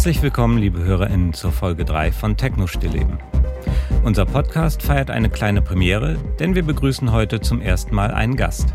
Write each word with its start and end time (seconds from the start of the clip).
Herzlich 0.00 0.22
willkommen, 0.22 0.56
liebe 0.56 0.82
HörerInnen, 0.82 1.34
zur 1.34 1.52
Folge 1.52 1.84
3 1.84 2.10
von 2.10 2.34
Techno 2.34 2.66
Stillleben. 2.66 3.18
Unser 4.02 4.24
Podcast 4.24 4.82
feiert 4.82 5.10
eine 5.10 5.28
kleine 5.28 5.60
Premiere, 5.60 6.16
denn 6.38 6.54
wir 6.54 6.62
begrüßen 6.62 7.12
heute 7.12 7.42
zum 7.42 7.60
ersten 7.60 7.94
Mal 7.94 8.10
einen 8.10 8.34
Gast. 8.34 8.72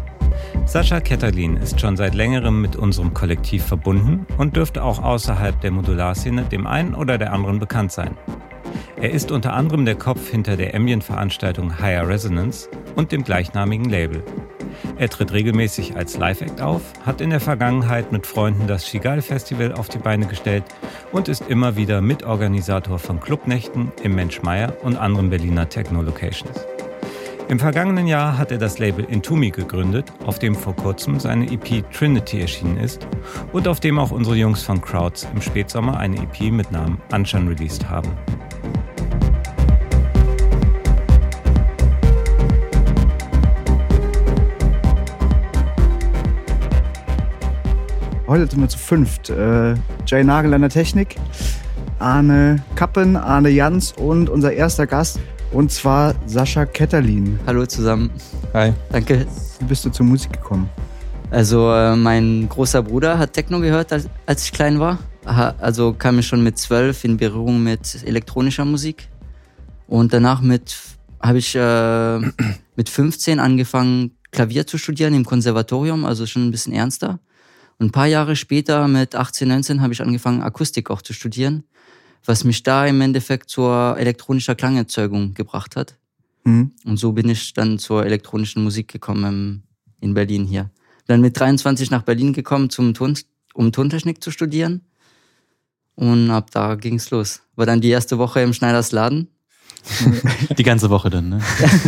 Sascha 0.68 1.00
Ketterlin 1.00 1.58
ist 1.58 1.82
schon 1.82 1.98
seit 1.98 2.14
längerem 2.14 2.62
mit 2.62 2.76
unserem 2.76 3.16
Kollektiv 3.16 3.66
verbunden 3.66 4.28
und 4.38 4.56
dürfte 4.56 4.84
auch 4.84 5.02
außerhalb 5.02 5.60
der 5.62 5.72
Modularszene 5.72 6.44
dem 6.44 6.68
einen 6.68 6.94
oder 6.94 7.18
der 7.18 7.34
anderen 7.34 7.58
bekannt 7.58 7.92
sein. 7.92 8.16
Er 8.96 9.10
ist 9.10 9.32
unter 9.32 9.54
anderem 9.54 9.84
der 9.84 9.96
Kopf 9.96 10.30
hinter 10.30 10.56
der 10.56 10.76
Ambient-Veranstaltung 10.76 11.80
Higher 11.80 12.08
Resonance 12.08 12.70
und 12.96 13.12
dem 13.12 13.24
gleichnamigen 13.24 13.90
Label. 13.90 14.24
Er 14.98 15.10
tritt 15.10 15.34
regelmäßig 15.34 15.96
als 15.96 16.18
Live-Act 16.18 16.62
auf, 16.62 16.82
hat 17.06 17.22
in 17.22 17.30
der 17.30 17.40
Vergangenheit 17.40 18.12
mit 18.12 18.26
Freunden 18.26 18.68
das 18.68 18.88
Shigal 18.88 19.22
Festival 19.22 19.74
auf 19.74 19.90
die 19.90 19.98
Beine 19.98 20.28
gestellt 20.28 20.64
und 21.12 21.28
ist 21.28 21.44
immer 21.50 21.76
wieder 21.76 22.02
Mitorganisator 22.02 23.00
von 23.00 23.20
Clubnächten 23.20 23.92
im 24.04 24.16
Mensch 24.16 24.42
Meier 24.42 24.74
und 24.84 24.98
anderen 24.98 25.30
Berliner 25.30 25.70
Techno-Locations. 25.70 26.66
Im 27.48 27.60
vergangenen 27.60 28.08
Jahr 28.08 28.40
hat 28.40 28.52
er 28.52 28.58
das 28.58 28.80
Label 28.80 29.06
Intumi 29.06 29.52
gegründet, 29.52 30.12
auf 30.26 30.40
dem 30.40 30.56
vor 30.56 30.76
kurzem 30.76 31.20
seine 31.20 31.46
EP 31.52 31.84
Trinity 31.92 32.42
erschienen 32.42 32.78
ist 32.78 33.08
und 33.54 33.68
auf 33.68 33.80
dem 33.80 34.00
auch 34.00 34.10
unsere 34.10 34.36
Jungs 34.36 34.64
von 34.64 34.82
Crowds 34.82 35.28
im 35.32 35.42
Spätsommer 35.42 35.98
eine 35.98 36.18
EP 36.18 36.52
mit 36.52 36.72
Namen 36.72 37.00
Anshan 37.12 37.48
released 37.48 37.88
haben. 37.88 38.10
Heute 48.36 48.52
sind 48.52 48.60
wir 48.60 48.68
zu 48.68 48.78
fünft. 48.78 49.30
Äh, 49.30 49.76
Jay 50.06 50.22
Nagel 50.22 50.54
an 50.54 50.60
der 50.60 50.70
Technik, 50.70 51.16
Arne 52.00 52.62
Kappen, 52.76 53.16
Arne 53.16 53.48
Jans 53.48 53.94
und 53.94 54.30
unser 54.30 54.52
erster 54.52 54.86
Gast, 54.86 55.22
und 55.54 55.72
zwar 55.72 56.16
Sascha 56.26 56.66
Ketterlin. 56.66 57.40
Hallo 57.48 57.66
zusammen. 57.66 58.10
Hi. 58.54 58.74
Danke. 58.92 59.26
Wie 59.60 59.66
bist 59.66 59.86
du 59.86 59.90
zur 59.90 60.06
Musik 60.06 60.34
gekommen? 60.34 60.70
Also 61.32 61.72
äh, 61.72 61.96
mein 61.96 62.50
großer 62.50 62.84
Bruder 62.84 63.18
hat 63.18 63.32
Techno 63.32 63.62
gehört, 63.62 63.94
als, 63.94 64.10
als 64.26 64.44
ich 64.44 64.52
klein 64.52 64.82
war. 64.82 65.00
Aha, 65.24 65.56
also 65.62 65.94
kam 65.94 66.20
ich 66.20 66.28
schon 66.28 66.44
mit 66.44 66.58
zwölf 66.58 67.06
in 67.06 67.16
Berührung 67.16 67.64
mit 67.64 68.04
elektronischer 68.04 68.66
Musik. 68.66 69.08
Und 69.88 70.12
danach 70.12 70.42
mit 70.42 70.76
habe 71.22 71.38
ich 71.38 71.56
äh, 71.56 72.20
mit 72.76 72.90
15 72.90 73.40
angefangen, 73.40 74.12
Klavier 74.32 74.68
zu 74.68 74.78
studieren 74.78 75.14
im 75.14 75.24
Konservatorium, 75.24 76.04
also 76.04 76.26
schon 76.26 76.46
ein 76.46 76.52
bisschen 76.52 76.74
ernster. 76.74 77.22
Und 77.78 77.88
ein 77.88 77.92
paar 77.92 78.08
Jahre 78.08 78.36
später, 78.36 78.88
mit 78.88 79.16
18, 79.16 79.48
19, 79.48 79.82
habe 79.82 79.94
ich 79.94 80.02
angefangen, 80.02 80.42
Akustik 80.42 80.90
auch 80.90 81.02
zu 81.02 81.14
studieren, 81.14 81.64
was 82.24 82.44
mich 82.44 82.64
da 82.64 82.86
im 82.86 83.02
Endeffekt 83.02 83.50
zur 83.50 83.96
elektronischen 83.98 84.56
Klangerzeugung 84.56 85.34
gebracht 85.34 85.76
hat. 85.76 85.98
Mhm. 86.46 86.72
Und 86.86 86.98
so 86.98 87.12
bin 87.12 87.30
ich 87.30 87.54
dann 87.54 87.78
zur 87.80 88.06
elektronischen 88.06 88.64
Musik 88.64 88.88
gekommen 88.88 89.64
in 90.00 90.14
Berlin 90.14 90.46
hier. 90.46 90.70
Dann 91.08 91.22
mit 91.22 91.40
23 91.40 91.92
nach 91.92 92.04
Berlin 92.04 92.34
gekommen, 92.34 92.70
zum 92.70 92.94
Ton, 92.94 93.18
um 93.54 93.72
Tontechnik 93.72 94.24
zu 94.24 94.32
studieren. 94.32 94.82
Und 95.96 96.32
ab 96.32 96.52
da 96.52 96.76
ging's 96.76 97.12
los. 97.12 97.42
War 97.56 97.66
dann 97.66 97.82
die 97.82 97.90
erste 97.90 98.18
Woche 98.18 98.42
im 98.42 98.54
Schneiders 98.54 98.92
Laden 98.92 99.30
Die 100.58 100.64
ganze 100.64 100.90
Woche 100.90 101.10
dann, 101.10 101.30
ne? 101.30 101.40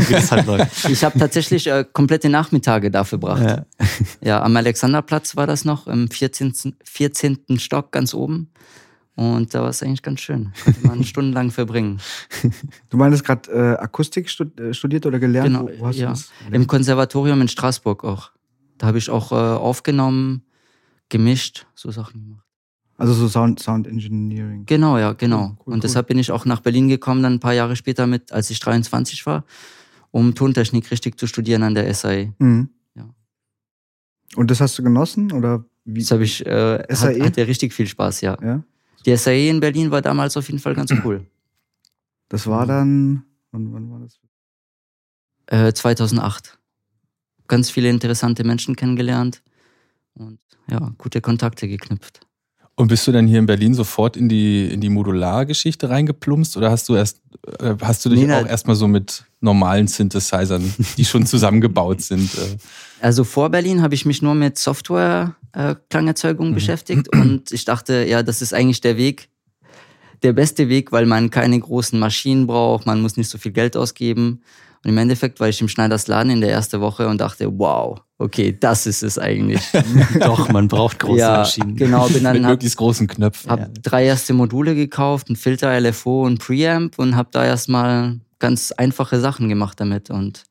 Wie 0.08 0.14
das 0.14 0.31
halt 0.31 0.45
läuft. 0.45 0.90
Ich 0.90 1.03
habe 1.03 1.17
tatsächlich 1.17 1.67
äh, 1.67 1.86
komplette 1.92 2.30
Nachmittage 2.30 2.92
da 2.92 3.03
verbracht. 3.03 3.44
Ja. 3.44 3.66
ja, 4.22 4.44
am 4.44 4.56
Alexanderplatz 4.56 5.36
war 5.36 5.48
das 5.48 5.66
noch, 5.66 5.88
im 5.88 6.09
14. 6.09 6.75
14. 6.84 7.40
Stock 7.58 7.92
ganz 7.92 8.14
oben. 8.14 8.52
Und 9.16 9.56
da 9.56 9.64
war 9.64 9.70
es 9.70 9.81
eigentlich 9.81 10.03
ganz 10.03 10.22
schön. 10.22 10.53
Konnte 10.64 10.88
man 10.88 11.03
stundenlang 11.03 11.50
verbringen. 11.50 12.00
Du 12.90 12.97
meinst 12.97 13.24
gerade 13.24 13.52
äh, 13.52 13.84
Akustik 13.84 14.30
äh, 14.59 14.74
studiert 14.74 15.07
oder 15.07 15.18
gelernt? 15.18 15.47
Genau, 15.47 15.69
Wo, 15.80 15.90
ja. 15.90 16.13
Im 16.52 16.68
Konservatorium 16.68 17.41
in 17.41 17.47
Straßburg 17.47 18.03
auch. 18.03 18.31
Da 18.78 18.86
habe 18.86 19.00
ich 19.00 19.09
auch 19.09 19.31
äh, 19.31 19.36
aufgenommen, 19.36 20.44
gemischt, 21.09 21.66
so 21.74 21.90
Sachen 21.90 22.22
gemacht. 22.22 22.47
Also 22.97 23.13
so 23.13 23.28
Sound, 23.28 23.59
Sound 23.59 23.88
Engineering. 23.88 24.66
Genau, 24.66 24.97
ja, 24.97 25.13
genau. 25.13 25.50
Cool, 25.50 25.58
cool, 25.68 25.74
und 25.74 25.84
deshalb 25.84 26.08
bin 26.08 26.18
ich 26.18 26.31
auch 26.31 26.46
nach 26.46 26.62
Berlin 26.62 26.88
gekommen, 26.88 27.22
dann 27.22 27.34
ein 27.34 27.40
paar 27.40 27.53
Jahre 27.53 27.75
später 27.75 28.08
mit, 28.08 28.31
als 28.31 28.50
ich 28.50 28.59
23 28.59 29.25
war, 29.28 29.46
um 30.09 30.34
Tontechnik 30.34 30.90
richtig 30.90 31.19
zu 31.19 31.28
studieren 31.28 31.62
an 31.62 31.75
der 31.75 31.94
SAE. 31.94 32.34
Mhm. 32.40 32.69
Ja. 32.96 33.07
Und 34.36 34.50
das 34.50 34.62
hast 34.62 34.78
du 34.80 34.84
genossen 34.84 35.31
oder 35.31 35.63
wie? 35.86 36.02
Das 36.02 36.12
habe 36.12 36.24
ich, 36.24 36.44
äh, 36.46 36.84
SAE? 36.90 37.19
Hat, 37.19 37.28
hatte 37.28 37.47
richtig 37.47 37.74
viel 37.74 37.88
Spaß, 37.88 38.22
ja. 38.22 38.38
ja. 38.41 38.63
Die 39.06 39.16
SAE 39.16 39.50
in 39.50 39.59
Berlin 39.59 39.91
war 39.91 40.02
damals 40.02 40.36
auf 40.36 40.47
jeden 40.47 40.59
Fall 40.59 40.74
ganz 40.74 40.91
cool. 41.06 41.25
Das 42.30 42.47
war 42.47 42.66
dann, 42.66 43.24
wann, 43.52 43.72
wann 43.74 43.91
war 43.91 44.00
das? 44.00 44.19
Äh, 45.46 45.72
2008. 45.72 46.57
Ganz 47.47 47.69
viele 47.69 47.90
interessante 47.90 48.44
Menschen 48.44 48.75
kennengelernt 48.75 49.44
und 50.16 50.40
ja, 50.69 50.91
gute 50.97 51.22
Kontakte 51.22 51.69
geknüpft. 51.69 52.26
Und 52.79 52.89
bist 52.89 53.07
du 53.07 53.11
dann 53.11 53.25
hier 53.25 53.39
in 53.39 53.47
Berlin 53.47 53.73
sofort 53.73 54.15
in 54.15 54.29
die, 54.29 54.67
in 54.67 54.81
die 54.81 54.89
Modulargeschichte 54.89 55.89
reingeplumpst 55.89 56.55
oder 56.57 56.69
hast 56.69 56.88
du 56.88 56.93
erst, 56.93 57.19
äh, 57.59 57.73
hast 57.81 58.05
du 58.05 58.09
dich 58.09 58.19
nee, 58.19 58.31
auch 58.31 58.45
erstmal 58.45 58.75
so 58.75 58.88
mit 58.88 59.23
normalen 59.41 59.88
Synthesizern, 59.88 60.75
die 60.95 61.03
schon 61.03 61.25
zusammengebaut 61.25 62.01
sind? 62.01 62.31
Äh? 62.35 62.57
Also 63.01 63.23
vor 63.23 63.49
Berlin 63.49 63.81
habe 63.81 63.95
ich 63.95 64.05
mich 64.05 64.21
nur 64.21 64.35
mit 64.35 64.59
Software-Klangerzeugung 64.59 66.45
äh, 66.45 66.49
mhm. 66.51 66.53
beschäftigt 66.53 67.11
und 67.11 67.51
ich 67.51 67.65
dachte, 67.65 68.05
ja, 68.07 68.21
das 68.21 68.43
ist 68.43 68.53
eigentlich 68.53 68.81
der 68.81 68.95
Weg, 68.95 69.29
der 70.21 70.33
beste 70.33 70.69
Weg, 70.69 70.91
weil 70.91 71.07
man 71.07 71.31
keine 71.31 71.59
großen 71.59 71.97
Maschinen 71.97 72.45
braucht, 72.45 72.85
man 72.85 73.01
muss 73.01 73.17
nicht 73.17 73.29
so 73.29 73.39
viel 73.39 73.53
Geld 73.53 73.75
ausgeben. 73.75 74.44
Und 74.83 74.89
im 74.89 74.97
Endeffekt 74.97 75.39
war 75.39 75.49
ich 75.49 75.59
im 75.61 75.67
Schneiders 75.67 76.07
Laden 76.07 76.31
in 76.31 76.41
der 76.41 76.51
ersten 76.51 76.79
Woche 76.81 77.07
und 77.07 77.19
dachte, 77.19 77.47
wow, 77.57 77.99
okay, 78.17 78.55
das 78.57 78.85
ist 78.85 79.03
es 79.03 79.19
eigentlich. 79.19 79.61
Doch, 80.19 80.49
man 80.49 80.67
braucht 80.67 80.99
große 80.99 81.19
ja, 81.19 81.38
Maschinen. 81.38 81.75
Genau, 81.75 82.07
bin 82.07 82.23
dann 82.23 82.33
mit 82.33 82.45
möglichst 82.45 82.77
großen 82.77 83.07
Knöpfen. 83.07 83.49
Hab 83.49 83.59
ja. 83.59 83.67
drei 83.81 84.05
erste 84.05 84.33
Module 84.33 84.75
gekauft, 84.75 85.29
ein 85.29 85.35
Filter, 85.35 85.79
LFO 85.79 86.25
und 86.25 86.39
Preamp 86.39 86.97
und 86.99 87.15
habe 87.15 87.29
da 87.31 87.45
erstmal 87.45 88.19
ganz 88.39 88.71
einfache 88.71 89.19
Sachen 89.19 89.49
gemacht 89.49 89.79
damit 89.79 90.09
und 90.09 90.43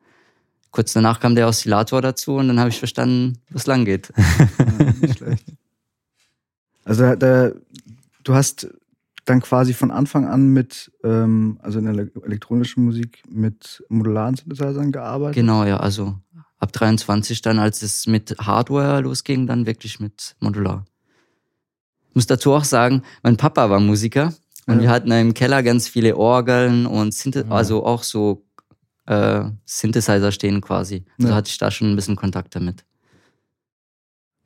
kurz 0.70 0.92
danach 0.92 1.20
kam 1.20 1.34
der 1.34 1.46
Oszillator 1.46 2.02
dazu 2.02 2.36
und 2.36 2.48
dann 2.48 2.58
habe 2.60 2.70
ich 2.70 2.78
verstanden, 2.78 3.38
wo 3.50 3.56
es 3.56 3.66
lang 3.66 3.84
geht. 3.84 4.12
Ja, 4.58 4.92
nicht 5.00 5.18
schlecht. 5.18 5.44
Also 6.84 7.14
da, 7.16 7.50
du 8.22 8.34
hast 8.34 8.68
dann 9.26 9.40
quasi 9.42 9.74
von 9.74 9.90
Anfang 9.90 10.26
an 10.26 10.48
mit, 10.48 10.90
ähm, 11.04 11.58
also 11.62 11.78
in 11.78 11.84
der 11.84 12.08
elektronischen 12.24 12.84
Musik, 12.84 13.22
mit 13.28 13.84
modularen 13.88 14.36
Synthesizern 14.36 14.92
gearbeitet? 14.92 15.34
Genau, 15.34 15.64
ja, 15.64 15.76
also 15.76 16.16
ab 16.58 16.72
23 16.72 17.42
dann, 17.42 17.58
als 17.58 17.82
es 17.82 18.06
mit 18.06 18.36
Hardware 18.38 19.00
losging, 19.00 19.46
dann 19.46 19.66
wirklich 19.66 20.00
mit 20.00 20.36
Modular. 20.40 20.86
Ich 22.10 22.14
muss 22.14 22.26
dazu 22.26 22.52
auch 22.54 22.64
sagen, 22.64 23.02
mein 23.22 23.36
Papa 23.36 23.68
war 23.68 23.80
Musiker 23.80 24.32
und 24.66 24.76
ja. 24.76 24.82
wir 24.82 24.90
hatten 24.90 25.10
im 25.10 25.34
Keller 25.34 25.62
ganz 25.62 25.86
viele 25.86 26.16
Orgeln 26.16 26.86
und 26.86 27.12
Synth 27.12 27.36
ja. 27.36 27.44
also 27.50 27.84
auch 27.84 28.02
so 28.02 28.46
äh, 29.06 29.44
Synthesizer 29.66 30.32
stehen 30.32 30.60
quasi. 30.60 31.04
Also 31.18 31.28
ja. 31.28 31.34
hatte 31.34 31.50
ich 31.50 31.58
da 31.58 31.70
schon 31.70 31.92
ein 31.92 31.96
bisschen 31.96 32.16
Kontakt 32.16 32.54
damit. 32.56 32.85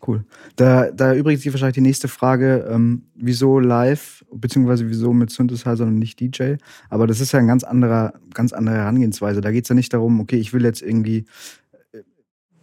Cool. 0.06 0.24
Da, 0.56 0.90
da 0.90 1.14
übrigens 1.14 1.42
sich 1.42 1.52
wahrscheinlich 1.52 1.74
die 1.74 1.82
nächste 1.82 2.08
Frage, 2.08 2.66
ähm, 2.70 3.02
wieso 3.14 3.58
live, 3.58 4.24
beziehungsweise 4.32 4.88
wieso 4.88 5.12
mit 5.12 5.30
Synthesizer 5.30 5.84
und 5.84 5.98
nicht 5.98 6.20
DJ? 6.20 6.54
Aber 6.88 7.06
das 7.06 7.20
ist 7.20 7.32
ja 7.32 7.38
ein 7.38 7.46
ganz 7.46 7.64
anderer, 7.64 8.14
ganz 8.32 8.52
andere 8.52 8.76
Herangehensweise. 8.76 9.42
Da 9.42 9.50
geht 9.50 9.64
es 9.64 9.68
ja 9.68 9.74
nicht 9.74 9.92
darum, 9.92 10.20
okay, 10.20 10.36
ich 10.36 10.54
will 10.54 10.64
jetzt 10.64 10.80
irgendwie 10.80 11.26
äh, 11.92 11.98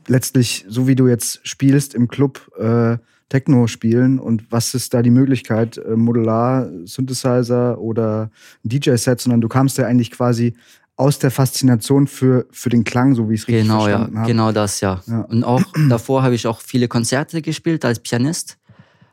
letztlich, 0.08 0.66
so 0.68 0.88
wie 0.88 0.96
du 0.96 1.08
jetzt 1.08 1.48
spielst 1.48 1.94
im 1.94 2.08
Club, 2.08 2.52
äh, 2.58 2.98
Techno 3.30 3.68
spielen 3.68 4.20
und 4.20 4.52
was 4.52 4.74
ist 4.74 4.94
da 4.94 5.02
die 5.02 5.12
Möglichkeit, 5.12 5.78
äh, 5.78 5.96
Modular, 5.96 6.70
Synthesizer 6.86 7.80
oder 7.80 8.32
DJ-Set, 8.64 9.20
sondern 9.20 9.42
du 9.42 9.50
kamst 9.50 9.78
ja 9.78 9.86
eigentlich 9.86 10.12
quasi 10.12 10.56
aus 10.98 11.20
der 11.20 11.30
Faszination 11.30 12.08
für, 12.08 12.48
für 12.52 12.70
den 12.70 12.84
Klang, 12.84 13.14
so 13.14 13.30
wie 13.30 13.36
ich 13.36 13.42
es 13.42 13.48
richtig 13.48 13.68
genau, 13.68 13.82
verstanden 13.82 14.16
ja, 14.16 14.20
habe. 14.20 14.32
Genau 14.32 14.52
das, 14.52 14.82
ja. 14.82 15.02
ja. 15.06 15.22
Und 15.22 15.44
auch 15.44 15.62
davor 15.90 16.24
habe 16.24 16.36
ich 16.36 16.48
auch 16.48 16.60
viele 16.60 16.88
Konzerte 16.88 17.42
gespielt 17.42 17.86
als 17.86 18.00
Pianist. 18.00 18.58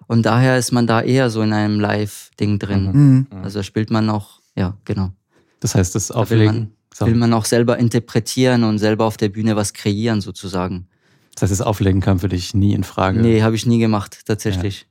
Und 0.07 0.27
daher 0.27 0.59
ist 0.59 0.73
man 0.73 0.87
da 0.87 1.03
eher 1.03 1.31
so 1.31 1.43
in 1.43 1.53
einem 1.53 1.79
Live-Ding 1.79 2.59
drin. 2.59 2.91
Mhm. 2.93 3.27
mhm. 3.31 3.45
Also 3.45 3.63
spielt 3.63 3.91
man 3.91 4.11
auch, 4.11 4.41
ja, 4.57 4.77
genau. 4.85 5.13
Das 5.61 5.75
heißt, 5.75 5.95
das 5.95 6.11
Auflegen. 6.11 6.73
Da 6.99 7.07
will, 7.07 7.11
man, 7.13 7.13
will 7.13 7.29
man 7.29 7.33
auch 7.35 7.45
selber 7.45 7.79
interpretieren 7.79 8.65
und 8.65 8.79
selber 8.79 9.05
auf 9.05 9.17
der 9.17 9.29
Bühne 9.29 9.57
was 9.57 9.75
kreieren, 9.75 10.21
sozusagen. 10.21 10.89
Das 11.35 11.43
heißt, 11.43 11.53
das 11.53 11.61
Auflegen 11.61 12.01
kam 12.01 12.19
für 12.19 12.29
dich 12.29 12.55
nie 12.55 12.73
in 12.73 12.85
Frage? 12.85 13.21
Nee, 13.21 13.43
habe 13.43 13.57
ich 13.57 13.67
nie 13.67 13.79
gemacht, 13.79 14.21
tatsächlich. 14.25 14.81
Ja. 14.81 14.87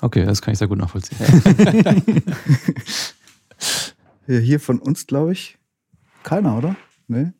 Okay, 0.00 0.24
das 0.24 0.42
kann 0.42 0.52
ich 0.52 0.58
sehr 0.58 0.68
gut 0.68 0.78
nachvollziehen. 0.78 1.18
Hier 4.28 4.60
von 4.60 4.78
uns, 4.78 5.06
glaube 5.06 5.32
ich, 5.32 5.58
keiner, 6.22 6.58
oder? 6.58 6.76
Nee? 7.06 7.32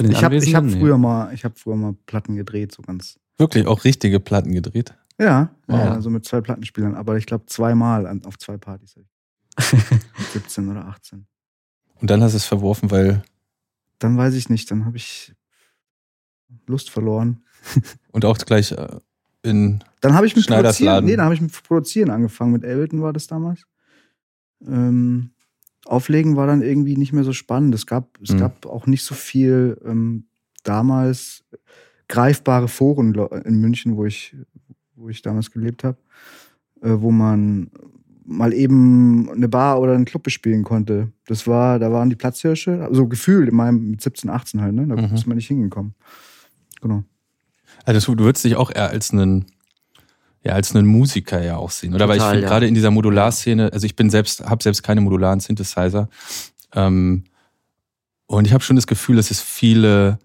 ich 0.00 0.24
habe 0.24 0.40
hab 0.40 0.70
früher, 0.70 0.96
nee. 0.96 1.02
mal, 1.02 1.36
hab 1.36 1.58
früher 1.58 1.76
mal 1.76 1.94
Platten 2.06 2.34
gedreht, 2.34 2.72
so 2.72 2.82
ganz. 2.82 3.20
Wirklich, 3.38 3.66
auch 3.66 3.84
richtige 3.84 4.18
Platten 4.18 4.52
gedreht? 4.52 4.94
Ja, 5.18 5.54
wow. 5.68 5.78
ja, 5.78 5.92
also 5.92 6.10
mit 6.10 6.24
zwei 6.24 6.40
Plattenspielern, 6.40 6.94
aber 6.94 7.16
ich 7.16 7.26
glaube 7.26 7.46
zweimal 7.46 8.20
auf 8.24 8.38
zwei 8.38 8.56
Partys. 8.56 8.96
17 10.32 10.68
oder 10.70 10.86
18. 10.86 11.26
Und 12.00 12.10
dann 12.10 12.22
hast 12.22 12.32
du 12.32 12.38
es 12.38 12.44
verworfen, 12.44 12.90
weil. 12.90 13.22
Dann 13.98 14.18
weiß 14.18 14.34
ich 14.34 14.50
nicht, 14.50 14.70
dann 14.70 14.84
habe 14.84 14.96
ich 14.96 15.32
Lust 16.66 16.90
verloren. 16.90 17.44
Und 18.12 18.24
auch 18.24 18.36
gleich 18.38 18.72
äh, 18.72 19.00
in 19.42 19.82
Dann 20.00 20.14
habe 20.14 20.26
ich 20.26 20.36
mit 20.36 20.46
Produzieren, 20.46 21.04
nee, 21.04 21.16
dann 21.16 21.24
habe 21.24 21.34
ich 21.34 21.40
mit 21.40 21.52
Produzieren 21.62 22.10
angefangen. 22.10 22.52
Mit 22.52 22.64
Ableton 22.64 23.00
war 23.00 23.12
das 23.12 23.26
damals. 23.26 23.62
Ähm, 24.66 25.30
Auflegen 25.86 26.36
war 26.36 26.46
dann 26.46 26.62
irgendwie 26.62 26.96
nicht 26.96 27.12
mehr 27.12 27.24
so 27.24 27.32
spannend. 27.32 27.74
Es 27.74 27.86
gab, 27.86 28.18
es 28.22 28.32
mhm. 28.32 28.38
gab 28.38 28.66
auch 28.66 28.86
nicht 28.86 29.04
so 29.04 29.14
viel 29.14 29.80
ähm, 29.84 30.24
damals 30.62 31.44
greifbare 32.08 32.68
Foren 32.68 33.14
in 33.44 33.60
München, 33.60 33.96
wo 33.96 34.04
ich, 34.04 34.36
wo 34.94 35.08
ich 35.08 35.22
damals 35.22 35.50
gelebt 35.50 35.84
habe, 35.84 35.98
äh, 36.82 36.90
wo 36.90 37.10
man 37.10 37.70
mal 38.24 38.52
eben 38.52 39.30
eine 39.30 39.48
Bar 39.48 39.80
oder 39.80 39.94
einen 39.94 40.04
Club 40.04 40.24
bespielen 40.24 40.64
konnte. 40.64 41.12
Das 41.26 41.46
war, 41.46 41.78
da 41.78 41.92
waren 41.92 42.10
die 42.10 42.16
Platzhirsche, 42.16 42.82
also 42.84 43.06
gefühlt 43.06 43.48
in 43.48 43.54
meinem 43.54 43.92
mit 43.92 44.00
17, 44.00 44.30
18 44.30 44.60
halt, 44.60 44.74
ne? 44.74 44.86
Da 44.86 44.96
mhm. 44.96 45.14
ist 45.14 45.26
man 45.26 45.36
nicht 45.36 45.46
hingekommen. 45.46 45.94
Genau. 46.80 47.04
Also 47.84 48.14
du 48.14 48.24
würdest 48.24 48.44
dich 48.44 48.56
auch 48.56 48.70
eher 48.70 48.90
als 48.90 49.12
einen 49.12 49.46
ja 50.46 50.52
als 50.52 50.74
einen 50.74 50.86
Musiker 50.86 51.42
ja 51.42 51.56
auch 51.56 51.70
sehen, 51.70 51.94
oder? 51.94 52.06
Total, 52.06 52.08
Weil 52.08 52.16
ich 52.16 52.30
finde 52.30 52.42
ja. 52.42 52.48
gerade 52.48 52.66
in 52.66 52.74
dieser 52.74 52.90
Modularszene, 52.90 53.72
also 53.72 53.84
ich 53.86 53.96
bin 53.96 54.10
selbst, 54.10 54.44
habe 54.44 54.62
selbst 54.62 54.82
keine 54.82 55.00
modularen 55.00 55.40
Synthesizer, 55.40 56.08
ähm, 56.74 57.24
und 58.26 58.46
ich 58.46 58.52
habe 58.52 58.62
schon 58.62 58.76
das 58.76 58.86
Gefühl, 58.86 59.16
dass 59.16 59.30
es 59.30 59.40
viele 59.40 60.18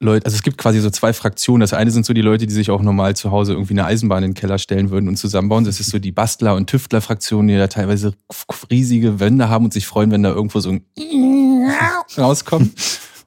Leute, 0.00 0.24
also 0.24 0.34
es 0.34 0.42
gibt 0.42 0.58
quasi 0.58 0.80
so 0.80 0.90
zwei 0.90 1.12
Fraktionen. 1.12 1.60
Das 1.60 1.74
eine 1.74 1.90
sind 1.90 2.06
so 2.06 2.12
die 2.12 2.22
Leute, 2.22 2.46
die 2.46 2.52
sich 2.52 2.70
auch 2.70 2.82
normal 2.82 3.14
zu 3.14 3.30
Hause 3.30 3.52
irgendwie 3.52 3.74
eine 3.74 3.84
Eisenbahn 3.84 4.24
in 4.24 4.30
den 4.30 4.34
Keller 4.34 4.58
stellen 4.58 4.90
würden 4.90 5.08
und 5.08 5.16
zusammenbauen. 5.16 5.64
Das 5.64 5.78
ist 5.78 5.90
so 5.90 5.98
die 5.98 6.10
Bastler- 6.10 6.56
und 6.56 6.68
Tüftler-Fraktion, 6.68 7.46
die 7.46 7.56
da 7.56 7.66
teilweise 7.66 8.14
riesige 8.70 9.20
Wände 9.20 9.48
haben 9.48 9.66
und 9.66 9.72
sich 9.72 9.86
freuen, 9.86 10.10
wenn 10.10 10.22
da 10.22 10.30
irgendwo 10.30 10.60
so 10.60 10.70
ein 10.70 10.84
rauskommt. 12.18 12.72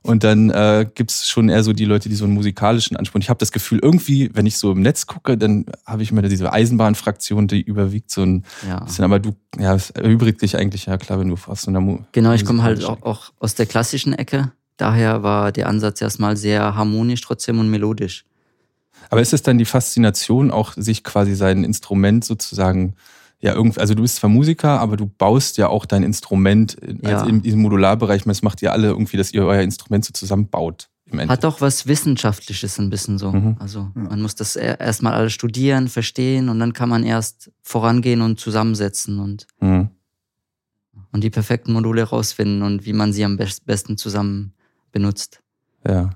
Und 0.04 0.26
dann 0.26 0.50
äh, 0.50 0.86
gibt 0.94 1.12
es 1.12 1.30
schon 1.30 1.48
eher 1.48 1.64
so 1.64 1.72
die 1.72 1.86
Leute, 1.86 2.10
die 2.10 2.16
so 2.16 2.26
einen 2.26 2.34
musikalischen 2.34 2.98
Anspruch. 2.98 3.22
Ich 3.22 3.30
habe 3.30 3.38
das 3.38 3.54
Gefühl, 3.54 3.80
irgendwie, 3.82 4.30
wenn 4.34 4.46
ich 4.46 4.58
so 4.58 4.74
im 4.74 4.82
Netz 4.82 5.08
gucke, 5.08 5.38
dann 5.38 5.66
habe 5.86 6.04
ich 6.04 6.12
immer 6.12 6.22
diese 6.22 6.52
Eisenbahnfraktion, 6.52 7.48
die 7.48 7.62
überwiegt 7.62 8.12
so 8.12 8.24
ein 8.24 8.44
ja. 8.68 8.84
bisschen. 8.84 9.06
Aber 9.06 9.20
du, 9.20 9.34
ja, 9.58 9.74
es 9.74 9.92
erübrigt 9.92 10.42
dich 10.42 10.58
eigentlich, 10.58 10.88
ja 10.88 10.98
klar, 10.98 11.22
wenn 11.22 11.30
du 11.30 11.38
aus 11.48 11.62
so 11.62 11.72
einer 11.72 11.80
Mu 11.80 12.00
Genau, 12.12 12.34
ich 12.34 12.44
komme 12.44 12.64
halt 12.64 12.84
auch, 12.84 13.02
auch 13.02 13.32
aus 13.40 13.56
der 13.56 13.66
klassischen 13.66 14.12
Ecke. 14.12 14.52
Daher 14.76 15.24
war 15.24 15.54
der 15.54 15.68
Ansatz 15.68 16.02
erstmal 16.02 16.36
sehr 16.36 16.76
harmonisch 16.76 17.22
trotzdem 17.22 17.60
und 17.60 17.70
melodisch. 17.70 18.26
Aber 19.10 19.22
ist 19.22 19.32
es 19.32 19.42
dann 19.42 19.58
die 19.58 19.66
Faszination, 19.66 20.52
auch 20.52 20.74
sich 20.76 21.06
quasi 21.06 21.34
sein 21.36 21.64
Instrument 21.64 22.26
sozusagen 22.26 22.96
ja 23.44 23.54
irgendwie, 23.54 23.82
also 23.82 23.94
du 23.94 24.02
bist 24.02 24.16
zwar 24.16 24.30
Musiker, 24.30 24.80
aber 24.80 24.96
du 24.96 25.06
baust 25.06 25.58
ja 25.58 25.68
auch 25.68 25.86
dein 25.86 26.02
Instrument 26.02 26.78
ja. 27.04 27.18
also 27.18 27.26
in 27.26 27.42
diesem 27.42 27.62
Modularbereich. 27.62 28.24
Das 28.24 28.42
macht 28.42 28.62
ihr 28.62 28.72
alle 28.72 28.88
irgendwie, 28.88 29.18
dass 29.18 29.34
ihr 29.34 29.46
euer 29.46 29.62
Instrument 29.62 30.06
so 30.06 30.14
zusammenbaut. 30.14 30.90
Hat 31.12 31.44
auch 31.44 31.60
was 31.60 31.86
Wissenschaftliches 31.86 32.80
ein 32.80 32.90
bisschen 32.90 33.20
so. 33.20 33.34
Mhm. 33.34 33.58
Also 33.60 33.92
man 33.94 34.22
muss 34.22 34.36
das 34.36 34.56
erstmal 34.56 35.14
alles 35.14 35.34
studieren, 35.34 35.90
verstehen 35.90 36.48
und 36.48 36.60
dann 36.60 36.72
kann 36.72 36.88
man 36.88 37.04
erst 37.04 37.52
vorangehen 37.62 38.22
und 38.22 38.40
zusammensetzen 38.40 39.20
und, 39.20 39.46
mhm. 39.60 39.90
und 41.12 41.24
die 41.24 41.30
perfekten 41.30 41.74
Module 41.74 42.04
rausfinden 42.04 42.64
und 42.64 42.86
wie 42.86 42.94
man 42.94 43.12
sie 43.12 43.26
am 43.26 43.38
besten 43.38 43.98
zusammen 43.98 44.54
benutzt. 44.94 45.42
Ja. 45.86 46.12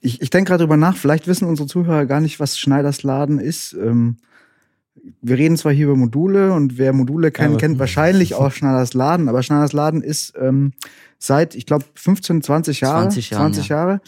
Ich, 0.00 0.20
ich 0.20 0.30
denke 0.30 0.48
gerade 0.48 0.64
drüber 0.64 0.76
nach, 0.76 0.96
vielleicht 0.96 1.28
wissen 1.28 1.48
unsere 1.48 1.68
Zuhörer 1.68 2.06
gar 2.06 2.20
nicht, 2.20 2.40
was 2.40 2.58
Schneiders 2.58 3.04
Laden 3.04 3.38
ist. 3.38 3.72
Ähm 3.74 4.16
wir 5.20 5.38
reden 5.38 5.56
zwar 5.56 5.72
hier 5.72 5.86
über 5.86 5.96
Module 5.96 6.52
und 6.52 6.78
wer 6.78 6.92
Module 6.92 7.30
kennt, 7.30 7.58
kennt 7.58 7.78
wahrscheinlich 7.78 8.34
auch 8.34 8.52
Schneiders 8.52 8.94
Laden, 8.94 9.28
aber 9.28 9.42
Schneiders 9.42 9.72
Laden 9.72 10.02
ist 10.02 10.34
ähm, 10.40 10.72
seit, 11.18 11.54
ich 11.54 11.66
glaube, 11.66 11.84
15, 11.94 12.42
20 12.42 12.80
Jahre, 12.80 13.02
20, 13.02 13.30
Jahren, 13.30 13.52
20 13.52 13.68
Jahre 13.68 14.00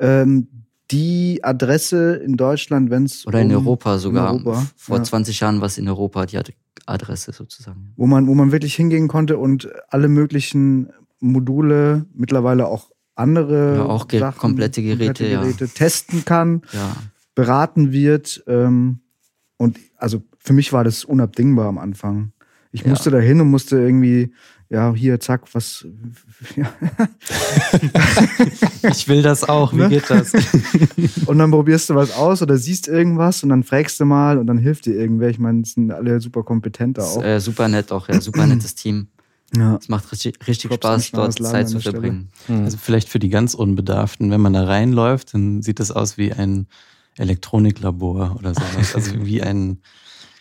ja. 0.00 0.22
ähm, 0.22 0.48
die 0.90 1.40
Adresse 1.42 2.14
in 2.16 2.36
Deutschland, 2.36 2.90
wenn 2.90 3.04
es. 3.04 3.26
Oder 3.26 3.40
um, 3.40 3.44
in 3.44 3.52
Europa 3.52 3.98
sogar. 3.98 4.30
In 4.34 4.46
Europa, 4.46 4.66
Vor 4.76 4.98
ja. 4.98 5.02
20 5.02 5.40
Jahren 5.40 5.60
war 5.60 5.66
es 5.66 5.78
in 5.78 5.88
Europa 5.88 6.26
die 6.26 6.38
Adresse 6.86 7.32
sozusagen. 7.32 7.92
Wo 7.96 8.06
man, 8.06 8.26
wo 8.26 8.34
man 8.34 8.52
wirklich 8.52 8.74
hingehen 8.74 9.08
konnte 9.08 9.38
und 9.38 9.68
alle 9.88 10.08
möglichen 10.08 10.90
Module, 11.20 12.04
mittlerweile 12.14 12.66
auch 12.66 12.90
andere 13.14 13.76
ja, 13.76 13.84
auch 13.84 14.06
Sachen, 14.10 14.38
komplette 14.38 14.82
Geräte, 14.82 15.24
komplette 15.24 15.40
Geräte 15.40 15.64
ja. 15.64 15.70
testen 15.72 16.24
kann, 16.24 16.62
beraten 17.34 17.92
wird. 17.92 18.44
Ähm, 18.46 19.00
und 19.64 19.78
also 19.96 20.22
für 20.38 20.52
mich 20.52 20.72
war 20.72 20.84
das 20.84 21.04
unabdingbar 21.04 21.66
am 21.66 21.78
Anfang. 21.78 22.32
Ich 22.70 22.82
ja. 22.82 22.88
musste 22.88 23.10
da 23.10 23.18
hin 23.18 23.40
und 23.40 23.50
musste 23.50 23.78
irgendwie, 23.78 24.32
ja, 24.68 24.92
hier, 24.94 25.18
zack, 25.20 25.42
was. 25.54 25.86
Ja. 26.56 26.70
ich 28.90 29.08
will 29.08 29.22
das 29.22 29.48
auch, 29.48 29.72
wie 29.72 29.78
ne? 29.78 29.88
geht 29.88 30.10
das? 30.10 30.32
und 31.26 31.38
dann 31.38 31.50
probierst 31.50 31.88
du 31.88 31.94
was 31.94 32.14
aus 32.14 32.42
oder 32.42 32.58
siehst 32.58 32.86
irgendwas 32.88 33.42
und 33.42 33.48
dann 33.48 33.62
fragst 33.62 33.98
du 34.00 34.04
mal 34.04 34.36
und 34.36 34.46
dann 34.46 34.58
hilft 34.58 34.84
dir 34.84 34.94
irgendwer. 34.94 35.30
Ich 35.30 35.38
meine, 35.38 35.62
es 35.62 35.72
sind 35.72 35.90
alle 35.90 36.20
super 36.20 36.42
kompetent 36.42 36.98
auch. 36.98 37.22
Äh, 37.22 37.40
super 37.40 37.68
nett 37.68 37.90
auch, 37.92 38.08
ja, 38.08 38.20
super 38.20 38.46
nettes 38.46 38.74
Team. 38.74 39.08
Ja. 39.56 39.76
Es 39.76 39.88
macht 39.88 40.12
richtig, 40.12 40.46
richtig 40.46 40.74
Spaß, 40.74 41.12
dort 41.12 41.38
Zeit 41.38 41.68
zu 41.68 41.80
verbringen. 41.80 42.28
Hm. 42.46 42.64
Also 42.64 42.76
vielleicht 42.76 43.08
für 43.08 43.18
die 43.18 43.30
ganz 43.30 43.54
Unbedarften, 43.54 44.30
wenn 44.30 44.40
man 44.40 44.52
da 44.52 44.64
reinläuft, 44.64 45.32
dann 45.32 45.62
sieht 45.62 45.80
das 45.80 45.90
aus 45.90 46.18
wie 46.18 46.32
ein 46.32 46.66
Elektroniklabor 47.18 48.36
oder 48.38 48.54
sowas. 48.54 48.94
Also 48.94 49.24
wie 49.24 49.42
ein, 49.42 49.78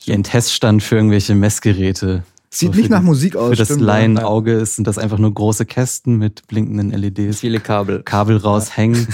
wie 0.05 0.13
ein 0.13 0.23
Teststand 0.23 0.83
für 0.83 0.95
irgendwelche 0.95 1.35
Messgeräte. 1.35 2.23
Sieht 2.49 2.73
so 2.73 2.79
nicht 2.79 2.89
nach 2.89 2.99
die, 2.99 3.05
Musik 3.05 3.35
aus. 3.35 3.49
Für 3.49 3.55
das 3.55 3.69
Laienauge 3.69 4.65
sind 4.65 4.85
das 4.85 4.97
einfach 4.97 5.17
nur 5.17 5.33
große 5.33 5.65
Kästen 5.65 6.17
mit 6.17 6.47
blinkenden 6.47 6.91
LEDs. 6.91 7.39
Viele 7.39 7.59
Kabel. 7.59 8.03
Kabel 8.03 8.37
raushängen. 8.37 9.07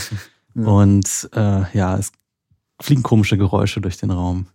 ja. 0.55 0.63
Und 0.65 1.29
äh, 1.33 1.77
ja, 1.77 1.97
es 1.97 2.11
fliegen 2.81 3.03
komische 3.03 3.37
Geräusche 3.37 3.81
durch 3.81 3.97
den 3.97 4.11
Raum. 4.11 4.47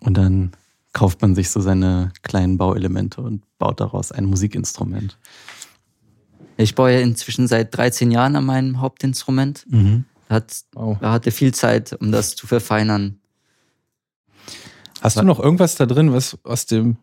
Und 0.00 0.16
dann 0.16 0.52
kauft 0.92 1.20
man 1.20 1.34
sich 1.34 1.50
so 1.50 1.60
seine 1.60 2.12
kleinen 2.22 2.56
Bauelemente 2.56 3.20
und 3.20 3.42
baut 3.58 3.80
daraus 3.80 4.12
ein 4.12 4.24
Musikinstrument. 4.24 5.18
Ich 6.56 6.74
baue 6.74 6.92
ja 6.92 7.00
inzwischen 7.00 7.48
seit 7.48 7.76
13 7.76 8.10
Jahren 8.10 8.36
an 8.36 8.44
meinem 8.44 8.80
Hauptinstrument. 8.80 9.66
Mhm. 9.68 10.04
Hat, 10.34 10.64
oh. 10.74 10.96
Er 11.00 11.12
hatte 11.12 11.30
viel 11.30 11.54
Zeit, 11.54 11.96
um 12.00 12.12
das 12.12 12.34
zu 12.34 12.46
verfeinern. 12.46 13.20
Hast 15.00 15.16
du 15.18 15.22
noch 15.22 15.38
irgendwas 15.38 15.76
da 15.76 15.86
drin, 15.86 16.12
was 16.12 16.38
aus 16.44 16.66
dem, 16.66 16.96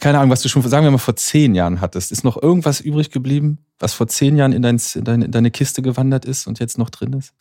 keine 0.00 0.18
Ahnung, 0.18 0.30
was 0.30 0.42
du 0.42 0.48
schon, 0.48 0.62
sagen 0.62 0.84
wir 0.84 0.90
mal, 0.90 0.98
vor 0.98 1.16
zehn 1.16 1.54
Jahren 1.54 1.80
hattest? 1.80 2.12
Ist 2.12 2.24
noch 2.24 2.40
irgendwas 2.40 2.80
übrig 2.80 3.10
geblieben, 3.10 3.58
was 3.78 3.94
vor 3.94 4.06
zehn 4.06 4.36
Jahren 4.36 4.52
in, 4.52 4.62
dein, 4.62 4.80
in, 4.94 5.04
deine, 5.04 5.24
in 5.24 5.30
deine 5.30 5.50
Kiste 5.50 5.82
gewandert 5.82 6.24
ist 6.24 6.46
und 6.46 6.60
jetzt 6.60 6.78
noch 6.78 6.90
drin 6.90 7.14
ist? 7.14 7.32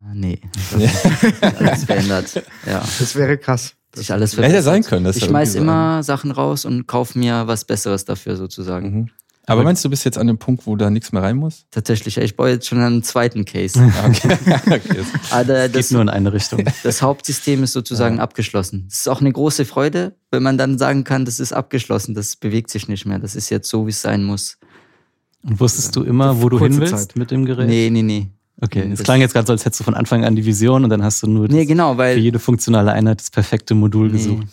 Ah, 0.00 0.14
nee, 0.14 0.40
das 0.70 1.56
alles 1.56 1.84
verändert. 1.84 2.42
Ja. 2.66 2.84
Das 2.98 3.16
wäre 3.16 3.36
krass. 3.36 3.74
Das 3.90 4.02
ich 4.02 4.12
alles 4.12 4.36
Hätte 4.36 4.54
ja 4.54 4.62
sein 4.62 4.84
können. 4.84 5.06
ich 5.06 5.24
schmeiß 5.24 5.54
immer 5.54 6.02
Sachen 6.02 6.30
raus 6.30 6.64
und 6.64 6.86
kaufe 6.86 7.18
mir 7.18 7.46
was 7.46 7.64
Besseres 7.64 8.04
dafür 8.04 8.36
sozusagen. 8.36 8.90
Mhm. 8.90 9.10
Aber 9.48 9.62
meinst 9.62 9.82
du, 9.82 9.88
du 9.88 9.90
bist 9.90 10.04
jetzt 10.04 10.18
an 10.18 10.26
dem 10.26 10.38
Punkt, 10.38 10.66
wo 10.66 10.76
da 10.76 10.90
nichts 10.90 11.10
mehr 11.12 11.22
rein 11.22 11.36
muss? 11.36 11.64
Tatsächlich, 11.70 12.18
ich 12.18 12.36
baue 12.36 12.50
jetzt 12.50 12.66
schon 12.66 12.80
einen 12.80 13.02
zweiten 13.02 13.44
Case. 13.44 13.80
okay. 14.06 14.36
okay. 14.66 15.04
Aber 15.30 15.68
das, 15.68 15.88
geht 15.88 15.90
nur 15.92 16.02
in 16.02 16.08
eine 16.08 16.32
Richtung. 16.32 16.64
Das 16.82 17.02
Hauptsystem 17.02 17.62
ist 17.62 17.72
sozusagen 17.72 18.16
ja. 18.16 18.22
abgeschlossen. 18.22 18.86
Es 18.88 19.00
ist 19.00 19.08
auch 19.08 19.20
eine 19.20 19.32
große 19.32 19.64
Freude, 19.64 20.14
wenn 20.30 20.42
man 20.42 20.58
dann 20.58 20.78
sagen 20.78 21.04
kann, 21.04 21.24
das 21.24 21.40
ist 21.40 21.52
abgeschlossen, 21.52 22.14
das 22.14 22.36
bewegt 22.36 22.70
sich 22.70 22.88
nicht 22.88 23.06
mehr, 23.06 23.18
das 23.18 23.34
ist 23.34 23.50
jetzt 23.50 23.68
so, 23.68 23.86
wie 23.86 23.90
es 23.90 24.02
sein 24.02 24.24
muss. 24.24 24.58
Und 25.42 25.60
wusstest 25.60 25.96
du 25.96 26.02
immer, 26.02 26.42
wo 26.42 26.48
du 26.48 26.58
hin 26.58 26.78
willst 26.78 27.10
Zeit. 27.10 27.16
mit 27.16 27.30
dem 27.30 27.44
Gerät? 27.44 27.68
Nee, 27.68 27.90
nee, 27.90 28.02
nee. 28.02 28.28
Okay, 28.60 28.90
es 28.92 29.02
klang 29.02 29.20
jetzt 29.20 29.32
gerade 29.34 29.46
so, 29.46 29.52
als 29.52 29.64
hättest 29.64 29.80
du 29.80 29.84
von 29.84 29.94
Anfang 29.94 30.24
an 30.24 30.34
die 30.34 30.44
Vision 30.44 30.84
und 30.84 30.90
dann 30.90 31.02
hast 31.02 31.22
du 31.22 31.28
nur 31.28 31.48
nee, 31.48 31.64
genau, 31.64 31.96
weil, 31.96 32.14
für 32.14 32.20
jede 32.20 32.38
funktionale 32.38 32.92
Einheit 32.92 33.20
das 33.20 33.30
perfekte 33.30 33.74
Modul 33.74 34.08
nee, 34.08 34.12
gesucht. 34.12 34.48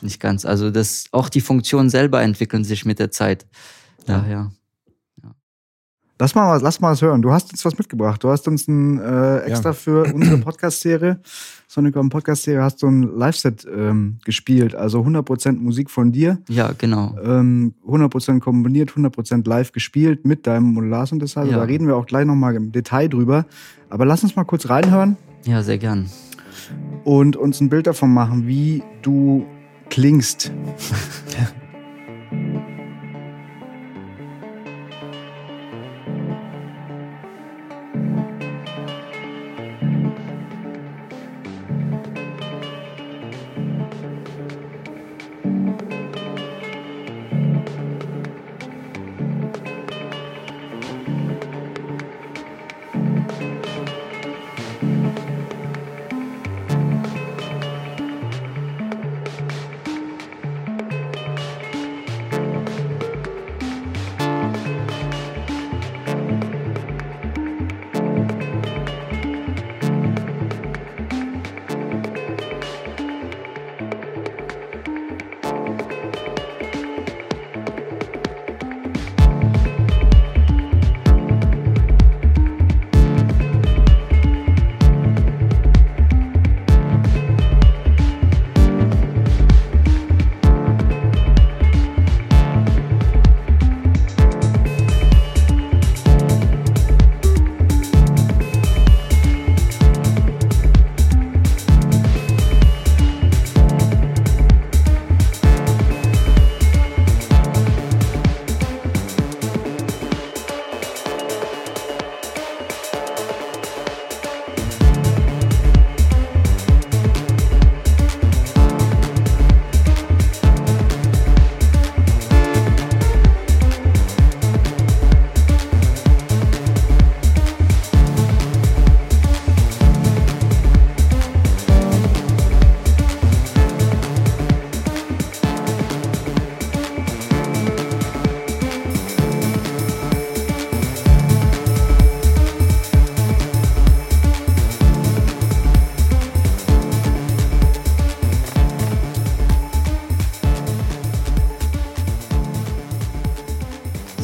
Nicht 0.00 0.20
ganz. 0.20 0.44
Also 0.44 0.70
das, 0.70 1.04
auch 1.12 1.28
die 1.28 1.40
Funktionen 1.40 1.88
selber 1.88 2.20
entwickeln 2.20 2.64
sich 2.64 2.84
mit 2.84 2.98
der 2.98 3.12
Zeit. 3.12 3.46
Daher. 4.04 4.30
Ja. 4.30 4.52
Lass 6.22 6.36
mal, 6.36 6.56
lass 6.62 6.80
mal 6.80 6.92
was 6.92 7.02
hören. 7.02 7.20
Du 7.20 7.32
hast 7.32 7.50
uns 7.50 7.64
was 7.64 7.76
mitgebracht. 7.78 8.22
Du 8.22 8.28
hast 8.28 8.46
uns 8.46 8.68
ein 8.68 9.00
äh, 9.00 9.38
extra 9.38 9.70
ja. 9.70 9.72
für 9.72 10.14
unsere 10.14 10.38
Podcast-Serie, 10.38 11.18
Sonicom 11.66 12.10
Podcast-Serie, 12.10 12.62
hast 12.62 12.80
du 12.80 12.86
ein 12.86 13.02
Live-Set 13.02 13.66
ähm, 13.66 14.18
gespielt. 14.24 14.76
Also 14.76 15.00
100% 15.00 15.58
Musik 15.58 15.90
von 15.90 16.12
dir. 16.12 16.38
Ja, 16.48 16.70
genau. 16.78 17.16
Ähm, 17.24 17.74
100% 17.84 18.38
komponiert, 18.38 18.92
100% 18.92 19.48
live 19.48 19.72
gespielt 19.72 20.24
mit 20.24 20.46
deinem 20.46 20.74
Modular-Synthesizer. 20.74 21.44
Ja. 21.44 21.56
Da 21.56 21.64
reden 21.64 21.88
wir 21.88 21.96
auch 21.96 22.06
gleich 22.06 22.24
nochmal 22.24 22.54
im 22.54 22.70
Detail 22.70 23.08
drüber. 23.08 23.46
Aber 23.90 24.06
lass 24.06 24.22
uns 24.22 24.36
mal 24.36 24.44
kurz 24.44 24.68
reinhören. 24.68 25.16
Ja, 25.44 25.64
sehr 25.64 25.78
gern. 25.78 26.08
Und 27.02 27.34
uns 27.34 27.60
ein 27.60 27.68
Bild 27.68 27.88
davon 27.88 28.14
machen, 28.14 28.46
wie 28.46 28.84
du 29.02 29.44
klingst. 29.90 30.52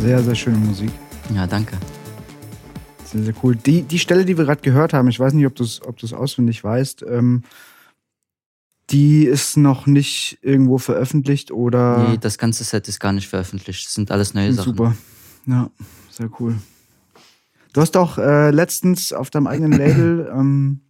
Sehr, 0.08 0.22
sehr 0.22 0.34
schöne 0.34 0.56
Musik. 0.56 0.90
Ja, 1.34 1.46
danke. 1.46 1.76
Sehr, 3.04 3.24
sehr 3.24 3.34
cool. 3.42 3.56
Die, 3.56 3.82
die 3.82 3.98
Stelle, 3.98 4.24
die 4.24 4.38
wir 4.38 4.46
gerade 4.46 4.62
gehört 4.62 4.94
haben, 4.94 5.06
ich 5.08 5.20
weiß 5.20 5.34
nicht, 5.34 5.44
ob 5.44 5.54
du 5.54 5.64
es 5.64 5.82
ob 5.82 6.02
auswendig 6.02 6.64
weißt, 6.64 7.04
ähm, 7.06 7.42
die 8.88 9.26
ist 9.26 9.58
noch 9.58 9.84
nicht 9.84 10.38
irgendwo 10.40 10.78
veröffentlicht 10.78 11.50
oder. 11.50 12.08
Nee, 12.08 12.16
das 12.16 12.38
ganze 12.38 12.64
Set 12.64 12.88
ist 12.88 13.00
gar 13.00 13.12
nicht 13.12 13.28
veröffentlicht. 13.28 13.84
Das 13.84 13.92
sind 13.92 14.10
alles 14.10 14.32
neue 14.32 14.50
Sachen. 14.54 14.74
Super. 14.74 14.96
Ja, 15.44 15.70
sehr 16.10 16.30
cool. 16.40 16.56
Du 17.74 17.82
hast 17.82 17.94
auch 17.98 18.16
äh, 18.16 18.50
letztens 18.50 19.12
auf 19.12 19.28
deinem 19.28 19.46
eigenen 19.46 19.72
Label 19.78 20.32
ähm, 20.32 20.80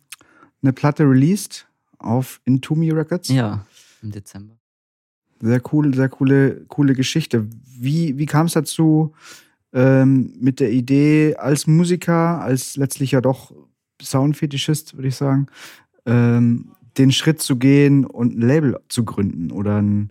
eine 0.62 0.72
Platte 0.72 1.02
released 1.02 1.66
auf 1.98 2.40
Intumi 2.44 2.92
Records. 2.92 3.30
Ja, 3.30 3.66
im 4.00 4.12
Dezember. 4.12 4.57
Sehr 5.40 5.60
cool, 5.72 5.94
sehr 5.94 6.08
coole, 6.08 6.64
coole 6.68 6.94
Geschichte. 6.94 7.46
Wie, 7.78 8.18
wie 8.18 8.26
kam 8.26 8.46
es 8.46 8.54
dazu, 8.54 9.14
ähm, 9.72 10.32
mit 10.40 10.60
der 10.60 10.70
Idee 10.70 11.36
als 11.36 11.66
Musiker, 11.66 12.40
als 12.40 12.76
letztlich 12.76 13.12
ja 13.12 13.20
doch 13.20 13.52
Soundfetischist, 14.02 14.96
würde 14.96 15.08
ich 15.08 15.16
sagen, 15.16 15.46
ähm, 16.06 16.72
den 16.96 17.12
Schritt 17.12 17.40
zu 17.40 17.56
gehen 17.56 18.04
und 18.04 18.36
ein 18.36 18.42
Label 18.42 18.80
zu 18.88 19.04
gründen 19.04 19.52
oder 19.52 19.80
ein, 19.80 20.10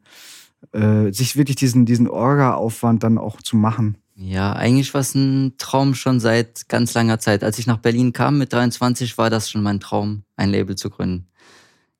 äh, 0.71 1.11
sich 1.11 1.35
wirklich 1.35 1.57
diesen, 1.57 1.85
diesen 1.85 2.07
Orga-Aufwand 2.07 3.03
dann 3.03 3.17
auch 3.17 3.41
zu 3.41 3.57
machen? 3.57 3.97
Ja, 4.15 4.53
eigentlich 4.53 4.93
war 4.93 5.01
es 5.01 5.13
ein 5.13 5.53
Traum 5.57 5.93
schon 5.93 6.19
seit 6.19 6.69
ganz 6.69 6.93
langer 6.93 7.19
Zeit. 7.19 7.43
Als 7.43 7.59
ich 7.59 7.67
nach 7.67 7.77
Berlin 7.77 8.13
kam 8.13 8.39
mit 8.39 8.51
23, 8.51 9.17
war 9.17 9.29
das 9.29 9.51
schon 9.51 9.61
mein 9.61 9.79
Traum, 9.79 10.23
ein 10.35 10.49
Label 10.49 10.75
zu 10.75 10.89
gründen. 10.89 11.27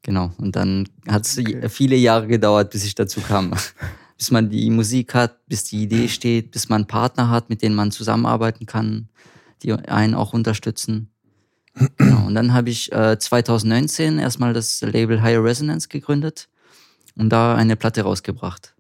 Genau. 0.07 0.31
Und 0.37 0.55
dann 0.55 0.87
hat 1.05 1.25
es 1.25 1.37
okay. 1.37 1.67
viele 1.67 1.97
Jahre 1.97 2.27
gedauert, 2.27 2.71
bis 2.71 2.85
ich 2.85 2.95
dazu 2.95 3.19
kam. 3.19 3.51
bis 4.17 4.31
man 4.31 4.49
die 4.49 4.69
Musik 4.69 5.13
hat, 5.13 5.45
bis 5.47 5.65
die 5.65 5.83
Idee 5.83 6.07
steht, 6.07 6.51
bis 6.51 6.69
man 6.69 6.87
Partner 6.87 7.29
hat, 7.29 7.49
mit 7.49 7.61
denen 7.61 7.75
man 7.75 7.91
zusammenarbeiten 7.91 8.65
kann, 8.65 9.09
die 9.61 9.73
einen 9.73 10.15
auch 10.15 10.31
unterstützen. 10.31 11.11
Genau. 11.97 12.25
Und 12.25 12.35
dann 12.35 12.53
habe 12.53 12.69
ich 12.69 12.89
äh, 12.93 13.19
2019 13.19 14.17
erstmal 14.17 14.53
das 14.53 14.79
Label 14.79 15.21
Higher 15.21 15.43
Resonance 15.43 15.89
gegründet 15.89 16.47
und 17.15 17.29
da 17.29 17.55
eine 17.55 17.75
Platte 17.75 18.03
rausgebracht. 18.03 18.75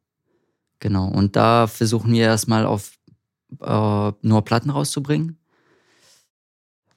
Genau. 0.79 1.09
Und 1.09 1.35
da 1.35 1.67
versuchen 1.67 2.13
wir 2.13 2.23
erstmal 2.23 2.65
auf 2.65 2.93
äh, 3.61 4.11
nur 4.21 4.45
Platten 4.45 4.69
rauszubringen. 4.69 5.37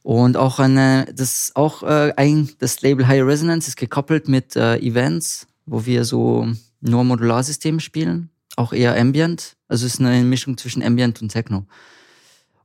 Und 0.02 0.36
auch 0.36 0.58
eine, 0.58 1.06
das 1.14 1.52
auch 1.54 1.82
äh, 1.82 2.12
ein, 2.16 2.50
das 2.58 2.80
Label 2.80 3.06
High 3.06 3.22
Resonance 3.22 3.68
ist 3.68 3.76
gekoppelt 3.76 4.28
mit 4.28 4.56
äh, 4.56 4.76
Events, 4.78 5.46
wo 5.66 5.84
wir 5.84 6.04
so 6.04 6.48
nur 6.80 7.04
Modularsystem 7.04 7.80
spielen, 7.80 8.30
auch 8.56 8.72
eher 8.72 8.98
Ambient. 8.98 9.56
Also 9.68 9.86
es 9.86 9.94
ist 9.94 10.00
eine 10.00 10.24
Mischung 10.24 10.56
zwischen 10.56 10.82
Ambient 10.82 11.20
und 11.20 11.28
Techno. 11.28 11.66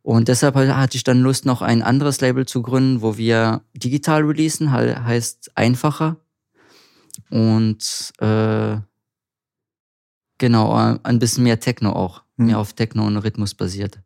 Und 0.02 0.28
deshalb 0.28 0.56
hatte 0.56 0.98
ich 0.98 1.04
dann 1.04 1.22
Lust, 1.22 1.46
noch 1.46 1.62
ein 1.62 1.82
anderes 1.82 2.22
Label 2.22 2.46
zu 2.46 2.62
gründen, 2.62 3.02
wo 3.02 3.18
wir 3.18 3.62
digital 3.74 4.22
releasen, 4.22 4.72
heißt 4.72 5.52
einfacher. 5.56 6.18
Und 7.32 8.14
äh, 8.20 8.78
genau, 10.38 10.78
äh, 10.78 11.00
ein 11.04 11.20
bisschen 11.20 11.44
mehr 11.44 11.60
Techno 11.60 11.92
auch, 11.92 12.22
hm. 12.38 12.46
mehr 12.46 12.60
auf 12.60 12.74
Techno 12.74 13.06
und 13.06 13.18
Rhythmus 13.18 13.56
basiert. 13.56 14.00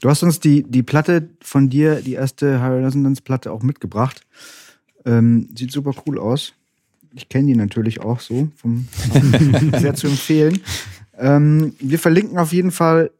Du 0.00 0.08
hast 0.08 0.22
uns 0.22 0.40
die, 0.40 0.62
die 0.62 0.82
Platte 0.82 1.28
von 1.42 1.68
dir, 1.68 1.96
die 1.96 2.14
erste 2.14 2.60
High 2.60 2.82
Resonance 2.84 3.22
Platte 3.22 3.52
auch 3.52 3.62
mitgebracht. 3.62 4.22
Ähm, 5.04 5.48
sieht 5.54 5.72
super 5.72 5.92
cool 6.06 6.18
aus. 6.18 6.54
Ich 7.14 7.28
kenne 7.28 7.48
die 7.48 7.56
natürlich 7.56 8.00
auch 8.00 8.20
so, 8.20 8.48
vom, 8.56 8.88
sehr 9.78 9.94
zu 9.94 10.06
empfehlen. 10.06 10.60
Ähm, 11.18 11.74
wir 11.80 11.98
verlinken 11.98 12.38
auf 12.38 12.52
jeden 12.52 12.70
Fall 12.70 13.10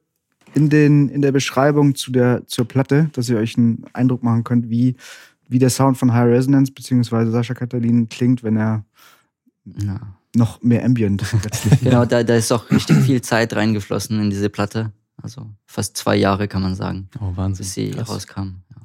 in, 0.54 0.70
den, 0.70 1.08
in 1.08 1.22
der 1.22 1.32
Beschreibung 1.32 1.94
zu 1.94 2.12
der, 2.12 2.46
zur 2.46 2.66
Platte, 2.66 3.10
dass 3.12 3.28
ihr 3.28 3.36
euch 3.36 3.58
einen 3.58 3.84
Eindruck 3.92 4.22
machen 4.22 4.44
könnt, 4.44 4.70
wie, 4.70 4.96
wie 5.48 5.58
der 5.58 5.70
Sound 5.70 5.98
von 5.98 6.14
High 6.14 6.28
Resonance 6.28 6.72
bzw. 6.72 7.30
Sascha 7.30 7.54
Katalin 7.54 8.08
klingt, 8.08 8.42
wenn 8.42 8.56
er 8.56 8.84
ja. 9.64 10.00
noch 10.34 10.62
mehr 10.62 10.84
Ambient 10.84 11.24
Genau, 11.82 12.06
da, 12.06 12.22
da 12.22 12.36
ist 12.36 12.50
auch 12.52 12.70
richtig 12.70 12.96
viel 12.98 13.20
Zeit 13.20 13.54
reingeflossen 13.54 14.20
in 14.20 14.30
diese 14.30 14.48
Platte. 14.48 14.92
Also 15.22 15.50
fast 15.66 15.96
zwei 15.96 16.16
Jahre 16.16 16.48
kann 16.48 16.62
man 16.62 16.74
sagen. 16.74 17.08
Oh, 17.20 17.36
Wahnsinn. 17.36 17.64
Bis 17.64 17.74
sie 17.74 17.90
Krass. 17.90 18.08
rauskam. 18.08 18.62
Ja. 18.70 18.82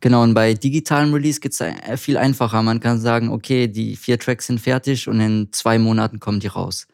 Genau, 0.00 0.22
und 0.22 0.32
bei 0.34 0.54
digitalem 0.54 1.12
Release 1.12 1.40
geht's 1.40 1.62
viel 1.96 2.16
einfacher. 2.16 2.62
Man 2.62 2.80
kann 2.80 2.98
sagen, 2.98 3.28
okay, 3.28 3.68
die 3.68 3.96
vier 3.96 4.18
Tracks 4.18 4.46
sind 4.46 4.60
fertig 4.60 5.08
und 5.08 5.20
in 5.20 5.48
zwei 5.52 5.78
Monaten 5.78 6.20
kommen 6.20 6.40
die 6.40 6.46
raus. 6.46 6.86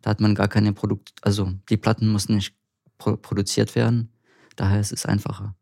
Da 0.00 0.10
hat 0.10 0.20
man 0.20 0.34
gar 0.34 0.48
keine 0.48 0.72
Produkt, 0.72 1.12
also 1.22 1.52
die 1.68 1.76
Platten 1.76 2.08
mussten 2.08 2.36
nicht 2.36 2.54
pro 2.98 3.16
produziert 3.16 3.74
werden. 3.74 4.10
Daher 4.56 4.80
ist 4.80 4.92
es 4.92 5.04
einfacher. 5.04 5.54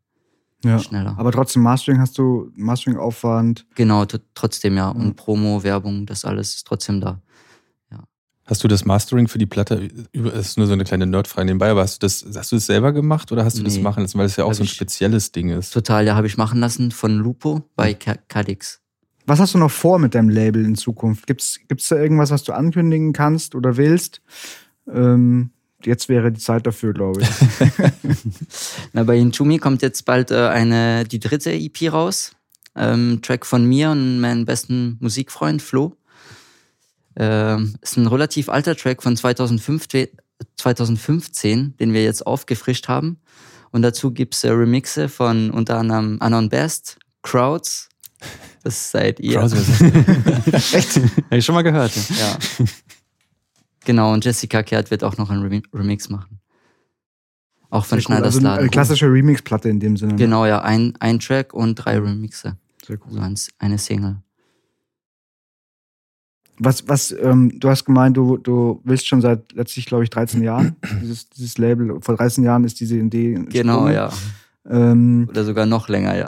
Ja, 0.63 0.79
schneller. 0.79 1.15
Aber 1.17 1.31
trotzdem 1.31 1.61
Mastering 1.61 1.99
hast 1.99 2.17
du, 2.17 2.49
Mastering-Aufwand. 2.55 3.65
Genau, 3.75 4.05
trotzdem 4.33 4.77
ja. 4.77 4.89
Und 4.89 5.15
Promo, 5.15 5.61
Werbung, 5.63 6.05
das 6.05 6.23
alles 6.23 6.55
ist 6.55 6.67
trotzdem 6.67 7.01
da. 7.01 7.21
Hast 8.45 8.61
du 8.63 8.67
das 8.67 8.83
Mastering 8.83 9.29
für 9.29 9.37
die 9.37 9.45
Platte, 9.45 9.87
das 10.11 10.49
ist 10.49 10.57
nur 10.57 10.67
so 10.67 10.73
eine 10.73 10.83
kleine 10.83 11.05
Nerdfrage 11.05 11.45
nebenbei, 11.45 11.69
aber 11.69 11.81
hast 11.81 12.03
du 12.03 12.05
das, 12.05 12.25
hast 12.35 12.51
du 12.51 12.57
das 12.57 12.65
selber 12.65 12.91
gemacht 12.91 13.31
oder 13.31 13.45
hast 13.45 13.57
du 13.57 13.61
nee. 13.61 13.69
das 13.69 13.79
machen 13.79 14.01
lassen, 14.01 14.17
weil 14.17 14.25
das 14.25 14.35
ja 14.35 14.43
auch 14.43 14.49
hab 14.49 14.55
so 14.55 14.63
ein 14.63 14.67
spezielles 14.67 15.31
Ding 15.31 15.49
ist? 15.49 15.71
Total, 15.71 16.05
ja, 16.05 16.15
habe 16.15 16.27
ich 16.27 16.37
machen 16.37 16.59
lassen 16.59 16.91
von 16.91 17.13
Lupo 17.17 17.63
bei 17.75 17.93
Cadix. 17.93 18.81
Was 19.25 19.39
hast 19.39 19.53
du 19.53 19.57
noch 19.57 19.71
vor 19.71 19.99
mit 19.99 20.13
deinem 20.15 20.27
Label 20.27 20.65
in 20.65 20.75
Zukunft? 20.75 21.27
Gibt 21.27 21.41
es 21.41 21.87
da 21.87 21.95
irgendwas, 21.95 22.31
was 22.31 22.43
du 22.43 22.51
ankündigen 22.51 23.13
kannst 23.13 23.55
oder 23.55 23.77
willst? 23.77 24.21
Ähm, 24.91 25.51
jetzt 25.85 26.09
wäre 26.09 26.31
die 26.31 26.41
Zeit 26.41 26.67
dafür, 26.67 26.93
glaube 26.93 27.21
ich. 27.21 27.29
Na, 28.93 29.03
bei 29.03 29.17
Intumi 29.17 29.59
kommt 29.59 29.81
jetzt 29.81 30.03
bald 30.03 30.31
äh, 30.31 30.47
eine, 30.47 31.05
die 31.05 31.19
dritte 31.19 31.53
EP 31.53 31.93
raus. 31.93 32.35
Ähm, 32.75 33.19
Track 33.21 33.45
von 33.45 33.65
mir 33.65 33.91
und 33.91 34.19
meinem 34.19 34.43
besten 34.43 34.97
Musikfreund 34.99 35.61
Flo. 35.61 35.95
Ähm, 37.15 37.75
ist 37.81 37.97
ein 37.97 38.07
relativ 38.07 38.49
alter 38.49 38.75
Track 38.75 39.03
von 39.03 39.15
2015, 39.15 40.07
2015, 40.57 41.77
den 41.77 41.93
wir 41.93 42.03
jetzt 42.03 42.25
aufgefrischt 42.25 42.87
haben. 42.87 43.19
Und 43.71 43.81
dazu 43.81 44.11
gibt's 44.11 44.43
äh, 44.43 44.49
Remixe 44.51 45.09
von 45.09 45.51
unter 45.51 45.77
anderem 45.77 46.17
Anon 46.21 46.49
Best, 46.49 46.97
Crowds. 47.21 47.89
Das 48.63 48.91
seid 48.91 49.19
ihr. 49.19 49.39
Crowds, 49.39 49.53
Echt? 50.73 50.95
Habe 50.95 51.37
ich 51.37 51.45
schon 51.45 51.55
mal 51.55 51.63
gehört. 51.63 51.91
Ja. 51.95 52.37
ja. 52.59 52.65
Genau, 53.85 54.13
und 54.13 54.23
Jessica 54.23 54.63
Kehrt 54.63 54.91
wird 54.91 55.03
auch 55.03 55.17
noch 55.17 55.29
einen 55.29 55.63
Remix 55.73 56.09
machen. 56.09 56.39
Auch 57.69 57.85
von 57.85 57.97
Sehr 57.97 58.03
Schneiders 58.03 58.35
cool. 58.35 58.45
also 58.45 58.59
Eine 58.61 58.69
klassische 58.69 59.07
Remix-Platte 59.07 59.67
in 59.67 59.79
dem 59.79 59.97
Sinne. 59.97 60.13
Ne? 60.13 60.19
Genau, 60.19 60.45
ja. 60.45 60.61
Ein, 60.61 60.93
ein 60.99 61.19
Track 61.19 61.53
und 61.53 61.75
drei 61.75 61.97
Remixe. 61.97 62.55
Sehr 62.85 62.97
cool. 63.07 63.19
Also 63.19 63.51
eine 63.57 63.77
Single. 63.77 64.17
Was, 66.59 66.87
was, 66.87 67.15
ähm, 67.21 67.59
du 67.59 67.69
hast 67.69 67.85
gemeint, 67.85 68.15
du, 68.15 68.37
du 68.37 68.79
willst 68.83 69.07
schon 69.07 69.21
seit 69.21 69.53
letztlich, 69.53 69.85
glaube 69.85 70.03
ich, 70.03 70.09
13 70.09 70.43
Jahren 70.43 70.75
dieses, 71.01 71.29
dieses 71.29 71.57
Label. 71.57 71.97
Vor 72.01 72.15
13 72.15 72.43
Jahren 72.43 72.63
ist 72.63 72.79
diese 72.79 72.97
Idee. 72.97 73.39
Genau, 73.49 73.87
ja. 73.89 74.11
Ähm, 74.69 75.27
Oder 75.29 75.43
sogar 75.43 75.65
noch 75.65 75.89
länger, 75.89 76.15
ja. 76.15 76.27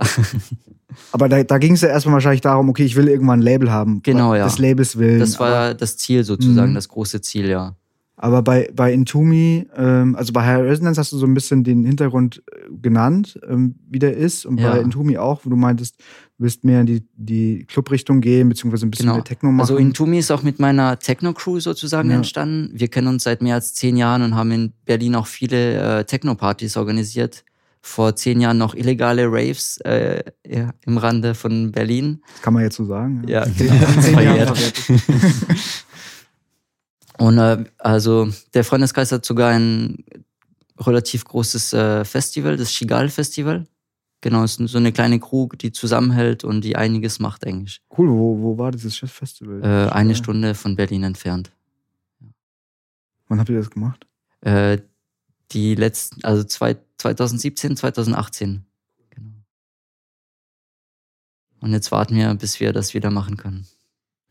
aber 1.11 1.29
da, 1.29 1.43
da 1.43 1.57
ging 1.57 1.73
es 1.73 1.81
ja 1.81 1.89
erstmal 1.89 2.13
wahrscheinlich 2.15 2.41
darum, 2.41 2.69
okay, 2.69 2.83
ich 2.83 2.95
will 2.95 3.07
irgendwann 3.07 3.39
ein 3.39 3.43
Label 3.43 3.71
haben. 3.71 4.01
Genau, 4.03 4.35
ja. 4.35 4.45
Des 4.45 4.57
Labels 4.57 4.97
willen. 4.97 5.19
Das 5.19 5.39
war 5.39 5.47
aber, 5.47 5.73
das 5.73 5.97
Ziel 5.97 6.23
sozusagen, 6.23 6.71
mhm. 6.71 6.75
das 6.75 6.89
große 6.89 7.21
Ziel, 7.21 7.47
ja. 7.47 7.75
Aber 8.17 8.41
bei, 8.41 8.69
bei 8.73 8.93
Intumi, 8.93 9.67
ähm, 9.75 10.15
also 10.15 10.31
bei 10.31 10.45
High 10.45 10.61
Resonance 10.61 10.99
hast 10.99 11.11
du 11.11 11.17
so 11.17 11.25
ein 11.25 11.33
bisschen 11.33 11.63
den 11.63 11.83
Hintergrund 11.85 12.43
äh, 12.51 12.71
genannt, 12.81 13.39
ähm, 13.47 13.75
wie 13.89 13.99
der 13.99 14.15
ist. 14.15 14.45
Und 14.45 14.59
ja. 14.59 14.71
bei 14.71 14.79
Intumi 14.79 15.17
auch, 15.17 15.41
wo 15.43 15.49
du 15.49 15.57
meintest, 15.57 15.97
willst 16.37 16.63
mehr 16.63 16.81
in 16.81 16.85
die, 16.85 17.03
die 17.15 17.65
Club-Richtung 17.65 18.21
gehen, 18.21 18.49
beziehungsweise 18.49 18.85
ein 18.85 18.91
bisschen 18.91 19.05
genau. 19.05 19.15
mehr 19.15 19.23
Techno 19.23 19.51
machen. 19.51 19.61
Also 19.61 19.77
Intumi 19.77 20.19
ist 20.19 20.31
auch 20.31 20.43
mit 20.43 20.59
meiner 20.59 20.99
Techno-Crew 20.99 21.59
sozusagen 21.59 22.09
ja. 22.09 22.17
entstanden. 22.17 22.71
Wir 22.73 22.89
kennen 22.89 23.07
uns 23.07 23.23
seit 23.23 23.41
mehr 23.41 23.55
als 23.55 23.73
zehn 23.73 23.95
Jahren 23.95 24.21
und 24.21 24.35
haben 24.35 24.51
in 24.51 24.73
Berlin 24.85 25.15
auch 25.15 25.27
viele 25.27 25.99
äh, 25.99 26.03
Techno-Partys 26.03 26.77
organisiert. 26.77 27.45
Vor 27.81 28.15
zehn 28.15 28.41
Jahren 28.41 28.57
noch 28.57 28.73
illegale 28.73 29.27
Raves 29.27 29.77
äh, 29.81 30.23
ja, 30.45 30.71
im 30.85 30.97
Rande 30.97 31.35
von 31.35 31.71
Berlin. 31.71 32.21
Das 32.33 32.41
kann 32.41 32.53
man 32.53 32.63
jetzt 32.63 32.75
so 32.75 32.85
sagen. 32.85 33.23
Ja, 33.27 33.45
genau. 33.57 34.01
zehn 34.01 34.19
Jahre 34.19 34.53
Und 37.17 37.37
äh, 37.37 37.63
also 37.77 38.27
der 38.53 38.63
Freundeskreis 38.63 39.11
hat 39.11 39.23
sogar 39.23 39.51
ein 39.51 40.03
relativ 40.79 41.23
großes 41.23 41.73
äh, 41.73 42.03
Festival, 42.03 42.57
das 42.57 42.73
Shigal 42.73 43.09
Festival. 43.09 43.65
Genau, 44.25 44.43
es 44.43 44.57
ist 44.57 44.71
so 44.71 44.79
eine 44.79 44.91
kleine 44.91 45.19
Crew, 45.19 45.49
die 45.49 45.71
zusammenhält 45.71 46.43
und 46.43 46.61
die 46.61 46.75
einiges 46.75 47.19
macht 47.19 47.45
eigentlich. 47.45 47.83
Cool, 47.95 48.09
wo, 48.09 48.41
wo 48.41 48.57
war 48.57 48.71
dieses 48.71 48.97
Festival? 48.97 49.61
Äh, 49.61 49.91
eine 49.91 50.15
Stunde 50.15 50.55
von 50.55 50.75
Berlin 50.75 51.03
entfernt. 51.03 51.51
Wann 53.27 53.39
habt 53.39 53.49
ihr 53.49 53.59
das 53.59 53.69
gemacht? 53.69 54.07
Äh, 54.41 54.79
die 55.51 55.75
letzten, 55.75 56.23
also 56.23 56.43
zwei, 56.43 56.75
2017, 56.97 57.77
2018. 57.77 58.65
Genau. 59.11 59.29
Und 61.59 61.73
jetzt 61.73 61.91
warten 61.91 62.15
wir, 62.15 62.33
bis 62.33 62.59
wir 62.59 62.73
das 62.73 62.95
wieder 62.95 63.11
machen 63.11 63.37
können. 63.37 63.67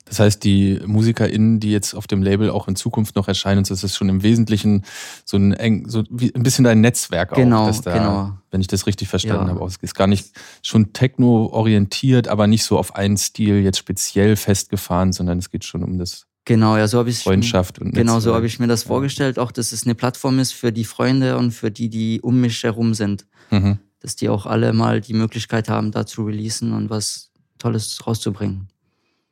Das 0.04 0.20
heißt, 0.20 0.44
die 0.44 0.80
MusikerInnen, 0.84 1.60
die 1.60 1.70
jetzt 1.70 1.94
auf 1.94 2.06
dem 2.06 2.22
Label 2.22 2.50
auch 2.50 2.68
in 2.68 2.76
Zukunft 2.76 3.16
noch 3.16 3.26
erscheinen, 3.26 3.64
das 3.64 3.82
ist 3.82 3.96
schon 3.96 4.08
im 4.08 4.22
Wesentlichen 4.22 4.84
so 5.24 5.36
ein 5.36 5.52
eng, 5.54 5.88
so 5.88 6.04
wie 6.10 6.34
ein 6.34 6.42
bisschen 6.42 6.66
ein 6.66 6.80
Netzwerk 6.80 7.34
genau, 7.34 7.62
auch. 7.62 7.66
Dass 7.68 7.80
da, 7.80 7.94
genau. 7.94 8.38
Wenn 8.50 8.60
ich 8.60 8.66
das 8.66 8.86
richtig 8.86 9.08
verstanden 9.08 9.48
ja. 9.48 9.54
habe, 9.54 9.64
es 9.64 9.76
ist 9.76 9.94
gar 9.94 10.06
nicht 10.06 10.32
schon 10.62 10.92
Techno-orientiert, 10.92 12.28
aber 12.28 12.46
nicht 12.46 12.64
so 12.64 12.78
auf 12.78 12.94
einen 12.94 13.16
Stil 13.16 13.60
jetzt 13.60 13.78
speziell 13.78 14.36
festgefahren, 14.36 15.12
sondern 15.12 15.38
es 15.38 15.50
geht 15.50 15.64
schon 15.64 15.82
um 15.82 15.98
das 15.98 16.26
Genau, 16.46 16.76
ja, 16.76 16.86
so 16.86 16.98
habe 16.98 17.08
ich 17.08 17.20
Freundschaft 17.20 17.78
und 17.78 17.94
Genau, 17.94 18.20
so 18.20 18.34
habe 18.34 18.46
ich 18.46 18.58
mir 18.58 18.66
das 18.66 18.82
vorgestellt, 18.82 19.38
auch 19.38 19.50
dass 19.50 19.72
es 19.72 19.84
eine 19.84 19.94
Plattform 19.94 20.38
ist 20.38 20.52
für 20.52 20.72
die 20.72 20.84
Freunde 20.84 21.38
und 21.38 21.52
für 21.52 21.70
die, 21.70 21.88
die 21.88 22.20
um 22.20 22.40
mich 22.40 22.62
herum 22.62 22.92
sind. 22.92 23.24
Mhm. 23.50 23.78
Dass 24.00 24.16
die 24.16 24.28
auch 24.28 24.44
alle 24.44 24.74
mal 24.74 25.00
die 25.00 25.14
Möglichkeit 25.14 25.70
haben, 25.70 25.90
da 25.90 26.04
zu 26.04 26.24
releasen 26.24 26.74
und 26.74 26.90
was 26.90 27.30
Tolles 27.56 28.06
rauszubringen. 28.06 28.68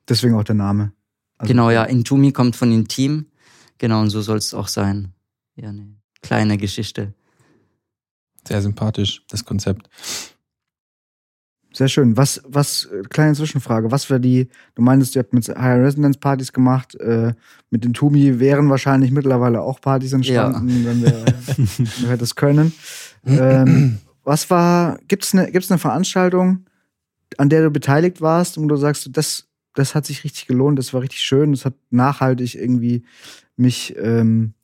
Deswegen 0.08 0.34
auch 0.34 0.44
der 0.44 0.54
Name. 0.54 0.92
Also 1.38 1.52
genau, 1.52 1.70
ja, 1.70 1.84
Intumi 1.84 2.32
kommt 2.32 2.56
von 2.56 2.72
Intim. 2.72 3.26
Genau, 3.78 4.00
und 4.00 4.10
so 4.10 4.22
soll 4.22 4.38
es 4.38 4.54
auch 4.54 4.68
sein. 4.68 5.12
Ja, 5.56 5.68
eine 5.68 5.96
kleine 6.22 6.56
Geschichte. 6.58 7.14
Sehr 8.46 8.62
sympathisch, 8.62 9.24
das 9.28 9.44
Konzept. 9.44 9.88
Sehr 11.74 11.88
schön. 11.88 12.16
Was, 12.16 12.42
was, 12.44 12.84
äh, 12.84 13.02
kleine 13.08 13.34
Zwischenfrage, 13.34 13.90
was 13.90 14.10
wäre 14.10 14.20
die, 14.20 14.48
du 14.74 14.82
meintest, 14.82 15.16
ihr 15.16 15.20
habt 15.20 15.32
mit 15.32 15.48
Higher 15.48 15.82
Resonance 15.82 16.18
Partys 16.18 16.52
gemacht, 16.52 16.94
äh, 16.96 17.32
mit 17.70 17.84
den 17.84 17.94
Tumi 17.94 18.38
wären 18.40 18.68
wahrscheinlich 18.68 19.10
mittlerweile 19.10 19.62
auch 19.62 19.80
Partys 19.80 20.12
entstanden, 20.12 20.68
ja. 20.68 20.84
wenn 20.84 21.02
wir, 21.02 21.24
wir 22.00 22.08
hätten 22.10 22.24
es 22.24 22.34
können. 22.34 22.72
Ähm, 23.24 23.98
was 24.24 24.50
war, 24.50 24.98
gibt 25.08 25.24
es 25.24 25.34
eine, 25.34 25.50
gibt's 25.50 25.70
eine 25.70 25.78
Veranstaltung, 25.78 26.66
an 27.38 27.48
der 27.48 27.62
du 27.62 27.70
beteiligt 27.70 28.20
warst 28.20 28.58
und 28.58 28.68
du 28.68 28.76
sagst, 28.76 29.08
das, 29.12 29.48
das 29.74 29.94
hat 29.94 30.06
sich 30.06 30.24
richtig 30.24 30.46
gelohnt, 30.46 30.78
das 30.78 30.92
war 30.92 31.02
richtig 31.02 31.20
schön, 31.20 31.52
das 31.52 31.64
hat 31.64 31.74
nachhaltig 31.90 32.54
irgendwie 32.54 33.04
mich, 33.56 33.94
ähm, 33.96 34.54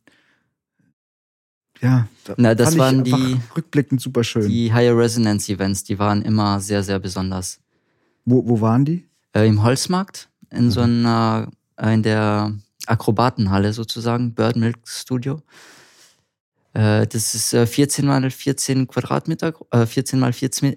ja, 1.81 2.09
da 2.25 2.35
Na, 2.37 2.55
das 2.55 2.77
waren 2.77 3.05
die 3.05 3.37
rückblickend 3.57 4.01
super 4.01 4.25
schön. 4.25 4.49
Die 4.49 4.73
Higher 4.73 4.97
Resonance 4.97 5.53
Events, 5.53 5.85
die 5.85 5.99
waren 5.99 6.23
immer 6.23 6.61
sehr, 6.61 6.83
sehr 6.83 6.99
besonders. 6.99 7.61
Wo, 8.25 8.47
wo 8.49 8.61
waren 8.61 8.85
die? 8.85 9.07
Äh, 9.33 9.47
Im 9.47 9.63
Holzmarkt, 9.63 10.29
in 10.51 10.67
mhm. 10.67 10.71
so 10.71 10.81
einer, 10.81 11.49
äh, 11.77 11.95
in 11.95 12.03
der 12.03 12.53
Akrobatenhalle 12.87 13.73
sozusagen, 13.73 14.35
Bird 14.35 14.57
Milk 14.57 14.79
Studio. 14.85 15.41
Äh, 16.73 17.07
das 17.07 17.35
ist 17.35 17.51
14 17.51 18.05
äh, 18.05 18.09
mal 18.09 18.31
14 18.31 18.87
Quadratmeter, 18.87 19.55
14 19.87 20.19
äh, 20.19 20.21
mal 20.21 20.33
14, 20.33 20.77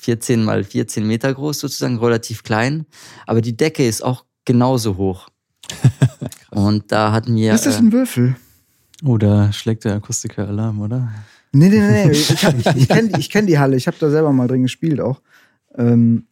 14 0.00 0.42
mal 0.42 0.64
14 0.64 1.06
Meter 1.06 1.32
groß 1.32 1.60
sozusagen, 1.60 1.98
relativ 1.98 2.42
klein. 2.42 2.86
Aber 3.26 3.42
die 3.42 3.56
Decke 3.56 3.86
ist 3.86 4.02
auch 4.02 4.24
genauso 4.46 4.96
hoch. 4.96 5.28
Und 6.50 6.90
da 6.90 7.12
hatten 7.12 7.36
wir. 7.36 7.54
Ist 7.54 7.66
das 7.66 7.78
ein 7.78 7.92
Würfel? 7.92 8.36
Oder 9.04 9.52
schlägt 9.52 9.84
der 9.84 9.94
Akustiker 9.94 10.48
Alarm, 10.48 10.80
oder? 10.80 11.12
Nee, 11.52 11.68
nee, 11.68 11.80
nee. 11.80 12.10
Ich, 12.12 12.30
ich, 12.42 12.66
ich 12.76 12.88
kenne 12.88 13.18
ich 13.18 13.30
kenn 13.30 13.46
die 13.46 13.58
Halle. 13.58 13.76
Ich 13.76 13.86
habe 13.86 13.96
da 14.00 14.10
selber 14.10 14.32
mal 14.32 14.48
drin 14.48 14.62
gespielt 14.62 15.00
auch. 15.00 15.20
Ähm, 15.74 16.26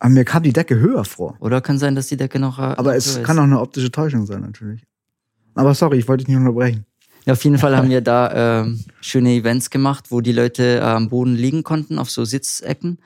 aber 0.00 0.10
mir 0.10 0.24
kam 0.24 0.42
die 0.42 0.52
Decke 0.52 0.78
höher 0.78 1.04
vor. 1.04 1.36
Oder 1.38 1.60
kann 1.60 1.78
sein, 1.78 1.94
dass 1.94 2.08
die 2.08 2.16
Decke 2.16 2.40
noch. 2.40 2.58
Äh, 2.58 2.62
aber 2.62 2.96
es 2.96 3.06
ist. 3.06 3.24
kann 3.24 3.38
auch 3.38 3.44
eine 3.44 3.60
optische 3.60 3.92
Täuschung 3.92 4.26
sein, 4.26 4.40
natürlich. 4.40 4.82
Aber 5.54 5.74
sorry, 5.74 5.98
ich 5.98 6.08
wollte 6.08 6.24
dich 6.24 6.28
nicht 6.28 6.38
unterbrechen. 6.38 6.86
Ja, 7.24 7.34
auf 7.34 7.44
jeden 7.44 7.58
Fall 7.58 7.76
haben 7.76 7.88
wir 7.88 8.00
da 8.00 8.62
äh, 8.62 8.74
schöne 9.00 9.30
Events 9.30 9.70
gemacht, 9.70 10.06
wo 10.10 10.20
die 10.20 10.32
Leute 10.32 10.78
äh, 10.78 10.80
am 10.80 11.08
Boden 11.08 11.36
liegen 11.36 11.62
konnten, 11.62 11.98
auf 11.98 12.10
so 12.10 12.24
Sitzecken 12.24 12.98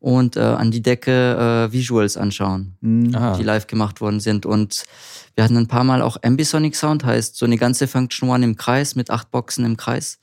und 0.00 0.36
äh, 0.36 0.40
an 0.40 0.70
die 0.70 0.82
Decke 0.82 1.68
äh, 1.68 1.72
Visuals 1.72 2.16
anschauen, 2.16 2.76
mhm. 2.80 3.12
die 3.38 3.42
live 3.42 3.66
gemacht 3.66 4.00
worden 4.00 4.20
sind. 4.20 4.46
Und 4.46 4.84
wir 5.34 5.44
hatten 5.44 5.56
ein 5.56 5.68
paar 5.68 5.84
Mal 5.84 6.00
auch 6.00 6.16
Ambisonic 6.22 6.74
Sound, 6.74 7.04
heißt 7.04 7.36
so 7.36 7.44
eine 7.44 7.58
ganze 7.58 7.86
Function 7.86 8.28
One 8.30 8.44
im 8.44 8.56
Kreis 8.56 8.96
mit 8.96 9.10
acht 9.10 9.30
Boxen 9.30 9.64
im 9.64 9.76
Kreis. 9.76 10.18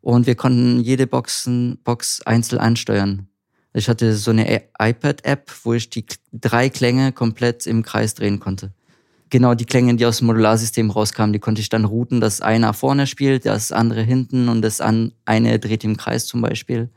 Und 0.00 0.26
wir 0.26 0.34
konnten 0.34 0.80
jede 0.80 1.06
Boxen, 1.06 1.78
Box 1.84 2.22
einzeln 2.22 2.58
ansteuern. 2.58 3.28
Ich 3.72 3.88
hatte 3.88 4.16
so 4.16 4.30
eine 4.30 4.62
iPad-App, 4.78 5.52
wo 5.62 5.74
ich 5.74 5.90
die 5.90 6.06
drei 6.32 6.70
Klänge 6.70 7.12
komplett 7.12 7.66
im 7.66 7.82
Kreis 7.82 8.14
drehen 8.14 8.40
konnte. 8.40 8.72
Genau 9.30 9.54
die 9.54 9.64
Klänge, 9.64 9.94
die 9.94 10.06
aus 10.06 10.18
dem 10.18 10.26
Modularsystem 10.26 10.90
rauskamen, 10.90 11.32
die 11.32 11.38
konnte 11.38 11.60
ich 11.60 11.68
dann 11.68 11.84
routen, 11.84 12.20
dass 12.20 12.40
einer 12.40 12.74
vorne 12.74 13.06
spielt, 13.06 13.46
das 13.46 13.70
andere 13.70 14.02
hinten 14.02 14.48
und 14.48 14.62
das 14.62 14.80
eine 14.80 15.58
dreht 15.58 15.84
im 15.84 15.96
Kreis 15.96 16.26
zum 16.26 16.42
Beispiel. 16.42 16.90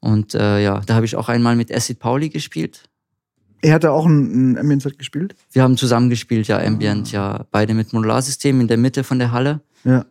Und 0.00 0.34
äh, 0.34 0.62
ja, 0.62 0.80
da 0.80 0.94
habe 0.94 1.06
ich 1.06 1.16
auch 1.16 1.28
einmal 1.28 1.56
mit 1.56 1.72
Acid 1.72 1.98
Pauli 1.98 2.28
gespielt. 2.28 2.82
Er 3.62 3.74
hatte 3.74 3.92
auch 3.92 4.04
ein, 4.04 4.52
ein 4.52 4.58
Ambient-Set 4.58 4.98
gespielt? 4.98 5.36
Wir 5.52 5.62
haben 5.62 5.76
zusammen 5.76 6.10
gespielt, 6.10 6.48
ja, 6.48 6.58
Ambient, 6.58 7.08
ah. 7.08 7.12
ja. 7.12 7.46
Beide 7.52 7.74
mit 7.74 7.92
Modularsystem 7.92 8.60
in 8.60 8.66
der 8.66 8.76
Mitte 8.76 9.04
von 9.04 9.20
der 9.20 9.30
Halle. 9.30 9.60
Ja. 9.84 10.04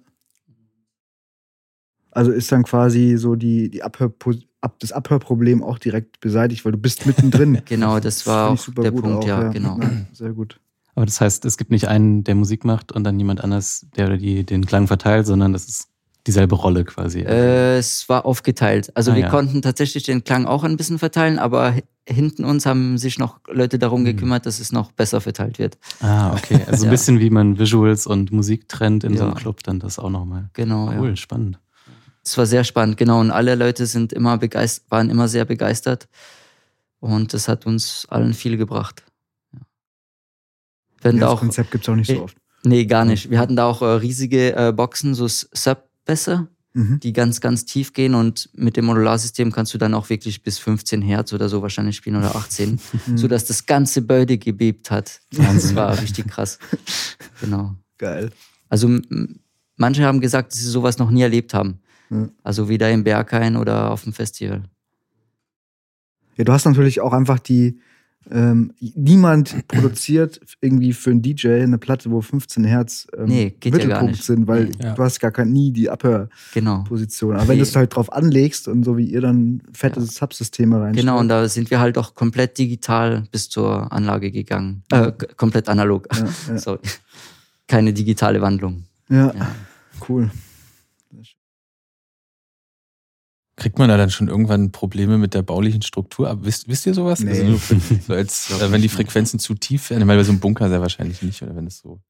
Also 2.11 2.31
ist 2.31 2.51
dann 2.51 2.63
quasi 2.63 3.17
so 3.17 3.35
die, 3.35 3.69
die 3.69 3.83
Abhör, 3.83 4.13
ab, 4.61 4.75
das 4.79 4.93
Abhörproblem 4.93 5.63
auch 5.63 5.79
direkt 5.79 6.21
beseitigt, 6.21 6.63
weil 6.63 6.71
du 6.71 6.77
bist 6.77 7.05
mittendrin. 7.05 7.61
genau, 7.65 7.99
das 7.99 8.25
war 8.25 8.51
das 8.51 8.69
auch 8.69 8.73
der 8.75 8.91
Punkt, 8.91 9.23
auch, 9.23 9.27
ja, 9.27 9.43
ja, 9.43 9.49
genau. 9.49 9.77
Ja, 9.81 9.89
sehr 10.13 10.31
gut. 10.31 10.59
Aber 10.95 11.05
das 11.05 11.21
heißt, 11.21 11.45
es 11.45 11.57
gibt 11.57 11.71
nicht 11.71 11.87
einen, 11.87 12.23
der 12.23 12.35
Musik 12.35 12.65
macht 12.65 12.91
und 12.91 13.03
dann 13.03 13.17
jemand 13.17 13.43
anders, 13.43 13.85
der 13.95 14.07
oder 14.07 14.17
die 14.17 14.45
den 14.45 14.65
Klang 14.65 14.87
verteilt, 14.87 15.25
sondern 15.25 15.53
das 15.53 15.67
ist 15.67 15.87
dieselbe 16.27 16.55
Rolle 16.55 16.83
quasi. 16.85 17.21
Äh, 17.21 17.77
es 17.77 18.07
war 18.09 18.25
aufgeteilt. 18.25 18.91
Also 18.95 19.11
ah, 19.11 19.15
wir 19.15 19.23
ja. 19.23 19.29
konnten 19.29 19.61
tatsächlich 19.61 20.03
den 20.03 20.23
Klang 20.23 20.45
auch 20.45 20.63
ein 20.63 20.77
bisschen 20.77 20.99
verteilen, 20.99 21.39
aber 21.39 21.75
hinten 22.07 22.43
uns 22.45 22.65
haben 22.65 22.97
sich 22.97 23.17
noch 23.17 23.39
Leute 23.47 23.79
darum 23.79 24.01
mhm. 24.01 24.05
gekümmert, 24.05 24.45
dass 24.45 24.59
es 24.59 24.71
noch 24.71 24.91
besser 24.91 25.21
verteilt 25.21 25.59
wird. 25.59 25.77
Ah, 26.01 26.33
okay. 26.33 26.61
Also 26.67 26.85
ja. 26.85 26.89
ein 26.89 26.91
bisschen 26.91 27.19
wie 27.19 27.29
man 27.29 27.57
Visuals 27.57 28.05
und 28.05 28.31
Musik 28.31 28.67
trennt 28.67 29.03
in 29.03 29.13
ja. 29.13 29.19
so 29.19 29.23
einem 29.25 29.35
Club, 29.35 29.63
dann 29.63 29.79
das 29.79 29.97
auch 29.97 30.09
nochmal. 30.09 30.49
Genau. 30.53 30.91
Cool, 30.97 31.15
spannend. 31.15 31.59
Es 32.23 32.37
war 32.37 32.45
sehr 32.45 32.63
spannend, 32.63 32.97
genau. 32.97 33.19
Und 33.19 33.31
alle 33.31 33.55
Leute 33.55 33.87
sind 33.87 34.13
immer 34.13 34.37
begeistert, 34.37 34.91
waren 34.91 35.09
immer 35.09 35.27
sehr 35.27 35.45
begeistert. 35.45 36.07
Und 36.99 37.33
das 37.33 37.47
hat 37.47 37.65
uns 37.65 38.05
allen 38.09 38.35
viel 38.35 38.57
gebracht. 38.57 39.03
Ja. 41.03 41.11
das 41.11 41.23
auch, 41.23 41.39
Konzept 41.39 41.71
gibt 41.71 41.83
es 41.83 41.89
auch 41.89 41.95
nicht 41.95 42.07
so 42.07 42.23
oft. 42.23 42.37
Nee, 42.63 42.85
gar 42.85 43.05
nicht. 43.05 43.29
Wir 43.29 43.39
hatten 43.39 43.55
da 43.55 43.65
auch 43.65 43.81
äh, 43.81 43.85
riesige 43.85 44.55
äh, 44.55 44.71
Boxen, 44.71 45.15
so 45.15 45.27
Sub 45.27 45.89
besser, 46.05 46.47
mhm. 46.73 46.99
die 46.99 47.13
ganz, 47.13 47.41
ganz 47.41 47.65
tief 47.65 47.93
gehen 47.93 48.13
und 48.13 48.49
mit 48.53 48.77
dem 48.77 48.85
Modularsystem 48.85 49.51
kannst 49.51 49.73
du 49.73 49.77
dann 49.77 49.93
auch 49.93 50.09
wirklich 50.09 50.43
bis 50.43 50.59
15 50.59 51.01
Hertz 51.01 51.33
oder 51.33 51.49
so 51.49 51.61
wahrscheinlich 51.61 51.95
spielen 51.95 52.17
oder 52.17 52.35
18, 52.35 52.79
mhm. 53.07 53.17
sodass 53.17 53.45
das 53.45 53.65
ganze 53.65 54.01
Böde 54.01 54.37
gebebt 54.37 54.91
hat. 54.91 55.21
Das 55.31 55.75
war 55.75 55.99
richtig 56.01 56.27
krass. 56.27 56.59
Genau. 57.39 57.75
Geil. 57.97 58.31
Also 58.69 58.89
manche 59.75 60.03
haben 60.03 60.21
gesagt, 60.21 60.53
dass 60.53 60.59
sie 60.59 60.69
sowas 60.69 60.97
noch 60.97 61.09
nie 61.09 61.21
erlebt 61.21 61.53
haben. 61.53 61.79
Mhm. 62.09 62.31
Also 62.43 62.69
weder 62.69 62.91
im 62.91 63.03
Berghain 63.03 63.57
oder 63.57 63.91
auf 63.91 64.03
dem 64.03 64.13
Festival. 64.13 64.63
Ja, 66.37 66.43
du 66.43 66.53
hast 66.53 66.65
natürlich 66.65 67.01
auch 67.01 67.13
einfach 67.13 67.39
die, 67.39 67.79
ähm, 68.29 68.73
niemand 68.79 69.67
produziert 69.67 70.39
irgendwie 70.61 70.93
für 70.93 71.09
einen 71.09 71.21
DJ 71.21 71.61
eine 71.63 71.77
Platte, 71.77 72.11
wo 72.11 72.21
15 72.21 72.63
Hertz 72.63 73.07
ähm, 73.17 73.25
nee, 73.25 73.55
Mittelpunkt 73.63 74.17
ja 74.17 74.21
sind, 74.21 74.47
weil 74.47 74.71
ja. 74.81 74.93
du 74.93 75.03
hast 75.03 75.19
gar 75.19 75.31
kein, 75.31 75.51
nie 75.51 75.71
die 75.71 75.89
Abhörposition. 75.89 77.31
Genau. 77.31 77.41
Aber 77.41 77.47
wenn 77.47 77.57
du 77.57 77.63
es 77.63 77.75
halt 77.75 77.95
drauf 77.95 78.11
anlegst 78.13 78.67
und 78.67 78.83
so 78.83 78.97
wie 78.97 79.05
ihr 79.05 79.21
dann 79.21 79.61
fette 79.73 79.99
ja. 79.99 80.05
Subsysteme 80.05 80.79
reinstellt. 80.79 81.05
Genau, 81.05 81.19
und 81.19 81.29
da 81.29 81.47
sind 81.49 81.71
wir 81.71 81.79
halt 81.79 81.97
auch 81.97 82.13
komplett 82.13 82.57
digital 82.57 83.23
bis 83.31 83.49
zur 83.49 83.91
Anlage 83.91 84.31
gegangen. 84.31 84.83
Äh, 84.91 85.11
komplett 85.35 85.67
analog. 85.67 86.07
Sorry. 86.55 86.79
Keine 87.67 87.91
digitale 87.91 88.41
Wandlung. 88.41 88.83
ja. 89.09 89.33
cool. 90.07 90.29
Kriegt 93.61 93.77
man 93.77 93.89
da 93.89 93.97
dann 93.97 94.09
schon 94.09 94.27
irgendwann 94.27 94.71
Probleme 94.71 95.19
mit 95.19 95.35
der 95.35 95.43
baulichen 95.43 95.83
Struktur? 95.83 96.27
Aber 96.27 96.45
wisst, 96.45 96.67
wisst 96.67 96.87
ihr 96.87 96.95
sowas? 96.95 97.19
Nee. 97.19 97.29
Also 97.29 97.77
so 98.07 98.13
als, 98.15 98.49
äh, 98.59 98.71
wenn 98.71 98.81
die 98.81 98.89
Frequenzen 98.89 99.37
zu 99.37 99.53
tief 99.53 99.91
werden, 99.91 100.07
weil 100.07 100.17
bei 100.17 100.23
so 100.23 100.31
einem 100.31 100.39
Bunker 100.39 100.67
sehr 100.67 100.81
wahrscheinlich 100.81 101.21
nicht, 101.21 101.43
oder 101.43 101.55
wenn 101.55 101.67
es 101.67 101.77
so 101.77 102.01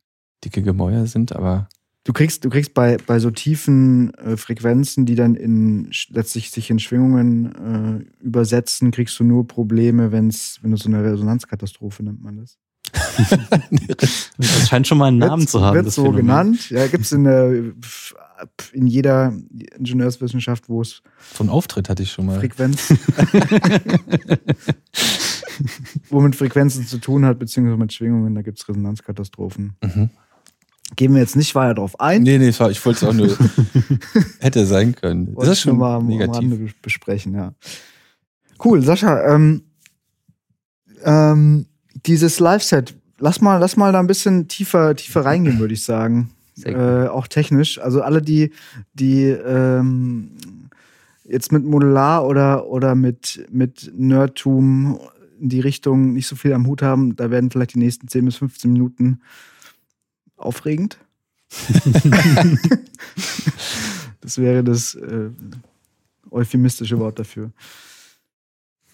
dicke 0.45 0.61
Gemäuer 0.61 1.07
sind, 1.07 1.35
aber. 1.35 1.67
Du 2.05 2.13
kriegst, 2.13 2.45
du 2.45 2.49
kriegst 2.49 2.73
bei, 2.73 2.95
bei 3.05 3.19
so 3.19 3.31
tiefen 3.31 4.13
äh, 4.13 4.37
Frequenzen, 4.37 5.05
die 5.05 5.15
dann 5.15 5.35
in, 5.35 5.91
letztlich 6.07 6.51
sich 6.51 6.69
in 6.69 6.79
Schwingungen 6.79 8.07
äh, 8.07 8.23
übersetzen, 8.23 8.91
kriegst 8.91 9.19
du 9.19 9.25
nur 9.25 9.45
Probleme, 9.45 10.13
wenn's, 10.13 10.59
wenn 10.61 10.71
du 10.71 10.77
so 10.77 10.87
eine 10.87 11.03
Resonanzkatastrophe 11.03 12.01
nennt 12.01 12.23
man 12.23 12.37
das. 12.37 12.59
Das 14.37 14.69
scheint 14.69 14.87
schon 14.87 14.97
mal 14.97 15.07
einen 15.07 15.19
Namen 15.19 15.41
wird, 15.41 15.49
zu 15.49 15.61
haben. 15.61 15.75
Wird 15.75 15.91
so 15.91 16.03
Phänomen. 16.03 16.21
genannt. 16.21 16.69
Ja, 16.69 16.87
gibt 16.87 17.05
es 17.05 17.11
in 17.11 17.75
in 18.73 18.87
jeder 18.87 19.33
Ingenieurswissenschaft, 19.77 20.67
wo 20.69 20.81
es. 20.81 21.01
Von 21.17 21.49
Auftritt 21.49 21.89
hatte 21.89 22.03
ich 22.03 22.11
schon 22.11 22.25
mal. 22.25 22.39
Frequenz. 22.39 22.93
womit 26.09 26.35
Frequenzen 26.35 26.85
zu 26.85 26.97
tun 26.97 27.25
hat, 27.25 27.39
beziehungsweise 27.39 27.77
mit 27.77 27.93
Schwingungen, 27.93 28.35
da 28.35 28.41
gibt 28.41 28.59
es 28.59 28.67
Resonanzkatastrophen. 28.67 29.73
Mhm. 29.83 30.09
Gehen 30.95 31.13
wir 31.13 31.21
jetzt 31.21 31.35
nicht 31.35 31.55
weiter 31.55 31.75
drauf 31.75 31.99
ein. 31.99 32.23
Nee, 32.23 32.37
nee, 32.37 32.49
ich 32.49 32.59
wollte 32.59 32.75
es 32.91 33.03
auch 33.03 33.13
nur. 33.13 33.37
hätte 34.39 34.65
sein 34.65 34.93
können. 34.93 35.33
Das 35.35 35.47
ist 35.47 35.61
schon 35.61 35.77
mal 35.77 35.97
am, 35.97 36.07
negativ. 36.07 36.51
am 36.51 36.69
besprechen, 36.81 37.33
ja. 37.33 37.53
Cool, 38.63 38.83
Sascha, 38.83 39.33
ähm, 39.33 39.63
ähm, 41.03 41.65
Dieses 42.05 42.39
Live-Set, 42.39 42.95
lass 43.19 43.41
mal, 43.41 43.57
lass 43.57 43.77
mal 43.77 43.91
da 43.91 43.99
ein 43.99 44.07
bisschen 44.07 44.47
tiefer, 44.47 44.95
tiefer 44.95 45.25
reingehen, 45.25 45.59
würde 45.59 45.73
ich 45.73 45.83
sagen. 45.83 46.31
Äh, 46.63 47.07
auch 47.07 47.27
technisch. 47.27 47.79
Also 47.79 48.01
alle, 48.01 48.21
die, 48.21 48.51
die 48.93 49.23
ähm, 49.25 50.31
jetzt 51.23 51.51
mit 51.51 51.63
Modular 51.63 52.25
oder, 52.27 52.67
oder 52.67 52.95
mit, 52.95 53.45
mit 53.51 53.91
Nerdtum 53.95 54.99
in 55.39 55.49
die 55.49 55.59
Richtung 55.59 56.13
nicht 56.13 56.27
so 56.27 56.35
viel 56.35 56.53
am 56.53 56.67
Hut 56.67 56.81
haben, 56.81 57.15
da 57.15 57.31
werden 57.31 57.49
vielleicht 57.49 57.73
die 57.73 57.79
nächsten 57.79 58.07
10 58.07 58.25
bis 58.25 58.35
15 58.37 58.71
Minuten 58.71 59.21
aufregend. 60.37 60.97
das 64.21 64.37
wäre 64.37 64.63
das 64.63 64.95
äh, 64.95 65.29
euphemistische 66.29 66.99
Wort 66.99 67.19
dafür. 67.19 67.51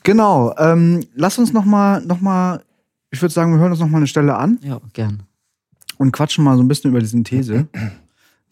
Genau. 0.03 0.55
Ähm, 0.57 1.05
lass 1.15 1.37
uns 1.37 1.51
noch 1.53 1.65
mal, 1.65 2.01
noch 2.01 2.21
mal, 2.21 2.63
ich 3.11 3.21
würde 3.21 3.33
sagen, 3.33 3.51
wir 3.51 3.59
hören 3.59 3.71
uns 3.71 3.79
noch 3.79 3.87
mal 3.87 3.97
eine 3.97 4.07
Stelle 4.07 4.35
an. 4.35 4.59
Ja, 4.63 4.79
gern. 4.93 5.23
Und 5.97 6.11
quatschen 6.11 6.43
mal 6.43 6.57
so 6.57 6.63
ein 6.63 6.67
bisschen 6.67 6.91
über 6.91 6.99
die 6.99 7.05
Synthese. 7.05 7.67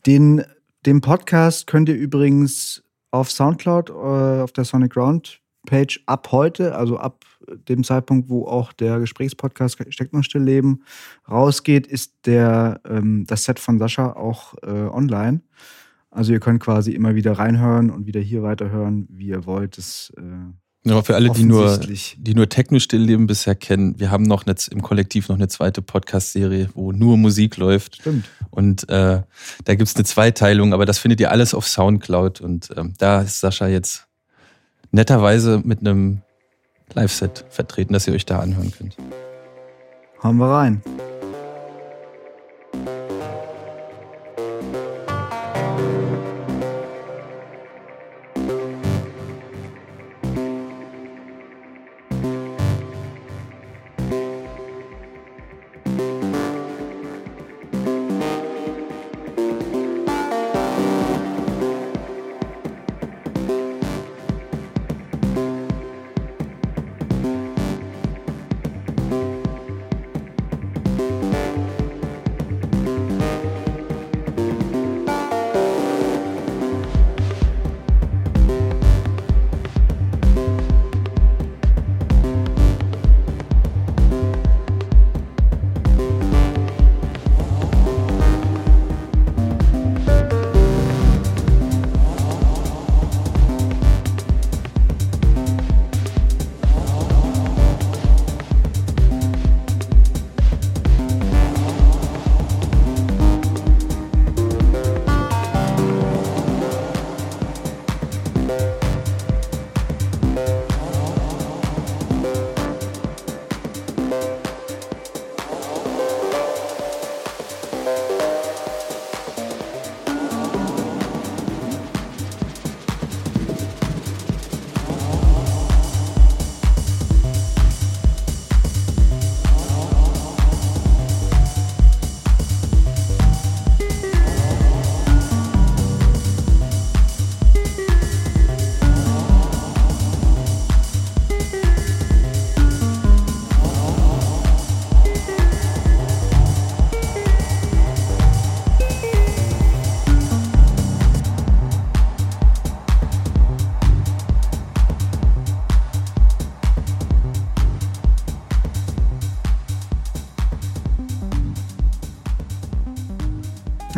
Den, 0.05 0.43
den 0.85 1.01
Podcast 1.01 1.67
könnt 1.67 1.89
ihr 1.89 1.95
übrigens 1.95 2.83
auf 3.11 3.31
Soundcloud, 3.31 3.89
äh, 3.89 4.41
auf 4.41 4.51
der 4.51 4.65
Sonic 4.65 4.93
Ground 4.93 5.41
Page 5.65 6.01
ab 6.05 6.31
heute, 6.31 6.75
also 6.75 6.97
ab 6.97 7.25
dem 7.67 7.83
Zeitpunkt, 7.83 8.29
wo 8.29 8.45
auch 8.45 8.71
der 8.71 8.99
Gesprächspodcast 8.99 9.77
Steckt 9.89 10.13
noch 10.13 10.23
still 10.23 10.43
leben 10.43 10.83
rausgeht, 11.29 11.87
ist 11.87 12.13
der, 12.25 12.81
ähm, 12.87 13.25
das 13.27 13.43
Set 13.43 13.59
von 13.59 13.79
Sascha 13.79 14.13
auch 14.13 14.53
äh, 14.63 14.69
online. 14.69 15.41
Also 16.11 16.31
ihr 16.31 16.39
könnt 16.39 16.61
quasi 16.61 16.91
immer 16.91 17.15
wieder 17.15 17.33
reinhören 17.33 17.89
und 17.89 18.05
wieder 18.05 18.21
hier 18.21 18.41
weiterhören, 18.41 19.07
wie 19.09 19.27
ihr 19.27 19.45
wollt. 19.45 19.77
Das, 19.77 20.13
äh, 20.17 20.21
ja, 20.85 21.01
für 21.01 21.15
alle, 21.15 21.31
die 21.31 21.43
nur, 21.43 21.79
die 21.79 22.35
nur 22.35 22.47
Techno-Stillleben 22.47 23.25
bisher 23.25 23.55
kennen, 23.55 23.99
wir 23.99 24.11
haben 24.11 24.23
noch 24.23 24.45
eine, 24.45 24.55
im 24.69 24.83
Kollektiv 24.83 25.29
noch 25.29 25.35
eine 25.35 25.47
zweite 25.47 25.81
Podcast-Serie, 25.81 26.69
wo 26.75 26.91
nur 26.91 27.17
Musik 27.17 27.57
läuft. 27.57 27.97
Stimmt. 27.97 28.25
Und 28.51 28.87
äh, 28.89 29.21
da 29.63 29.75
gibt's 29.75 29.95
eine 29.95 30.05
Zweiteilung, 30.05 30.73
aber 30.73 30.85
das 30.85 30.99
findet 30.99 31.19
ihr 31.19 31.31
alles 31.31 31.53
auf 31.55 31.67
Soundcloud. 31.67 32.39
Und 32.39 32.69
ähm, 32.77 32.93
da 32.99 33.21
ist 33.21 33.39
Sascha 33.39 33.67
jetzt 33.67 34.05
netterweise 34.91 35.61
mit 35.63 35.79
einem 35.79 36.21
Live-Set 36.93 37.45
vertreten, 37.49 37.93
das 37.93 38.07
ihr 38.07 38.13
euch 38.13 38.25
da 38.25 38.39
anhören 38.39 38.71
könnt. 38.71 38.95
Hauen 40.21 40.37
wir 40.37 40.47
rein. 40.47 40.81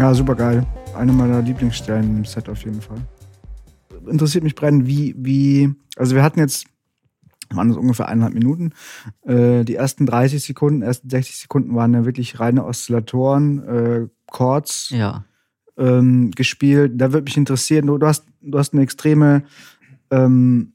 Ja, 0.08 0.14
super 0.14 0.36
geil. 0.36 0.66
Eine 0.96 1.12
meiner 1.12 1.42
Lieblingsstellen 1.42 2.20
im 2.20 2.24
Set 2.24 2.48
auf 2.48 2.64
jeden 2.64 2.82
Fall. 2.82 2.96
Interessiert 4.10 4.42
mich 4.42 4.56
brennend, 4.56 4.88
wie, 4.88 5.14
wie, 5.18 5.76
also 5.98 6.16
wir 6.16 6.24
hatten 6.24 6.40
jetzt, 6.40 6.66
waren 7.50 7.68
das 7.68 7.76
ungefähr 7.76 8.08
eineinhalb 8.08 8.34
Minuten. 8.34 8.72
Äh, 9.24 9.66
die 9.66 9.76
ersten 9.76 10.06
30 10.06 10.42
Sekunden, 10.42 10.82
ersten 10.82 11.10
60 11.10 11.36
Sekunden 11.36 11.76
waren 11.76 11.94
ja 11.94 12.06
wirklich 12.06 12.40
reine 12.40 12.64
Oszillatoren, 12.64 13.68
äh, 13.68 14.08
Chords 14.32 14.92
ja. 14.92 15.26
ähm, 15.76 16.32
gespielt. 16.32 16.94
Da 16.96 17.12
würde 17.12 17.26
mich 17.26 17.36
interessieren, 17.36 17.88
du, 17.88 17.98
du, 17.98 18.08
hast, 18.08 18.28
du 18.40 18.58
hast 18.58 18.72
eine 18.72 18.84
extreme, 18.84 19.44
ähm, 20.10 20.72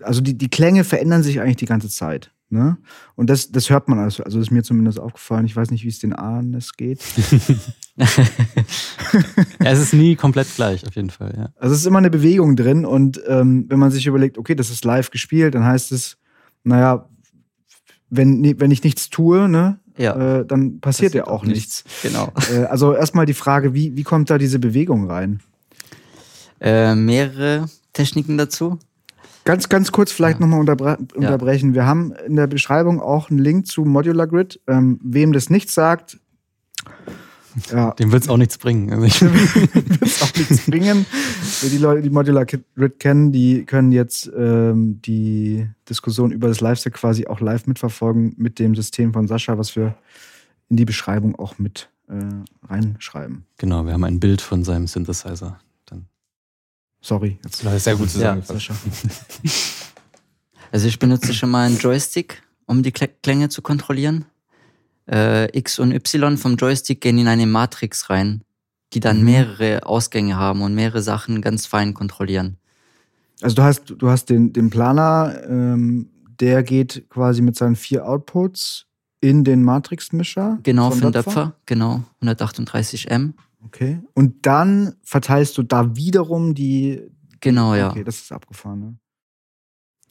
also 0.00 0.20
die, 0.20 0.38
die 0.38 0.48
Klänge 0.48 0.84
verändern 0.84 1.24
sich 1.24 1.40
eigentlich 1.40 1.56
die 1.56 1.66
ganze 1.66 1.88
Zeit. 1.88 2.30
Ne? 2.50 2.78
Und 3.14 3.30
das, 3.30 3.50
das 3.50 3.70
hört 3.70 3.88
man 3.88 3.98
also. 3.98 4.24
Also 4.24 4.38
ist 4.40 4.50
mir 4.50 4.62
zumindest 4.62 5.00
aufgefallen. 5.00 5.46
Ich 5.46 5.56
weiß 5.56 5.72
nicht, 5.72 5.84
wie 5.84 5.88
es 5.88 6.00
den 6.00 6.12
Ahnen 6.12 6.54
es 6.54 6.74
geht. 6.74 7.00
ja, 9.60 9.70
es 9.70 9.78
ist 9.78 9.92
nie 9.92 10.16
komplett 10.16 10.48
gleich, 10.54 10.86
auf 10.86 10.94
jeden 10.94 11.10
Fall. 11.10 11.34
Ja. 11.36 11.48
Also 11.56 11.74
es 11.74 11.80
ist 11.80 11.86
immer 11.86 11.98
eine 11.98 12.10
Bewegung 12.10 12.56
drin. 12.56 12.86
Und 12.86 13.20
ähm, 13.26 13.66
wenn 13.68 13.78
man 13.78 13.90
sich 13.90 14.06
überlegt, 14.06 14.38
okay, 14.38 14.54
das 14.54 14.70
ist 14.70 14.84
live 14.84 15.10
gespielt, 15.10 15.54
dann 15.54 15.64
heißt 15.64 15.92
es, 15.92 16.16
naja, 16.64 17.08
wenn, 18.08 18.58
wenn 18.60 18.70
ich 18.70 18.82
nichts 18.82 19.10
tue, 19.10 19.48
ne, 19.48 19.78
ja. 19.96 20.40
äh, 20.40 20.46
dann 20.46 20.80
passiert, 20.80 21.12
passiert 21.12 21.14
ja 21.14 21.26
auch 21.26 21.44
nichts. 21.44 21.84
nichts. 21.84 22.02
Genau. 22.02 22.32
Äh, 22.52 22.64
also 22.64 22.94
erstmal 22.94 23.26
die 23.26 23.34
Frage, 23.34 23.74
wie, 23.74 23.96
wie 23.96 24.02
kommt 24.02 24.30
da 24.30 24.38
diese 24.38 24.58
Bewegung 24.58 25.10
rein? 25.10 25.40
Äh, 26.60 26.94
mehrere 26.94 27.66
Techniken 27.92 28.36
dazu. 28.36 28.78
Ganz, 29.44 29.68
ganz 29.68 29.90
kurz 29.90 30.12
vielleicht 30.12 30.38
ja. 30.38 30.46
nochmal 30.46 30.60
unterbre 30.60 30.98
unterbrechen. 31.14 31.70
Ja. 31.70 31.74
Wir 31.74 31.86
haben 31.86 32.12
in 32.26 32.36
der 32.36 32.46
Beschreibung 32.46 33.00
auch 33.00 33.30
einen 33.30 33.38
Link 33.38 33.66
zu 33.66 33.84
Modular 33.84 34.26
Grid. 34.26 34.60
Ähm, 34.66 35.00
wem 35.02 35.32
das 35.32 35.48
nichts 35.48 35.74
sagt, 35.74 36.18
ja. 37.70 37.90
Dem 37.98 38.12
wird 38.12 38.22
es 38.22 38.28
auch 38.28 38.36
nichts 38.36 38.58
bringen. 38.58 38.92
Also 38.92 39.04
wird 39.32 40.02
es 40.02 40.22
auch 40.22 40.34
nichts 40.34 40.66
bringen. 40.66 41.04
Für 41.06 41.68
die 41.68 41.78
Leute, 41.78 42.02
die 42.02 42.10
Modular 42.10 42.46
Grid 42.46 42.98
kennen, 42.98 43.32
die 43.32 43.64
können 43.64 43.92
jetzt 43.92 44.30
ähm, 44.36 45.00
die 45.02 45.68
Diskussion 45.88 46.32
über 46.32 46.48
das 46.48 46.60
Live-Set 46.60 46.94
quasi 46.94 47.26
auch 47.26 47.40
live 47.40 47.66
mitverfolgen 47.66 48.34
mit 48.36 48.58
dem 48.58 48.74
System 48.74 49.12
von 49.12 49.26
Sascha, 49.26 49.58
was 49.58 49.76
wir 49.76 49.96
in 50.68 50.76
die 50.76 50.84
Beschreibung 50.84 51.36
auch 51.36 51.58
mit 51.58 51.90
äh, 52.08 52.14
reinschreiben. 52.68 53.44
Genau, 53.58 53.84
wir 53.84 53.92
haben 53.92 54.04
ein 54.04 54.20
Bild 54.20 54.40
von 54.40 54.64
seinem 54.64 54.86
Synthesizer. 54.86 55.58
Sorry. 57.00 57.38
Jetzt 57.44 57.64
das 57.64 57.84
sehr 57.84 57.96
gut 57.96 58.10
zusammengefasst. 58.10 58.68
Ja, 58.68 58.74
also 60.72 60.86
ich 60.86 60.98
benutze 60.98 61.32
schon 61.32 61.50
mal 61.50 61.66
einen 61.66 61.78
Joystick, 61.78 62.42
um 62.66 62.82
die 62.82 62.92
Klänge 62.92 63.48
zu 63.48 63.62
kontrollieren. 63.62 64.26
Äh, 65.10 65.56
X 65.58 65.78
und 65.78 65.92
Y 65.92 66.36
vom 66.36 66.56
Joystick 66.56 67.00
gehen 67.00 67.18
in 67.18 67.26
eine 67.26 67.46
Matrix 67.46 68.10
rein, 68.10 68.42
die 68.92 69.00
dann 69.00 69.18
mhm. 69.18 69.24
mehrere 69.24 69.86
Ausgänge 69.86 70.36
haben 70.36 70.62
und 70.62 70.74
mehrere 70.74 71.02
Sachen 71.02 71.42
ganz 71.42 71.66
fein 71.66 71.94
kontrollieren. 71.94 72.56
Also 73.42 73.56
du 73.56 73.62
hast, 73.62 73.94
du 73.96 74.08
hast 74.08 74.26
den, 74.26 74.52
den 74.52 74.70
Planer, 74.70 75.42
ähm, 75.48 76.10
der 76.40 76.62
geht 76.62 77.08
quasi 77.08 77.42
mit 77.42 77.56
seinen 77.56 77.76
vier 77.76 78.06
Outputs 78.06 78.86
in 79.20 79.44
den 79.44 79.62
Matrix-Mischer. 79.62 80.58
Genau, 80.62 80.90
von 80.90 81.12
Döpfer, 81.12 81.54
genau, 81.66 82.02
138M. 82.22 83.32
Okay. 83.64 84.00
Und 84.14 84.46
dann 84.46 84.94
verteilst 85.02 85.58
du 85.58 85.62
da 85.62 85.96
wiederum 85.96 86.54
die. 86.54 87.02
Genau, 87.40 87.74
ja. 87.74 87.90
Okay, 87.90 88.04
das 88.04 88.20
ist 88.20 88.32
abgefahren, 88.32 88.80
ne? 88.80 88.94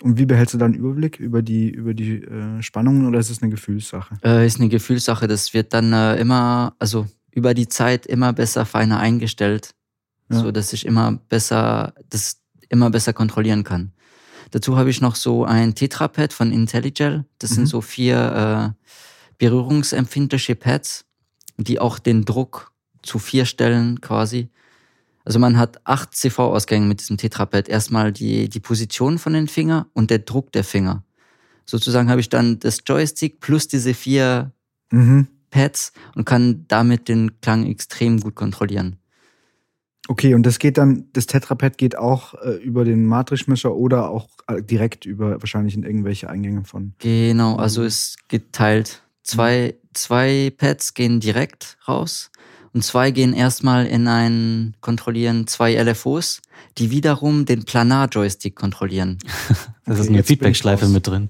Und 0.01 0.17
wie 0.17 0.25
behältst 0.25 0.53
du 0.53 0.57
dann 0.57 0.73
Überblick 0.73 1.19
über 1.19 1.41
die, 1.41 1.69
über 1.69 1.93
die 1.93 2.23
äh, 2.23 2.61
Spannungen 2.61 3.05
oder 3.05 3.19
ist 3.19 3.29
es 3.29 3.41
eine 3.41 3.51
Gefühlssache? 3.51 4.17
Äh, 4.23 4.45
ist 4.45 4.59
eine 4.59 4.69
Gefühlssache. 4.69 5.27
Das 5.27 5.53
wird 5.53 5.73
dann 5.73 5.91
äh, 5.91 6.15
immer, 6.15 6.73
also 6.79 7.07
über 7.31 7.53
die 7.53 7.67
Zeit 7.67 8.05
immer 8.05 8.31
besser 8.31 8.65
feiner 8.65 8.99
eingestellt, 8.99 9.75
ja. 10.29 10.39
so 10.39 10.51
dass 10.51 10.71
ich 10.71 10.85
immer 10.85 11.19
besser, 11.27 11.93
das 12.09 12.41
immer 12.69 12.89
besser 12.89 13.13
kontrollieren 13.13 13.63
kann. 13.63 13.91
Dazu 14.51 14.77
habe 14.77 14.89
ich 14.89 15.01
noch 15.01 15.15
so 15.15 15.45
ein 15.45 15.75
Tetrapad 15.75 16.33
von 16.33 16.51
IntelliGel. 16.51 17.25
Das 17.37 17.51
mhm. 17.51 17.55
sind 17.55 17.65
so 17.67 17.81
vier 17.81 18.75
äh, 18.77 18.85
berührungsempfindliche 19.37 20.55
Pads, 20.55 21.05
die 21.57 21.79
auch 21.79 21.99
den 21.99 22.25
Druck 22.25 22.71
zu 23.01 23.19
vier 23.19 23.45
Stellen 23.45 24.01
quasi. 24.01 24.49
Also 25.25 25.39
man 25.39 25.57
hat 25.57 25.85
acht 25.85 26.15
CV-Ausgänge 26.15 26.85
mit 26.85 27.01
diesem 27.01 27.17
Tetrapad. 27.17 27.69
Erstmal 27.69 28.11
die, 28.11 28.49
die 28.49 28.59
Position 28.59 29.17
von 29.17 29.33
den 29.33 29.47
Finger 29.47 29.87
und 29.93 30.09
der 30.09 30.19
Druck 30.19 30.51
der 30.51 30.63
Finger. 30.63 31.03
Sozusagen 31.65 32.09
habe 32.09 32.21
ich 32.21 32.29
dann 32.29 32.59
das 32.59 32.79
Joystick 32.85 33.39
plus 33.39 33.67
diese 33.67 33.93
vier 33.93 34.51
mhm. 34.91 35.27
Pads 35.51 35.93
und 36.15 36.25
kann 36.25 36.65
damit 36.67 37.07
den 37.07 37.39
Klang 37.41 37.65
extrem 37.65 38.19
gut 38.19 38.35
kontrollieren. 38.35 38.97
Okay, 40.07 40.33
und 40.33 40.43
das 40.43 40.57
geht 40.57 40.79
dann, 40.79 41.05
das 41.13 41.27
Tetrapad 41.27 41.77
geht 41.77 41.95
auch 41.95 42.33
äh, 42.41 42.55
über 42.55 42.83
den 42.83 43.05
Matrixmischer 43.05 43.75
oder 43.75 44.09
auch 44.09 44.29
äh, 44.47 44.63
direkt 44.63 45.05
über 45.05 45.39
wahrscheinlich 45.39 45.75
in 45.75 45.83
irgendwelche 45.83 46.27
Eingänge 46.27 46.63
von. 46.63 46.93
Genau, 46.97 47.57
also 47.57 47.83
es 47.83 48.15
geteilt. 48.27 49.03
Zwei, 49.21 49.75
zwei 49.93 50.51
Pads 50.57 50.95
gehen 50.95 51.19
direkt 51.19 51.77
raus 51.87 52.31
und 52.73 52.83
zwei 52.83 53.11
gehen 53.11 53.33
erstmal 53.33 53.85
in 53.85 54.07
ein, 54.07 54.75
kontrollieren 54.81 55.47
zwei 55.47 55.81
LFOs, 55.81 56.41
die 56.77 56.91
wiederum 56.91 57.45
den 57.45 57.65
Planar-Joystick 57.65 58.55
kontrollieren. 58.55 59.17
das 59.85 59.99
okay, 59.99 60.01
ist 60.01 60.09
eine 60.09 60.23
Feedback-Schleife 60.23 60.87
mit 60.87 61.07
drin. 61.07 61.29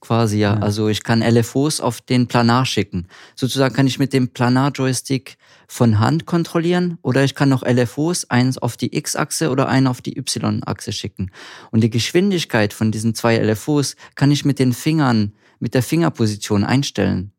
Quasi, 0.00 0.38
ja. 0.38 0.54
ja. 0.54 0.60
Also 0.60 0.88
ich 0.88 1.02
kann 1.02 1.20
LFOs 1.20 1.80
auf 1.80 2.00
den 2.00 2.28
Planar 2.28 2.64
schicken. 2.64 3.08
Sozusagen 3.34 3.74
kann 3.74 3.86
ich 3.86 3.98
mit 3.98 4.12
dem 4.12 4.28
Planar-Joystick 4.28 5.36
von 5.66 5.98
Hand 5.98 6.26
kontrollieren 6.26 6.98
oder 7.02 7.24
ich 7.24 7.34
kann 7.34 7.48
noch 7.48 7.66
LFOs 7.66 8.30
eins 8.30 8.56
auf 8.58 8.76
die 8.76 8.96
X-Achse 8.96 9.50
oder 9.50 9.68
einen 9.68 9.88
auf 9.88 10.00
die 10.00 10.16
Y-Achse 10.16 10.92
schicken. 10.92 11.30
Und 11.72 11.82
die 11.82 11.90
Geschwindigkeit 11.90 12.72
von 12.72 12.92
diesen 12.92 13.14
zwei 13.14 13.36
LFOs 13.38 13.96
kann 14.14 14.30
ich 14.30 14.44
mit 14.44 14.58
den 14.58 14.72
Fingern, 14.72 15.32
mit 15.58 15.74
der 15.74 15.82
Fingerposition 15.82 16.62
einstellen. 16.62 17.32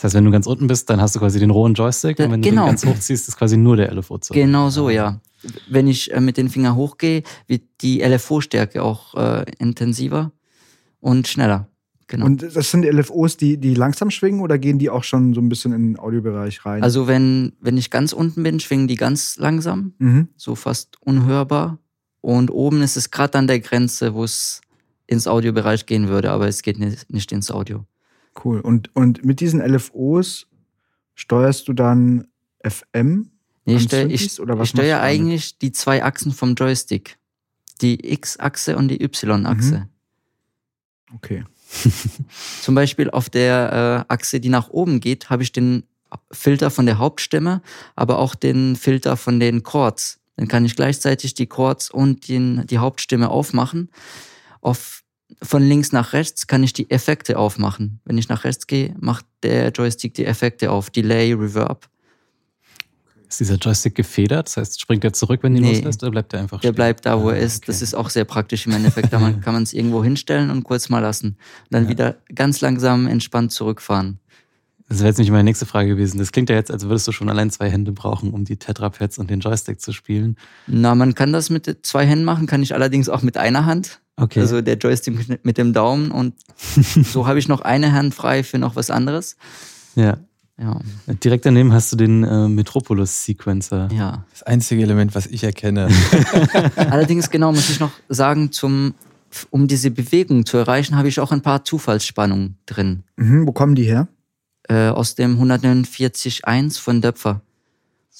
Das 0.00 0.04
heißt, 0.04 0.14
wenn 0.14 0.24
du 0.24 0.30
ganz 0.30 0.46
unten 0.46 0.66
bist, 0.66 0.88
dann 0.88 0.98
hast 0.98 1.14
du 1.14 1.18
quasi 1.18 1.38
den 1.38 1.50
rohen 1.50 1.74
Joystick 1.74 2.18
und 2.20 2.32
wenn 2.32 2.40
genau. 2.40 2.62
du 2.62 2.68
ganz 2.68 2.86
hoch 2.86 2.98
ziehst, 2.98 3.28
ist 3.28 3.36
quasi 3.36 3.58
nur 3.58 3.76
der 3.76 3.94
LFO 3.94 4.16
zu. 4.16 4.32
Genau 4.32 4.70
so, 4.70 4.88
ja. 4.88 5.20
Wenn 5.68 5.88
ich 5.88 6.10
äh, 6.10 6.20
mit 6.20 6.38
den 6.38 6.48
Fingern 6.48 6.74
hochgehe, 6.74 7.22
wird 7.46 7.62
die 7.82 8.00
LFO-Stärke 8.00 8.82
auch 8.82 9.14
äh, 9.14 9.44
intensiver 9.58 10.32
und 11.00 11.28
schneller. 11.28 11.68
Genau. 12.06 12.24
Und 12.24 12.42
das 12.42 12.70
sind 12.70 12.86
LFOs, 12.86 13.36
die, 13.36 13.58
die 13.58 13.74
langsam 13.74 14.10
schwingen 14.10 14.40
oder 14.40 14.58
gehen 14.58 14.78
die 14.78 14.88
auch 14.88 15.04
schon 15.04 15.34
so 15.34 15.40
ein 15.42 15.50
bisschen 15.50 15.74
in 15.74 15.92
den 15.92 15.98
Audiobereich 15.98 16.64
rein? 16.64 16.82
Also 16.82 17.06
wenn, 17.06 17.52
wenn 17.60 17.76
ich 17.76 17.90
ganz 17.90 18.14
unten 18.14 18.42
bin, 18.42 18.58
schwingen 18.58 18.88
die 18.88 18.96
ganz 18.96 19.36
langsam, 19.36 19.92
mhm. 19.98 20.28
so 20.34 20.54
fast 20.54 20.96
unhörbar. 21.02 21.78
Und 22.22 22.50
oben 22.50 22.80
ist 22.80 22.96
es 22.96 23.10
gerade 23.10 23.36
an 23.36 23.46
der 23.46 23.60
Grenze, 23.60 24.14
wo 24.14 24.24
es 24.24 24.62
ins 25.06 25.26
Audiobereich 25.26 25.84
gehen 25.84 26.08
würde, 26.08 26.30
aber 26.30 26.48
es 26.48 26.62
geht 26.62 26.78
nicht, 26.78 27.12
nicht 27.12 27.32
ins 27.32 27.50
Audio. 27.50 27.84
Cool. 28.44 28.60
Und, 28.60 28.94
und 28.94 29.24
mit 29.24 29.40
diesen 29.40 29.60
LFOs 29.60 30.46
steuerst 31.14 31.68
du 31.68 31.72
dann 31.72 32.28
FM? 32.66 33.30
Nee, 33.64 33.76
ich, 33.76 33.82
steuere, 33.84 34.06
ich, 34.06 34.38
ich 34.38 34.68
steuere 34.68 35.00
eigentlich 35.00 35.58
die 35.58 35.72
zwei 35.72 36.02
Achsen 36.02 36.32
vom 36.32 36.54
Joystick. 36.54 37.18
Die 37.80 38.12
X-Achse 38.12 38.76
und 38.76 38.88
die 38.88 39.02
Y-Achse. 39.02 39.88
Mhm. 41.10 41.14
Okay. 41.14 41.44
Zum 42.62 42.74
Beispiel 42.74 43.10
auf 43.10 43.30
der 43.30 44.06
äh, 44.08 44.12
Achse, 44.12 44.40
die 44.40 44.48
nach 44.48 44.68
oben 44.70 45.00
geht, 45.00 45.30
habe 45.30 45.42
ich 45.42 45.52
den 45.52 45.84
Filter 46.32 46.70
von 46.70 46.86
der 46.86 46.98
Hauptstimme, 46.98 47.62
aber 47.94 48.18
auch 48.18 48.34
den 48.34 48.76
Filter 48.76 49.16
von 49.16 49.40
den 49.40 49.62
Chords. 49.62 50.18
Dann 50.36 50.48
kann 50.48 50.64
ich 50.64 50.74
gleichzeitig 50.74 51.34
die 51.34 51.46
Chords 51.46 51.90
und 51.90 52.28
den, 52.28 52.66
die 52.66 52.78
Hauptstimme 52.78 53.28
aufmachen. 53.28 53.90
Auf, 54.60 55.02
von 55.42 55.62
links 55.62 55.92
nach 55.92 56.12
rechts 56.12 56.46
kann 56.46 56.62
ich 56.62 56.72
die 56.72 56.90
Effekte 56.90 57.38
aufmachen. 57.38 58.00
Wenn 58.04 58.18
ich 58.18 58.28
nach 58.28 58.44
rechts 58.44 58.66
gehe, 58.66 58.94
macht 58.98 59.24
der 59.42 59.70
Joystick 59.70 60.14
die 60.14 60.26
Effekte 60.26 60.70
auf. 60.70 60.90
Delay, 60.90 61.32
Reverb. 61.32 61.88
Ist 63.28 63.38
dieser 63.38 63.54
Joystick 63.54 63.94
gefedert? 63.94 64.48
Das 64.48 64.56
heißt, 64.56 64.80
springt 64.80 65.04
er 65.04 65.12
zurück, 65.12 65.40
wenn 65.42 65.54
die 65.54 65.60
nee, 65.60 65.74
loslässt, 65.74 66.02
oder 66.02 66.10
bleibt 66.10 66.32
er 66.32 66.40
einfach 66.40 66.58
stehen? 66.58 66.68
Der 66.68 66.72
bleibt 66.72 67.06
da, 67.06 67.22
wo 67.22 67.30
er 67.30 67.36
ah, 67.36 67.38
ist. 67.38 67.58
Okay. 67.58 67.66
Das 67.68 67.80
ist 67.80 67.94
auch 67.94 68.10
sehr 68.10 68.24
praktisch 68.24 68.66
im 68.66 68.72
Endeffekt. 68.72 69.12
Da 69.12 69.18
kann 69.44 69.54
man 69.54 69.62
es 69.62 69.72
irgendwo 69.72 70.02
hinstellen 70.02 70.50
und 70.50 70.64
kurz 70.64 70.88
mal 70.88 70.98
lassen. 70.98 71.28
Und 71.28 71.36
dann 71.70 71.84
ja. 71.84 71.90
wieder 71.90 72.16
ganz 72.34 72.60
langsam 72.60 73.06
entspannt 73.06 73.52
zurückfahren. 73.52 74.18
Das 74.90 74.98
wäre 74.98 75.08
jetzt 75.08 75.18
nicht 75.18 75.30
meine 75.30 75.44
nächste 75.44 75.66
Frage 75.66 75.90
gewesen. 75.90 76.18
Das 76.18 76.32
klingt 76.32 76.50
ja 76.50 76.56
jetzt, 76.56 76.68
als 76.68 76.82
würdest 76.82 77.06
du 77.06 77.12
schon 77.12 77.28
allein 77.28 77.48
zwei 77.50 77.70
Hände 77.70 77.92
brauchen, 77.92 78.32
um 78.32 78.44
die 78.44 78.56
Tetrapads 78.56 79.18
und 79.18 79.30
den 79.30 79.38
Joystick 79.38 79.80
zu 79.80 79.92
spielen. 79.92 80.36
Na, 80.66 80.96
man 80.96 81.14
kann 81.14 81.32
das 81.32 81.48
mit 81.48 81.78
zwei 81.84 82.04
Händen 82.04 82.24
machen, 82.24 82.48
kann 82.48 82.60
ich 82.60 82.74
allerdings 82.74 83.08
auch 83.08 83.22
mit 83.22 83.36
einer 83.36 83.66
Hand. 83.66 84.00
Okay. 84.16 84.40
Also 84.40 84.60
der 84.62 84.78
Joystick 84.78 85.44
mit 85.44 85.58
dem 85.58 85.72
Daumen 85.72 86.10
und 86.10 86.34
so 87.04 87.28
habe 87.28 87.38
ich 87.38 87.46
noch 87.46 87.60
eine 87.60 87.92
Hand 87.92 88.14
frei 88.16 88.42
für 88.42 88.58
noch 88.58 88.74
was 88.74 88.90
anderes. 88.90 89.36
Ja. 89.94 90.18
Ja. 90.58 90.80
Direkt 91.06 91.46
daneben 91.46 91.72
hast 91.72 91.92
du 91.92 91.96
den 91.96 92.24
äh, 92.24 92.48
Metropolis-Sequencer. 92.48 93.90
Ja. 93.92 94.24
Das 94.32 94.42
einzige 94.42 94.82
Element, 94.82 95.14
was 95.14 95.26
ich 95.26 95.44
erkenne. 95.44 95.88
Allerdings, 96.76 97.30
genau, 97.30 97.52
muss 97.52 97.70
ich 97.70 97.78
noch 97.78 97.92
sagen, 98.08 98.50
zum, 98.50 98.94
um 99.50 99.68
diese 99.68 99.92
Bewegung 99.92 100.44
zu 100.44 100.56
erreichen, 100.56 100.96
habe 100.96 101.06
ich 101.06 101.20
auch 101.20 101.30
ein 101.30 101.42
paar 101.42 101.64
Zufallsspannungen 101.64 102.56
drin. 102.66 103.04
Mhm, 103.16 103.46
wo 103.46 103.52
kommen 103.52 103.76
die 103.76 103.84
her? 103.84 104.08
Äh, 104.70 104.90
aus 104.90 105.16
dem 105.16 105.36
149.1 105.42 106.78
von 106.78 107.00
Döpfer. 107.00 107.42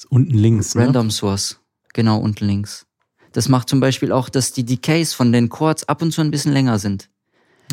Unten 0.09 0.33
links. 0.33 0.75
Ne? 0.75 0.83
Random? 0.83 1.09
Source. 1.09 1.61
Genau, 1.93 2.17
unten 2.17 2.45
links. 2.45 2.85
Das 3.31 3.47
macht 3.47 3.69
zum 3.69 3.79
Beispiel 3.79 4.11
auch, 4.11 4.27
dass 4.27 4.51
die 4.51 4.65
Decays 4.65 5.13
von 5.13 5.31
den 5.31 5.47
Chords 5.47 5.87
ab 5.87 6.01
und 6.01 6.11
zu 6.11 6.19
ein 6.19 6.29
bisschen 6.29 6.51
länger 6.51 6.77
sind. 6.77 7.09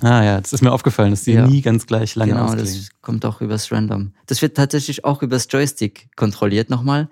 Ah 0.00 0.22
ja, 0.22 0.40
das 0.40 0.52
ist 0.52 0.62
mir 0.62 0.70
aufgefallen, 0.70 1.10
dass 1.10 1.24
die 1.24 1.32
ja. 1.32 1.44
nie 1.44 1.60
ganz 1.60 1.88
gleich 1.88 2.14
lange 2.14 2.34
genau, 2.34 2.44
ausklingen. 2.44 2.72
das 2.72 2.88
kommt 3.00 3.24
auch 3.24 3.40
übers 3.40 3.72
Random. 3.72 4.12
Das 4.26 4.42
wird 4.42 4.56
tatsächlich 4.56 5.04
auch 5.04 5.22
übers 5.22 5.48
Joystick 5.50 6.14
kontrolliert 6.14 6.70
nochmal. 6.70 7.08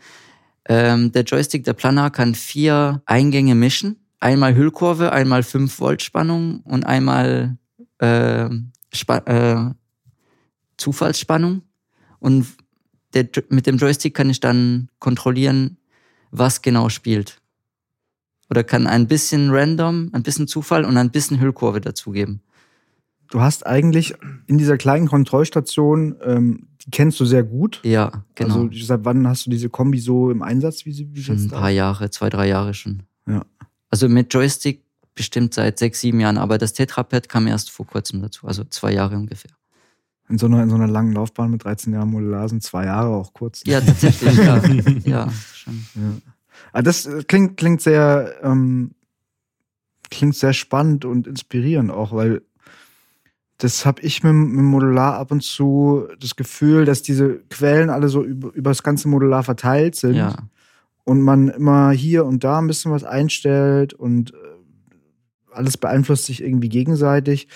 Ähm, 0.69 1.11
der 1.11 1.25
Joystick, 1.25 1.65
der 1.65 1.73
Planar, 1.73 2.13
kann 2.13 2.37
vier 2.37 3.03
Eingänge 3.07 3.57
mischen. 3.57 3.97
Einmal 4.21 4.55
Hüllkurve, 4.55 5.11
einmal 5.11 5.43
5 5.43 5.81
Volt 5.81 6.03
Spannung 6.03 6.61
und 6.61 6.87
einmal 6.87 7.59
äh, 7.99 8.45
äh, 8.45 9.71
Zufallsspannung. 10.77 11.63
Und 12.19 12.47
der, 13.15 13.29
mit 13.49 13.67
dem 13.67 13.77
Joystick 13.77 14.15
kann 14.15 14.31
ich 14.31 14.41
dann 14.41 14.89
kontrollieren, 14.99 15.79
was 16.31 16.63
genau 16.63 16.89
spielt. 16.89 17.41
Oder 18.51 18.63
kann 18.63 18.87
ein 18.87 19.07
bisschen 19.09 19.51
Random, 19.51 20.11
ein 20.13 20.23
bisschen 20.23 20.47
Zufall 20.47 20.85
und 20.85 20.97
ein 20.97 21.11
bisschen 21.11 21.41
Hüllkurve 21.41 21.81
dazugeben 21.81 22.43
du 23.31 23.41
hast 23.41 23.67
eigentlich 23.67 24.15
in 24.47 24.59
dieser 24.59 24.77
kleinen 24.77 25.09
Kontrollstation, 25.09 26.17
ähm, 26.25 26.69
die 26.85 26.91
kennst 26.91 27.19
du 27.21 27.25
sehr 27.25 27.43
gut. 27.43 27.81
Ja, 27.85 28.25
genau. 28.35 28.63
Also 28.63 28.85
seit 28.85 29.05
wann 29.05 29.27
hast 29.27 29.47
du 29.47 29.51
diese 29.51 29.69
Kombi 29.69 29.99
so 29.99 30.31
im 30.31 30.43
Einsatz? 30.43 30.85
Wie 30.85 30.93
sie 30.93 31.09
wie 31.13 31.23
schon 31.23 31.37
ein 31.37 31.49
paar 31.49 31.71
Jahre, 31.71 32.11
zwei, 32.11 32.29
drei 32.29 32.49
Jahre 32.49 32.75
schon. 32.75 33.03
Ja. 33.29 33.45
Also 33.91 34.09
mit 34.09 34.33
Joystick 34.33 34.85
bestimmt 35.15 35.55
seit 35.55 35.79
sechs, 35.79 36.01
sieben 36.01 36.21
Jahren, 36.21 36.39
aber 36.39 36.59
das 36.59 36.75
Tetrapad 36.75 37.29
kam 37.29 37.47
erst 37.47 37.71
vor 37.71 37.87
kurzem 37.87 38.21
dazu, 38.21 38.47
also 38.47 38.65
zwei 38.65 38.93
Jahre 38.93 39.17
ungefähr. 39.17 39.53
In 40.29 40.39
so 40.39 40.47
einer, 40.47 40.63
in 40.63 40.71
so 40.71 40.75
einer 40.75 40.89
langen 40.89 41.13
Laufbahn 41.13 41.51
mit 41.51 41.65
13 41.65 41.93
Jahren 41.93 42.11
Modular 42.11 42.49
sind 42.49 42.63
zwei 42.63 42.87
Jahre 42.87 43.15
auch 43.15 43.33
kurz. 43.33 43.63
Ja, 43.65 43.81
tatsächlich, 43.81 44.37
ja. 44.39 44.57
ja, 45.05 45.33
schon. 45.55 45.87
Ja. 45.95 46.03
Aber 46.73 46.81
ah, 46.81 46.83
das 46.83 47.09
klingt, 47.29 47.57
klingt 47.57 47.81
sehr, 47.81 48.35
ähm, 48.43 48.93
klingt 50.11 50.35
sehr 50.35 50.53
spannend 50.53 51.05
und 51.05 51.27
inspirierend 51.27 51.91
auch, 51.91 52.13
weil 52.13 52.43
das 53.59 53.87
habe 53.87 54.03
ich 54.03 54.23
mit, 54.23 54.35
mit 54.35 54.65
Modular 54.65 55.15
ab 55.15 55.31
und 55.31 55.43
zu 55.43 56.07
das 56.21 56.37
Gefühl, 56.37 56.85
dass 56.85 57.03
diese 57.03 57.39
Quellen 57.49 57.89
alle 57.89 58.09
so 58.09 58.23
über, 58.23 58.53
über 58.53 58.71
das 58.71 58.83
ganze 58.83 59.09
Modular 59.09 59.43
verteilt 59.43 59.97
sind. 59.97 60.17
Ja. 60.17 60.37
Und 61.05 61.23
man 61.23 61.49
immer 61.49 61.93
hier 61.93 62.27
und 62.27 62.43
da 62.45 62.59
ein 62.59 62.67
bisschen 62.67 62.91
was 62.91 63.05
einstellt 63.05 63.95
und 63.95 64.35
äh, 64.35 64.37
alles 65.53 65.77
beeinflusst 65.79 66.27
sich 66.27 66.43
irgendwie 66.43 66.69
gegenseitig, 66.69 67.49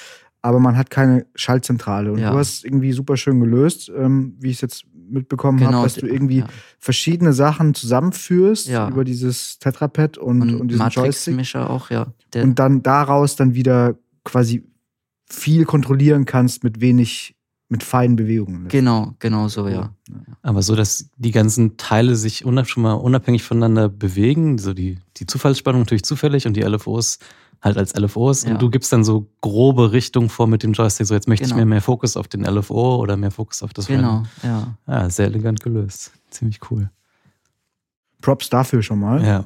aber 0.42 0.59
man 0.59 0.76
hat 0.76 0.90
keine 0.90 1.26
Schaltzentrale. 1.35 2.12
Und 2.12 2.18
ja. 2.18 2.33
du 2.33 2.38
hast 2.38 2.64
irgendwie 2.64 2.92
super 2.92 3.16
schön 3.16 3.40
gelöst, 3.40 3.90
ähm, 3.94 4.37
wie 4.38 4.48
ich 4.50 4.57
es 4.57 4.61
jetzt 4.62 4.85
mitbekommen 4.92 5.59
genau. 5.59 5.72
habe, 5.72 5.83
dass 5.85 5.94
du 5.94 6.07
irgendwie 6.07 6.38
ja. 6.38 6.46
verschiedene 6.79 7.33
Sachen 7.33 7.74
zusammenführst 7.74 8.68
ja. 8.68 8.88
über 8.88 9.05
dieses 9.05 9.59
Tetrapad 9.59 10.18
und, 10.18 10.42
und, 10.42 10.55
und 10.55 10.68
diesen 10.68 10.79
Matrix-Mischer 10.79 11.68
auch, 11.68 11.90
ja. 11.90 12.07
Der 12.33 12.44
und 12.44 12.59
dann 12.59 12.83
daraus 12.83 13.37
dann 13.37 13.55
wieder 13.55 13.96
quasi 14.24 14.64
viel 15.29 15.64
kontrollieren 15.64 16.24
kannst 16.26 16.64
mit 16.64 16.81
wenig, 16.81 17.35
mit 17.68 17.83
feinen 17.83 18.16
Bewegungen. 18.16 18.68
Genau, 18.68 19.14
genau 19.18 19.48
so, 19.48 19.68
ja. 19.68 19.94
Aber 20.42 20.62
so, 20.62 20.74
dass 20.74 21.11
die 21.16 21.31
ganzen 21.31 21.76
Teile 21.76 22.16
sich 22.16 22.38
schon 22.38 22.83
mal 22.83 22.94
unabhängig 22.94 23.42
voneinander 23.42 23.88
bewegen, 23.88 24.59
so 24.59 24.74
die, 24.74 24.98
die 25.16 25.26
Zufallsspannung 25.26 25.83
natürlich 25.83 26.05
zufällig 26.05 26.46
und 26.46 26.57
die 26.57 26.62
LFOs 26.62 27.18
halt 27.62 27.77
als 27.77 27.94
LFOs 27.94 28.44
ja. 28.44 28.53
und 28.53 28.62
du 28.62 28.70
gibst 28.70 28.92
dann 28.92 29.05
so 29.05 29.29
grobe 29.40 29.92
Richtung 29.92 30.29
vor 30.31 30.46
mit 30.46 30.62
dem 30.62 30.73
Joystick, 30.73 31.07
so 31.07 31.14
jetzt 31.14 31.29
möchte 31.29 31.44
genau. 31.44 31.57
ich 31.57 31.61
mir 31.61 31.66
mehr 31.66 31.83
Fokus 31.83 32.16
auf 32.16 32.29
den 32.29 32.44
LFO 32.44 32.96
oder 32.96 33.16
mehr 33.16 33.31
Fokus 33.31 33.62
auf 33.62 33.73
das 33.73 33.87
Genau, 33.87 34.25
ja. 34.42 34.75
Ja, 34.87 35.11
sehr 35.11 35.27
elegant 35.27 35.62
gelöst. 35.62 36.12
Ziemlich 36.31 36.61
cool. 36.70 36.90
Props 38.20 38.51
dafür 38.51 38.83
schon 38.83 39.01
mal. 39.01 39.25
Ja. 39.25 39.44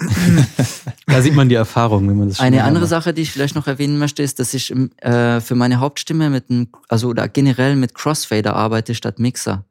da 1.06 1.22
sieht 1.22 1.34
man 1.34 1.48
die 1.48 1.54
Erfahrung, 1.54 2.08
wenn 2.08 2.18
man 2.18 2.28
das 2.28 2.40
Eine 2.40 2.64
andere 2.64 2.84
macht. 2.84 2.90
Sache, 2.90 3.14
die 3.14 3.22
ich 3.22 3.30
vielleicht 3.30 3.54
noch 3.54 3.66
erwähnen 3.66 3.98
möchte, 3.98 4.22
ist, 4.22 4.38
dass 4.40 4.52
ich 4.54 4.74
äh, 4.98 5.40
für 5.40 5.54
meine 5.54 5.78
Hauptstimme 5.78 6.30
mit 6.30 6.50
einem, 6.50 6.68
also 6.88 7.08
oder 7.08 7.28
generell 7.28 7.76
mit 7.76 7.94
Crossfader 7.94 8.56
arbeite 8.56 8.94
statt 8.94 9.18
Mixer. 9.18 9.64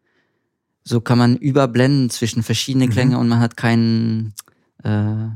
So 0.83 1.01
kann 1.01 1.17
man 1.17 1.37
überblenden 1.37 2.09
zwischen 2.09 2.43
verschiedene 2.43 2.87
mhm. 2.87 2.89
Klänge 2.89 3.15
mhm. 3.15 3.21
und 3.21 3.29
man 3.29 3.39
hat 3.39 3.57
keinen, 3.57 4.33
äh, 4.83 5.27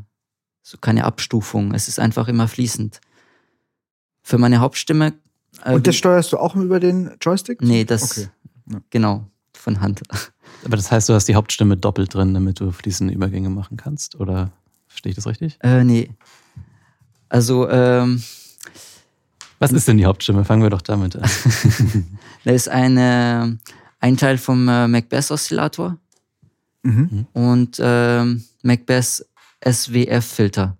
so 0.68 0.78
keine 0.78 1.06
Abstufung. 1.06 1.74
Es 1.74 1.88
ist 1.88 1.98
einfach 1.98 2.28
immer 2.28 2.50
fließend. 2.50 3.00
Für 4.22 4.38
meine 4.38 4.60
Hauptstimme. 4.60 5.14
Äh, 5.64 5.74
und 5.74 5.88
das 5.88 5.96
steuerst 5.96 6.34
du 6.34 6.38
auch 6.38 6.58
über 6.58 6.82
den 6.82 7.12
Joystick? 7.22 7.62
Nee, 7.62 7.86
das 7.86 8.18
okay. 8.18 8.30
ja. 8.72 8.82
genau 8.90 9.26
von 9.54 9.80
Hand. 9.80 10.02
Aber 10.66 10.76
das 10.76 10.92
heißt, 10.92 11.08
du 11.08 11.14
hast 11.14 11.30
die 11.30 11.36
Hauptstimme 11.36 11.78
doppelt 11.78 12.14
drin, 12.14 12.34
damit 12.34 12.60
du 12.60 12.72
fließende 12.72 13.14
Übergänge 13.14 13.50
machen 13.50 13.78
kannst? 13.78 14.16
Oder 14.20 14.52
verstehe 14.88 15.12
ich 15.12 15.16
das 15.16 15.26
richtig? 15.26 15.58
Äh, 15.62 15.86
nee. 15.86 16.12
Also, 17.30 17.70
ähm. 17.70 18.22
Was 19.60 19.72
ist 19.72 19.88
denn 19.88 19.98
die 19.98 20.06
Hauptstimme? 20.06 20.44
Fangen 20.44 20.64
wir 20.64 20.70
doch 20.70 20.82
damit 20.82 21.16
an. 21.16 21.24
da 22.44 22.52
ist 22.52 22.68
eine, 22.68 23.58
ein 24.02 24.18
Teil 24.18 24.38
vom 24.38 24.68
äh, 24.68 24.90
Macbeth-Oszillator 24.90 25.98
mhm. 26.84 27.26
und 27.32 27.80
äh, 27.80 28.26
Macbeth 28.64 29.26
SWF-Filter. 29.66 30.78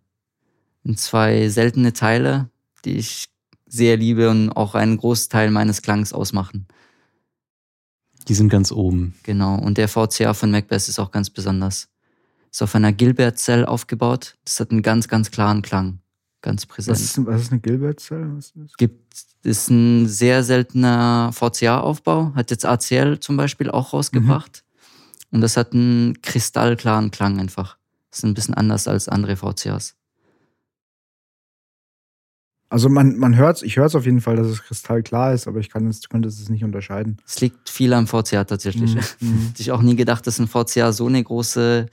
Zwei 0.96 1.50
seltene 1.50 1.94
Teile, 1.94 2.50
die 2.86 2.98
ich 2.98 3.28
sehr 3.66 3.98
liebe 3.98 4.30
und 4.30 4.52
auch 4.52 4.76
einen 4.76 4.98
Großteil 4.98 5.52
meines 5.52 5.82
Klangs 5.82 6.14
ausmachen. 6.14 6.68
Die 8.28 8.34
sind 8.34 8.50
ganz 8.50 8.72
oben. 8.72 9.14
Genau. 9.24 9.58
Und 9.58 9.78
der 9.78 9.88
VCA 9.88 10.34
von 10.34 10.52
Macbeth 10.52 10.88
ist 10.88 11.00
auch 11.00 11.12
ganz 11.12 11.30
besonders. 11.30 11.90
Ist 12.52 12.62
auf 12.62 12.76
einer 12.76 12.94
Gilbert-Zell 12.94 13.66
aufgebaut. 13.66 14.38
Das 14.46 14.60
hat 14.60 14.72
einen 14.72 14.82
ganz, 14.82 15.08
ganz 15.08 15.32
klaren 15.32 15.62
Klang. 15.62 16.00
Ganz 16.42 16.66
präsent. 16.66 16.96
Was 16.96 17.02
ist, 17.02 17.26
was 17.26 17.42
ist 17.42 17.52
eine 17.52 17.62
Gilbert-Zell? 17.62 18.40
Gibt, 18.78 19.18
ist 19.44 19.70
ein 19.70 20.08
sehr 20.08 20.44
seltener 20.44 21.32
VCA-Aufbau. 21.34 22.34
Hat 22.36 22.52
jetzt 22.52 22.66
ACL 22.66 23.20
zum 23.20 23.38
Beispiel 23.38 23.70
auch 23.70 23.94
rausgebracht. 23.94 24.64
Mhm. 24.64 25.36
Und 25.36 25.42
das 25.42 25.58
hat 25.58 25.74
einen 25.74 26.22
kristallklaren 26.22 27.12
Klang 27.12 27.40
einfach. 27.40 27.78
Das 28.10 28.20
ist 28.20 28.24
ein 28.24 28.34
bisschen 28.34 28.54
anders 28.54 28.88
als 28.88 29.10
andere 29.10 29.36
VCAs. 29.36 29.96
Also 32.70 32.90
man, 32.90 33.18
man 33.18 33.36
hört 33.36 33.64
ich 33.64 33.78
höre 33.78 33.86
es 33.86 33.96
auf 33.96 34.06
jeden 34.06 34.20
Fall, 34.20 34.36
dass 34.36 34.48
es 34.48 34.62
kristallklar 34.62 35.34
ist, 35.34 35.48
aber 35.48 35.60
ich 35.60 35.70
kann 35.70 35.88
es, 35.88 36.10
könnte 36.10 36.28
es 36.28 36.50
nicht 36.50 36.66
unterscheiden. 36.66 37.18
Es 37.26 37.40
liegt 37.40 37.70
viel 37.70 37.94
am 37.94 38.08
VCA 38.08 38.44
tatsächlich. 38.44 38.96
Mhm. 38.96 39.02
mhm. 39.30 39.48
Hätte 39.48 39.62
ich 39.62 39.72
auch 39.72 39.82
nie 39.82 39.96
gedacht, 39.96 40.28
dass 40.28 40.40
ein 40.40 40.48
VCA 40.48 40.92
so 40.92 41.08
eine 41.08 41.24
große, 41.24 41.86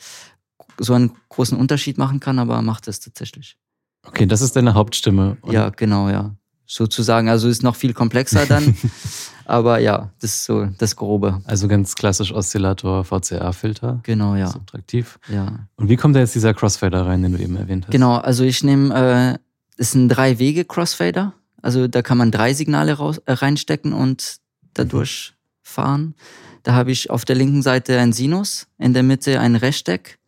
so 0.78 0.94
einen 0.94 1.12
großen 1.28 1.56
Unterschied 1.56 1.96
machen 1.96 2.18
kann, 2.18 2.40
aber 2.40 2.60
macht 2.62 2.88
es 2.88 2.98
tatsächlich. 2.98 3.56
Okay, 4.04 4.26
das 4.26 4.40
ist 4.40 4.56
deine 4.56 4.74
Hauptstimme. 4.74 5.36
ja, 5.46 5.70
genau, 5.70 6.08
ja. 6.08 6.34
Sozusagen, 6.66 7.28
also 7.28 7.48
ist 7.48 7.62
noch 7.62 7.76
viel 7.76 7.92
komplexer 7.92 8.46
dann. 8.46 8.74
aber 9.44 9.78
ja, 9.78 10.10
das 10.20 10.30
ist 10.30 10.44
so 10.44 10.66
das 10.78 10.96
Grobe. 10.96 11.42
Also 11.44 11.68
ganz 11.68 11.94
klassisch 11.94 12.32
Oszillator, 12.32 13.04
VCA-Filter. 13.04 14.00
Genau, 14.02 14.34
ja. 14.34 14.48
Subtraktiv. 14.48 15.18
Ja. 15.28 15.66
Und 15.76 15.88
wie 15.88 15.96
kommt 15.96 16.16
da 16.16 16.20
jetzt 16.20 16.34
dieser 16.34 16.54
Crossfader 16.54 17.06
rein, 17.06 17.22
den 17.22 17.32
du 17.32 17.38
eben 17.38 17.56
erwähnt 17.56 17.86
hast? 17.86 17.92
Genau, 17.92 18.16
also 18.16 18.44
ich 18.44 18.64
nehme 18.64 19.38
äh, 19.38 19.38
ist 19.80 19.94
ein 19.94 20.08
Drei-Wege-Crossfader. 20.08 21.34
Also 21.60 21.88
da 21.88 22.02
kann 22.02 22.18
man 22.18 22.30
drei 22.30 22.54
Signale 22.54 22.94
raus, 22.94 23.18
äh, 23.24 23.32
reinstecken 23.32 23.92
und 23.92 24.36
dadurch 24.74 25.34
fahren. 25.62 26.14
Da 26.62 26.74
habe 26.74 26.92
ich 26.92 27.10
auf 27.10 27.24
der 27.24 27.36
linken 27.36 27.62
Seite 27.62 27.98
ein 27.98 28.12
Sinus, 28.12 28.66
in 28.78 28.94
der 28.94 29.02
Mitte 29.02 29.40
ein 29.40 29.56
Rechteck, 29.56 30.18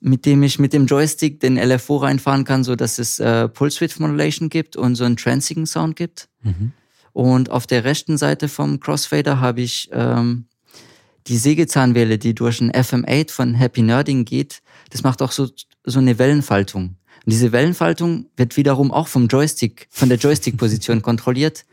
mit 0.00 0.24
dem 0.24 0.42
ich 0.42 0.58
mit 0.58 0.72
dem 0.72 0.86
Joystick 0.86 1.40
den 1.40 1.56
LFO 1.56 1.98
reinfahren 1.98 2.44
kann, 2.44 2.64
so 2.64 2.74
dass 2.74 2.98
es 2.98 3.18
äh, 3.18 3.48
Pulse 3.48 3.80
Width 3.80 4.00
Modulation 4.00 4.48
gibt 4.48 4.76
und 4.76 4.94
so 4.94 5.04
einen 5.04 5.16
transigen 5.16 5.66
Sound 5.66 5.96
gibt. 5.96 6.28
Mhm. 6.42 6.72
Und 7.12 7.50
auf 7.50 7.66
der 7.66 7.84
rechten 7.84 8.16
Seite 8.16 8.48
vom 8.48 8.80
Crossfader 8.80 9.40
habe 9.40 9.60
ich 9.60 9.90
ähm, 9.92 10.46
die 11.26 11.36
Sägezahnwelle, 11.36 12.18
die 12.18 12.34
durch 12.34 12.60
ein 12.60 12.72
FM8 12.72 13.30
von 13.30 13.54
Happy 13.54 13.82
Nerding 13.82 14.24
geht. 14.24 14.62
Das 14.90 15.02
macht 15.02 15.20
auch 15.20 15.32
so, 15.32 15.48
so 15.84 15.98
eine 15.98 16.18
Wellenfaltung. 16.18 16.96
Und 17.24 17.32
diese 17.32 17.52
Wellenfaltung 17.52 18.26
wird 18.36 18.56
wiederum 18.56 18.90
auch 18.90 19.08
vom 19.08 19.26
Joystick, 19.26 19.86
von 19.90 20.08
der 20.08 20.18
Joystick-Position 20.18 21.02
kontrolliert. 21.02 21.66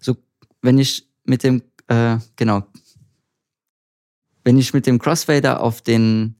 So, 0.00 0.16
wenn 0.60 0.78
ich 0.78 1.08
mit 1.24 1.42
dem, 1.42 1.62
äh, 1.86 2.18
genau, 2.36 2.64
wenn 4.44 4.58
ich 4.58 4.74
mit 4.74 4.86
dem 4.86 4.98
Crossfader 4.98 5.60
auf 5.60 5.80
den 5.80 6.36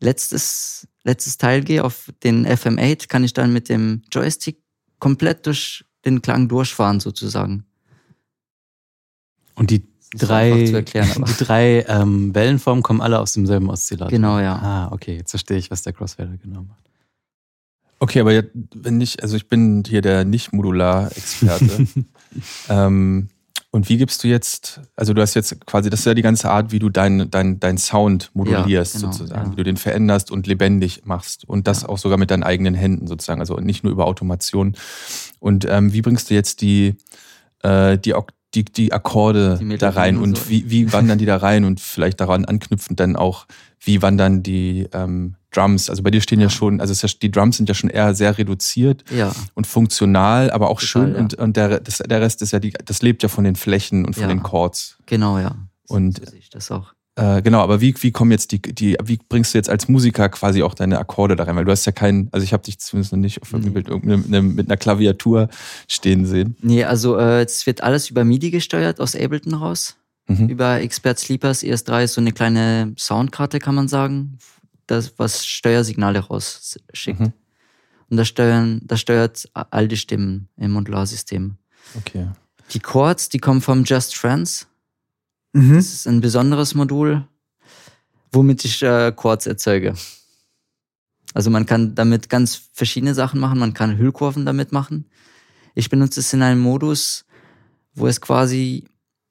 letztes, 0.00 0.86
letztes 1.04 1.36
Teil 1.38 1.62
gehe, 1.62 1.84
auf 1.84 2.12
den 2.22 2.46
FM8, 2.46 3.08
kann 3.08 3.24
ich 3.24 3.32
dann 3.32 3.52
mit 3.52 3.68
dem 3.68 4.02
Joystick 4.12 4.58
komplett 4.98 5.46
durch 5.46 5.84
den 6.04 6.22
Klang 6.22 6.48
durchfahren, 6.48 7.00
sozusagen. 7.00 7.64
Und 9.54 9.70
die 9.70 9.84
drei, 10.12 10.70
erklären, 10.70 11.24
die 11.28 11.44
drei 11.44 11.84
ähm, 11.88 12.34
Wellenformen 12.34 12.82
kommen 12.82 13.00
alle 13.00 13.18
aus 13.20 13.32
demselben 13.32 13.70
Oszillator. 13.70 14.10
Genau, 14.10 14.38
ja. 14.38 14.56
Ah, 14.56 14.92
okay, 14.92 15.16
jetzt 15.16 15.30
verstehe 15.30 15.58
ich, 15.58 15.70
was 15.70 15.82
der 15.82 15.92
Crossfader 15.92 16.36
genau 16.36 16.62
macht. 16.62 16.84
Okay, 18.00 18.20
aber 18.20 18.32
jetzt, 18.32 18.50
wenn 18.74 19.00
ich, 19.00 19.22
also 19.22 19.36
ich 19.36 19.48
bin 19.48 19.82
hier 19.86 20.02
der 20.02 20.24
Nicht-Modular-Experte. 20.24 21.86
ähm, 22.68 23.28
und 23.74 23.88
wie 23.88 23.96
gibst 23.96 24.22
du 24.22 24.28
jetzt, 24.28 24.80
also 24.94 25.14
du 25.14 25.20
hast 25.20 25.34
jetzt 25.34 25.66
quasi, 25.66 25.90
das 25.90 25.98
ist 25.98 26.06
ja 26.06 26.14
die 26.14 26.22
ganze 26.22 26.48
Art, 26.48 26.70
wie 26.70 26.78
du 26.78 26.90
deinen 26.90 27.28
dein, 27.28 27.58
dein 27.58 27.76
Sound 27.76 28.30
modulierst 28.32 28.94
ja, 28.94 29.00
genau, 29.00 29.12
sozusagen, 29.12 29.46
ja. 29.46 29.50
wie 29.50 29.56
du 29.56 29.64
den 29.64 29.76
veränderst 29.76 30.30
und 30.30 30.46
lebendig 30.46 31.02
machst 31.06 31.44
und 31.48 31.66
das 31.66 31.82
ja. 31.82 31.88
auch 31.88 31.98
sogar 31.98 32.16
mit 32.16 32.30
deinen 32.30 32.44
eigenen 32.44 32.74
Händen 32.74 33.08
sozusagen, 33.08 33.40
also 33.40 33.56
nicht 33.56 33.82
nur 33.82 33.92
über 33.92 34.06
Automation. 34.06 34.76
Und 35.40 35.66
ähm, 35.68 35.92
wie 35.92 36.02
bringst 36.02 36.30
du 36.30 36.34
jetzt 36.34 36.60
die, 36.60 36.94
äh, 37.64 37.98
die, 37.98 38.14
die, 38.54 38.64
die 38.64 38.92
Akkorde 38.92 39.58
die 39.60 39.76
da 39.76 39.90
rein 39.90 40.18
und 40.18 40.38
so. 40.38 40.48
wie, 40.50 40.70
wie 40.70 40.92
wandern 40.92 41.18
die 41.18 41.26
da 41.26 41.38
rein 41.38 41.64
und 41.64 41.80
vielleicht 41.80 42.20
daran 42.20 42.44
anknüpfend 42.44 43.00
dann 43.00 43.16
auch, 43.16 43.48
wie 43.80 44.02
wandern 44.02 44.44
die 44.44 44.86
ähm, 44.92 45.34
Drums. 45.56 45.90
Also 45.90 46.02
bei 46.02 46.10
dir 46.10 46.20
stehen 46.20 46.40
ja, 46.40 46.46
ja 46.46 46.50
schon, 46.50 46.80
also 46.80 46.92
ja, 46.94 47.12
die 47.20 47.30
Drums 47.30 47.56
sind 47.56 47.68
ja 47.68 47.74
schon 47.74 47.90
eher 47.90 48.14
sehr 48.14 48.36
reduziert 48.36 49.04
ja. 49.10 49.32
und 49.54 49.66
funktional, 49.66 50.50
aber 50.50 50.68
auch 50.68 50.80
Total, 50.80 50.86
schön. 50.86 51.14
Und, 51.16 51.34
und 51.34 51.56
der, 51.56 51.80
das, 51.80 51.98
der 51.98 52.20
Rest 52.20 52.42
ist 52.42 52.52
ja, 52.52 52.58
die, 52.58 52.72
das 52.84 53.02
lebt 53.02 53.22
ja 53.22 53.28
von 53.28 53.44
den 53.44 53.56
Flächen 53.56 54.04
und 54.04 54.14
von 54.14 54.28
den 54.28 54.42
Chords. 54.42 54.98
Genau, 55.06 55.38
ja. 55.38 55.56
Und 55.88 56.18
so 56.18 56.30
sehe 56.30 56.38
ich 56.38 56.50
das 56.50 56.70
auch. 56.70 56.94
Äh, 57.16 57.42
genau, 57.42 57.60
aber 57.60 57.80
wie, 57.80 57.94
wie 58.00 58.10
kommen 58.10 58.32
jetzt 58.32 58.50
die, 58.50 58.60
die, 58.60 58.96
wie 59.04 59.18
bringst 59.28 59.54
du 59.54 59.58
jetzt 59.58 59.70
als 59.70 59.88
Musiker 59.88 60.28
quasi 60.28 60.64
auch 60.64 60.74
deine 60.74 60.98
Akkorde 60.98 61.36
da 61.36 61.44
rein? 61.44 61.54
Weil 61.54 61.64
du 61.64 61.70
hast 61.70 61.84
ja 61.84 61.92
keinen, 61.92 62.28
also 62.32 62.42
ich 62.42 62.52
habe 62.52 62.64
dich 62.64 62.80
zumindest 62.80 63.12
noch 63.12 63.20
nicht 63.20 63.40
auf 63.40 63.52
nee. 63.52 63.70
Bild 63.70 64.04
mit 64.04 64.66
einer 64.66 64.76
Klaviatur 64.76 65.48
stehen 65.86 66.26
sehen. 66.26 66.56
Nee, 66.60 66.84
also 66.84 67.16
äh, 67.16 67.42
es 67.42 67.66
wird 67.66 67.82
alles 67.82 68.10
über 68.10 68.24
MIDI 68.24 68.50
gesteuert 68.50 69.00
aus 69.00 69.14
Ableton 69.14 69.54
raus. 69.54 69.96
Mhm. 70.26 70.48
Über 70.48 70.80
Expert 70.80 71.18
Sleepers 71.18 71.62
ES3 71.62 72.04
ist 72.04 72.14
so 72.14 72.20
eine 72.20 72.32
kleine 72.32 72.94
Soundkarte, 72.98 73.60
kann 73.60 73.74
man 73.74 73.88
sagen, 73.88 74.38
das, 74.86 75.18
was 75.18 75.46
Steuersignale 75.46 76.20
rausschickt. 76.20 77.20
Mhm. 77.20 77.32
Und 78.10 78.16
das, 78.16 78.28
steuern, 78.28 78.80
das 78.84 79.00
steuert 79.00 79.48
all 79.54 79.88
die 79.88 79.96
Stimmen 79.96 80.48
im 80.56 80.72
Modularsystem. 80.72 81.56
Okay. 81.96 82.28
Die 82.72 82.80
Chords, 82.80 83.28
die 83.28 83.38
kommen 83.38 83.60
vom 83.60 83.84
Just 83.84 84.16
Friends. 84.16 84.66
Mhm. 85.52 85.76
Das 85.76 85.92
ist 85.92 86.06
ein 86.06 86.20
besonderes 86.20 86.74
Modul, 86.74 87.26
womit 88.32 88.64
ich 88.64 88.82
äh, 88.82 89.12
Chords 89.12 89.46
erzeuge. 89.46 89.94
Also 91.34 91.50
man 91.50 91.66
kann 91.66 91.94
damit 91.94 92.28
ganz 92.28 92.62
verschiedene 92.72 93.14
Sachen 93.14 93.40
machen. 93.40 93.58
Man 93.58 93.74
kann 93.74 93.98
Hüllkurven 93.98 94.46
damit 94.46 94.72
machen. 94.72 95.06
Ich 95.74 95.90
benutze 95.90 96.20
es 96.20 96.32
in 96.32 96.42
einem 96.42 96.60
Modus, 96.60 97.24
wo 97.94 98.06
es 98.06 98.20
quasi 98.20 98.84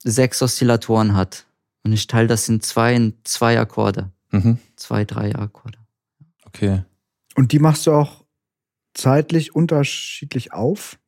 sechs 0.03 0.41
Oszillatoren 0.41 1.15
hat. 1.15 1.45
Und 1.83 1.93
ich 1.93 2.07
teile 2.07 2.27
das 2.27 2.49
in 2.49 2.61
zwei, 2.61 2.93
in 2.95 3.13
zwei 3.23 3.59
Akkorde. 3.59 4.11
Mhm. 4.33 4.57
Zwei, 4.75 5.05
drei 5.05 5.33
Akkorde. 5.35 5.77
Okay. 6.45 6.83
Und 7.35 7.51
die 7.51 7.59
machst 7.59 7.87
du 7.87 7.91
auch 7.93 8.25
zeitlich 8.93 9.55
unterschiedlich 9.55 10.53
auf? 10.53 10.99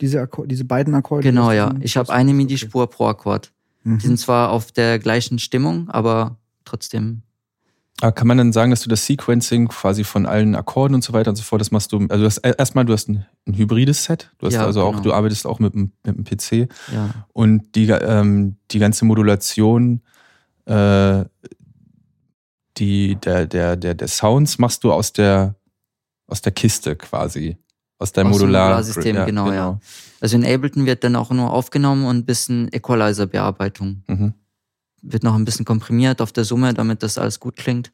Diese, 0.00 0.20
Akkorde, 0.20 0.48
diese 0.48 0.64
beiden 0.64 0.94
Akkorde? 0.94 1.22
Genau, 1.22 1.52
ja. 1.52 1.74
Ich 1.80 1.96
habe 1.96 2.12
eine 2.12 2.34
MIDI-Spur 2.34 2.88
pro 2.90 3.06
Akkord. 3.06 3.52
Mhm. 3.84 3.98
Die 3.98 4.06
sind 4.06 4.18
zwar 4.18 4.50
auf 4.50 4.72
der 4.72 4.98
gleichen 4.98 5.38
Stimmung, 5.38 5.88
aber 5.90 6.38
trotzdem 6.64 7.22
Aber 8.00 8.12
kann 8.12 8.26
man 8.26 8.36
dann 8.36 8.52
sagen, 8.52 8.70
dass 8.70 8.82
du 8.82 8.88
das 8.88 9.06
Sequencing 9.06 9.68
quasi 9.68 10.04
von 10.04 10.26
allen 10.26 10.54
Akkorden 10.54 10.94
und 10.94 11.04
so 11.04 11.12
weiter 11.12 11.30
und 11.30 11.36
so 11.36 11.42
fort, 11.42 11.60
das 11.60 11.70
machst 11.70 11.92
du, 11.92 11.98
also 12.08 12.18
du 12.18 12.24
hast, 12.24 12.38
erstmal, 12.38 12.84
du 12.84 12.92
hast 12.92 13.08
ein, 13.08 13.24
ein 13.46 13.54
hybrides 13.54 14.04
Set, 14.04 14.32
du 14.38 14.46
hast 14.46 14.54
ja, 14.54 14.66
also 14.66 14.80
genau. 14.80 14.98
auch, 14.98 15.00
du 15.02 15.12
arbeitest 15.12 15.46
auch 15.46 15.58
mit, 15.58 15.74
mit 15.74 15.92
einem 16.04 16.24
PC 16.24 16.68
ja. 16.92 17.26
und 17.32 17.74
die, 17.74 17.88
ähm, 17.88 18.56
die 18.70 18.78
ganze 18.78 19.04
Modulation, 19.04 20.02
äh, 20.66 21.24
die, 22.78 23.16
der, 23.16 23.46
der, 23.46 23.76
der, 23.76 23.94
der 23.94 24.08
Sounds 24.08 24.58
machst 24.58 24.84
du 24.84 24.92
aus 24.92 25.12
der, 25.12 25.54
aus 26.26 26.42
der 26.42 26.52
Kiste 26.52 26.96
quasi. 26.96 27.56
Aus 27.98 28.12
deinem 28.12 28.28
aus 28.28 28.34
Modular 28.34 28.68
Modularsystem, 28.68 29.16
ja, 29.16 29.24
genau, 29.24 29.44
genau, 29.46 29.56
ja. 29.56 29.80
Also 30.20 30.36
in 30.36 30.44
Ableton 30.44 30.84
wird 30.84 31.02
dann 31.02 31.16
auch 31.16 31.30
nur 31.30 31.50
aufgenommen 31.50 32.04
und 32.04 32.18
ein 32.18 32.24
bisschen 32.26 32.70
Equalizer-Bearbeitung. 32.72 34.02
Mhm 34.06 34.34
wird 35.12 35.22
noch 35.22 35.34
ein 35.34 35.44
bisschen 35.44 35.64
komprimiert 35.64 36.20
auf 36.20 36.32
der 36.32 36.44
Summe, 36.44 36.74
damit 36.74 37.02
das 37.02 37.18
alles 37.18 37.40
gut 37.40 37.56
klingt. 37.56 37.92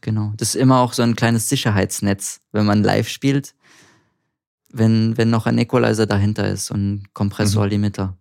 Genau. 0.00 0.32
Das 0.36 0.50
ist 0.50 0.60
immer 0.60 0.80
auch 0.80 0.92
so 0.92 1.02
ein 1.02 1.16
kleines 1.16 1.48
Sicherheitsnetz, 1.48 2.40
wenn 2.52 2.66
man 2.66 2.82
live 2.82 3.08
spielt, 3.08 3.54
wenn, 4.70 5.16
wenn 5.16 5.30
noch 5.30 5.46
ein 5.46 5.58
Equalizer 5.58 6.06
dahinter 6.06 6.48
ist 6.48 6.70
und 6.70 6.92
ein 6.92 7.08
Kompressor-Limiter. 7.14 8.16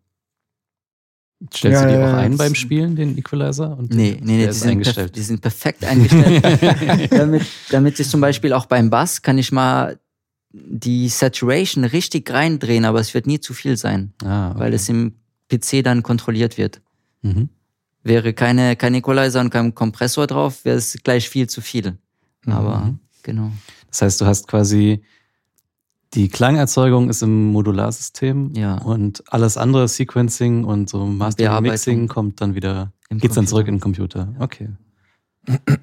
Stellst 1.54 1.82
ja, 1.82 1.88
du 1.88 1.94
die 1.94 2.04
auch 2.04 2.14
ein 2.14 2.36
beim 2.36 2.56
Spielen, 2.56 2.96
den 2.96 3.18
Equalizer? 3.18 3.78
Und 3.78 3.94
nee, 3.94 4.18
nee, 4.22 4.38
nee, 4.38 4.48
die 4.48 4.54
sind, 4.54 4.72
eingestellt. 4.72 5.16
die 5.16 5.22
sind 5.22 5.40
perfekt 5.40 5.86
eingestellt. 5.86 7.12
damit, 7.12 7.44
damit 7.70 8.00
ich 8.00 8.10
zum 8.10 8.22
Beispiel 8.22 8.54
auch 8.54 8.66
beim 8.66 8.90
Bass 8.90 9.22
kann 9.22 9.38
ich 9.38 9.52
mal 9.52 10.00
die 10.52 11.10
Saturation 11.10 11.84
richtig 11.84 12.32
reindrehen, 12.32 12.86
aber 12.86 13.00
es 13.00 13.14
wird 13.14 13.28
nie 13.28 13.40
zu 13.40 13.54
viel 13.54 13.78
sein, 13.78 14.14
ah, 14.24 14.52
okay. 14.52 14.60
weil 14.60 14.74
es 14.74 14.90
im 14.90 15.14
PC 15.52 15.84
dann 15.84 16.02
kontrolliert 16.02 16.58
wird. 16.58 16.82
Mhm. 17.22 17.50
Wäre 18.04 18.34
keine, 18.34 18.76
kein 18.76 18.96
Equalizer 18.96 19.42
und 19.42 19.52
kein 19.52 19.76
Kompressor 19.76 20.26
drauf, 20.26 20.66
wäre 20.66 20.78
es 20.78 20.98
gleich 21.04 21.30
viel 21.30 21.48
zu 21.48 21.62
viel. 21.62 21.98
Mhm. 22.46 22.54
Aber 22.54 22.96
genau. 23.22 23.52
Das 23.90 24.02
heißt, 24.02 24.22
du 24.22 24.26
hast 24.26 24.48
quasi 24.48 25.04
die 26.14 26.30
Klangerzeugung 26.30 27.10
ist 27.10 27.22
im 27.22 27.48
Modularsystem 27.52 28.54
ja. 28.56 28.78
und 28.82 29.24
alles 29.28 29.58
andere, 29.58 29.88
Sequencing 29.88 30.64
und 30.64 30.90
so 30.90 31.06
Mastering, 31.06 31.64
Mixing 31.64 32.08
kommt 32.08 32.40
dann 32.42 32.56
wieder, 32.56 32.94
Im 33.10 33.20
geht's 33.20 33.36
Computer. 33.36 33.36
dann 33.36 33.48
zurück 33.48 33.68
in 33.68 33.76
den 33.76 33.82
Computer. 33.82 34.34
Okay. 34.40 34.70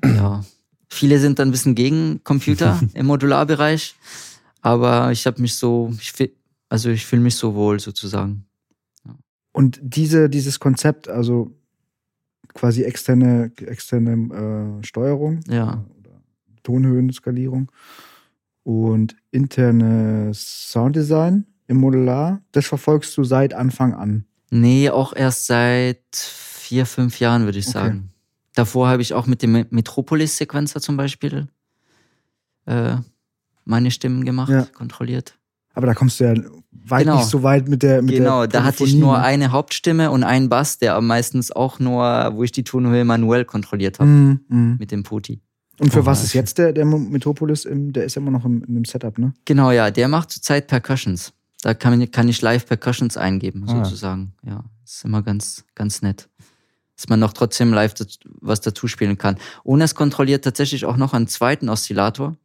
Ja. 0.04 0.44
Viele 0.88 1.18
sind 1.18 1.38
dann 1.38 1.48
ein 1.48 1.50
bisschen 1.50 1.74
gegen 1.74 2.22
Computer 2.24 2.80
im 2.94 3.06
Modularbereich, 3.06 3.96
aber 4.60 5.12
ich 5.12 5.26
habe 5.26 5.42
mich 5.42 5.54
so, 5.56 5.92
ich, 6.00 6.32
also 6.68 6.90
ich 6.90 7.04
fühle 7.04 7.22
mich 7.22 7.36
so 7.36 7.54
wohl 7.54 7.80
sozusagen. 7.80 8.46
Und 9.52 9.78
diese, 9.82 10.28
dieses 10.28 10.58
Konzept, 10.58 11.08
also 11.08 11.52
quasi 12.54 12.82
externe, 12.82 13.52
externe 13.58 14.80
äh, 14.80 14.84
Steuerung, 14.84 15.40
ja. 15.48 15.84
Tonhöhenskalierung 16.62 17.70
und 18.64 19.14
internes 19.30 20.70
Sounddesign 20.70 21.46
im 21.66 21.76
Modular, 21.76 22.42
das 22.52 22.66
verfolgst 22.66 23.16
du 23.16 23.24
seit 23.24 23.54
Anfang 23.54 23.94
an? 23.94 24.24
Nee, 24.50 24.90
auch 24.90 25.14
erst 25.14 25.46
seit 25.46 26.04
vier, 26.12 26.86
fünf 26.86 27.20
Jahren, 27.20 27.44
würde 27.44 27.58
ich 27.58 27.68
okay. 27.68 27.78
sagen. 27.78 28.10
Davor 28.54 28.88
habe 28.88 29.02
ich 29.02 29.14
auch 29.14 29.26
mit 29.26 29.42
dem 29.42 29.66
Metropolis-Sequencer 29.70 30.80
zum 30.80 30.96
Beispiel 30.96 31.48
äh, 32.66 32.96
meine 33.64 33.90
Stimmen 33.90 34.24
gemacht, 34.24 34.50
ja. 34.50 34.64
kontrolliert. 34.64 35.38
Aber 35.74 35.86
da 35.86 35.94
kommst 35.94 36.20
du 36.20 36.24
ja 36.24 36.34
weit 36.70 37.04
genau. 37.04 37.16
nicht 37.16 37.28
so 37.28 37.42
weit 37.42 37.68
mit 37.68 37.82
der 37.82 38.00
mit 38.00 38.14
Genau, 38.14 38.42
der 38.42 38.60
da 38.60 38.64
hatte 38.64 38.84
ich 38.84 38.94
nur 38.94 39.18
ne? 39.18 39.24
eine 39.24 39.50
Hauptstimme 39.50 40.10
und 40.10 40.22
einen 40.22 40.48
Bass, 40.48 40.78
der 40.78 41.00
meistens 41.00 41.50
auch 41.50 41.80
nur, 41.80 42.32
wo 42.34 42.44
ich 42.44 42.52
die 42.52 42.64
Tonhöhe 42.64 43.04
manuell 43.04 43.44
kontrolliert 43.44 43.98
habe. 43.98 44.08
Mm, 44.08 44.40
mm. 44.48 44.76
Mit 44.78 44.92
dem 44.92 45.02
Puti. 45.02 45.40
Und 45.78 45.92
für 45.92 46.02
oh, 46.02 46.06
was 46.06 46.22
ist 46.22 46.32
jetzt 46.34 46.58
der, 46.58 46.72
der 46.72 46.84
Metropolis? 46.84 47.64
Im, 47.64 47.92
der 47.92 48.04
ist 48.04 48.16
immer 48.16 48.30
noch 48.30 48.44
im, 48.44 48.62
in 48.64 48.74
dem 48.74 48.84
Setup, 48.84 49.18
ne? 49.18 49.34
Genau, 49.44 49.70
ja. 49.70 49.90
Der 49.90 50.08
macht 50.08 50.30
zurzeit 50.30 50.66
Percussions. 50.68 51.32
Da 51.62 51.74
kann, 51.74 52.10
kann 52.10 52.28
ich 52.28 52.40
live 52.42 52.66
Percussions 52.66 53.16
eingeben, 53.16 53.64
ah. 53.66 53.84
sozusagen. 53.84 54.34
Ja, 54.44 54.64
ist 54.84 55.04
immer 55.04 55.22
ganz, 55.22 55.64
ganz 55.74 56.02
nett. 56.02 56.28
Dass 56.96 57.08
man 57.08 57.18
noch 57.18 57.32
trotzdem 57.32 57.72
live 57.72 57.94
was 58.40 58.60
dazu 58.60 58.86
spielen 58.86 59.18
kann. 59.18 59.36
Und 59.64 59.80
es 59.80 59.94
kontrolliert 59.94 60.44
tatsächlich 60.44 60.84
auch 60.84 60.96
noch 60.96 61.12
einen 61.12 61.26
zweiten 61.26 61.68
Oszillator, 61.68 62.36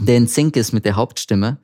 der 0.00 0.16
in 0.16 0.26
Sync 0.26 0.56
ist 0.56 0.72
mit 0.72 0.84
der 0.84 0.96
Hauptstimme 0.96 1.58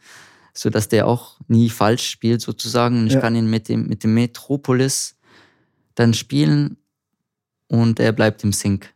so 0.59 0.71
dass 0.71 0.89
der 0.89 1.07
auch 1.07 1.39
nie 1.49 1.71
falsch 1.71 2.09
spielt 2.09 2.41
sozusagen. 2.41 3.01
Und 3.01 3.07
ich 3.09 3.15
ja. 3.15 3.21
kann 3.21 3.37
ihn 3.37 3.49
mit 3.49 3.69
dem, 3.69 3.87
mit 3.87 4.03
dem 4.05 4.15
Metropolis 4.15 5.17
dann 5.95 6.15
spielen 6.15 6.77
und 7.69 8.01
er 8.01 8.13
bleibt 8.13 8.43
im 8.45 8.53
Sync. 8.53 8.93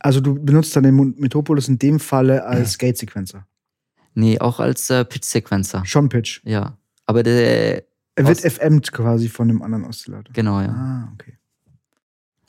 Also 0.00 0.20
du 0.20 0.34
benutzt 0.34 0.74
dann 0.76 0.84
den 0.84 1.14
Metropolis 1.18 1.68
in 1.68 1.78
dem 1.78 2.00
Falle 2.00 2.44
als 2.44 2.72
ja. 2.74 2.86
Gate-Sequencer? 2.86 3.46
Nee, 4.14 4.38
auch 4.40 4.60
als 4.60 4.90
äh, 4.90 5.04
Pitch-Sequencer. 5.04 5.84
Schon 5.84 6.08
Pitch? 6.08 6.40
Ja. 6.44 6.76
Aber 7.06 7.22
der... 7.22 7.84
Er 8.14 8.26
wird 8.26 8.40
FM'd 8.40 8.90
quasi 8.90 9.28
von 9.28 9.46
dem 9.46 9.62
anderen 9.62 9.84
Oszillator. 9.84 10.32
Genau, 10.32 10.60
ja. 10.60 10.68
Ah, 10.68 11.12
okay. 11.14 11.38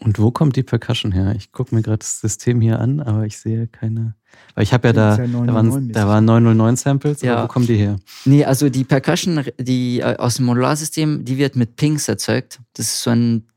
Und 0.02 0.18
wo 0.18 0.32
kommt 0.32 0.56
die 0.56 0.64
Percussion 0.64 1.12
her? 1.12 1.36
Ich 1.36 1.52
gucke 1.52 1.76
mir 1.76 1.82
gerade 1.82 1.98
das 1.98 2.22
System 2.22 2.62
hier 2.62 2.80
an, 2.80 3.02
aber 3.02 3.26
ich 3.26 3.38
sehe 3.38 3.68
keine. 3.68 4.16
Weil 4.56 4.64
ich 4.64 4.72
habe 4.72 4.88
ja 4.88 4.94
da, 4.94 5.18
ja 5.18 5.28
da, 5.28 5.54
waren, 5.54 5.92
da 5.92 6.08
waren 6.08 6.24
909 6.24 6.76
Samples, 6.78 7.22
ja. 7.22 7.44
wo 7.44 7.48
kommen 7.48 7.68
die 7.68 7.76
her? 7.76 7.98
Nee, 8.24 8.46
also 8.46 8.70
die 8.70 8.86
Percussion, 8.86 9.44
die 9.60 10.00
äh, 10.00 10.16
aus 10.16 10.36
dem 10.36 10.46
Modularsystem, 10.46 11.26
die 11.26 11.38
wird 11.38 11.58
mit 11.58 11.76
Pings 11.76 12.08
erzeugt. 12.08 12.62
Das 12.74 12.86
ist 12.86 13.04
so 13.04 13.10
ein, 13.10 13.49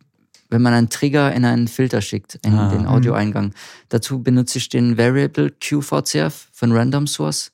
wenn 0.53 0.63
man 0.63 0.75
einen 0.75 0.91
Trigger 0.91 1.33
in 1.33 1.45
einen 1.45 1.67
Filter 1.67 2.03
schickt, 2.03 2.39
in 2.45 2.55
ah, 2.55 2.69
den 2.69 2.87
Audioeingang. 2.87 3.47
Mh. 3.47 3.55
Dazu 3.89 4.23
benutze 4.23 4.59
ich 4.59 4.69
den 4.69 4.99
Variable 4.99 5.51
QVCF 5.51 6.49
von 6.53 6.73
Random 6.73 7.07
Source. 7.07 7.53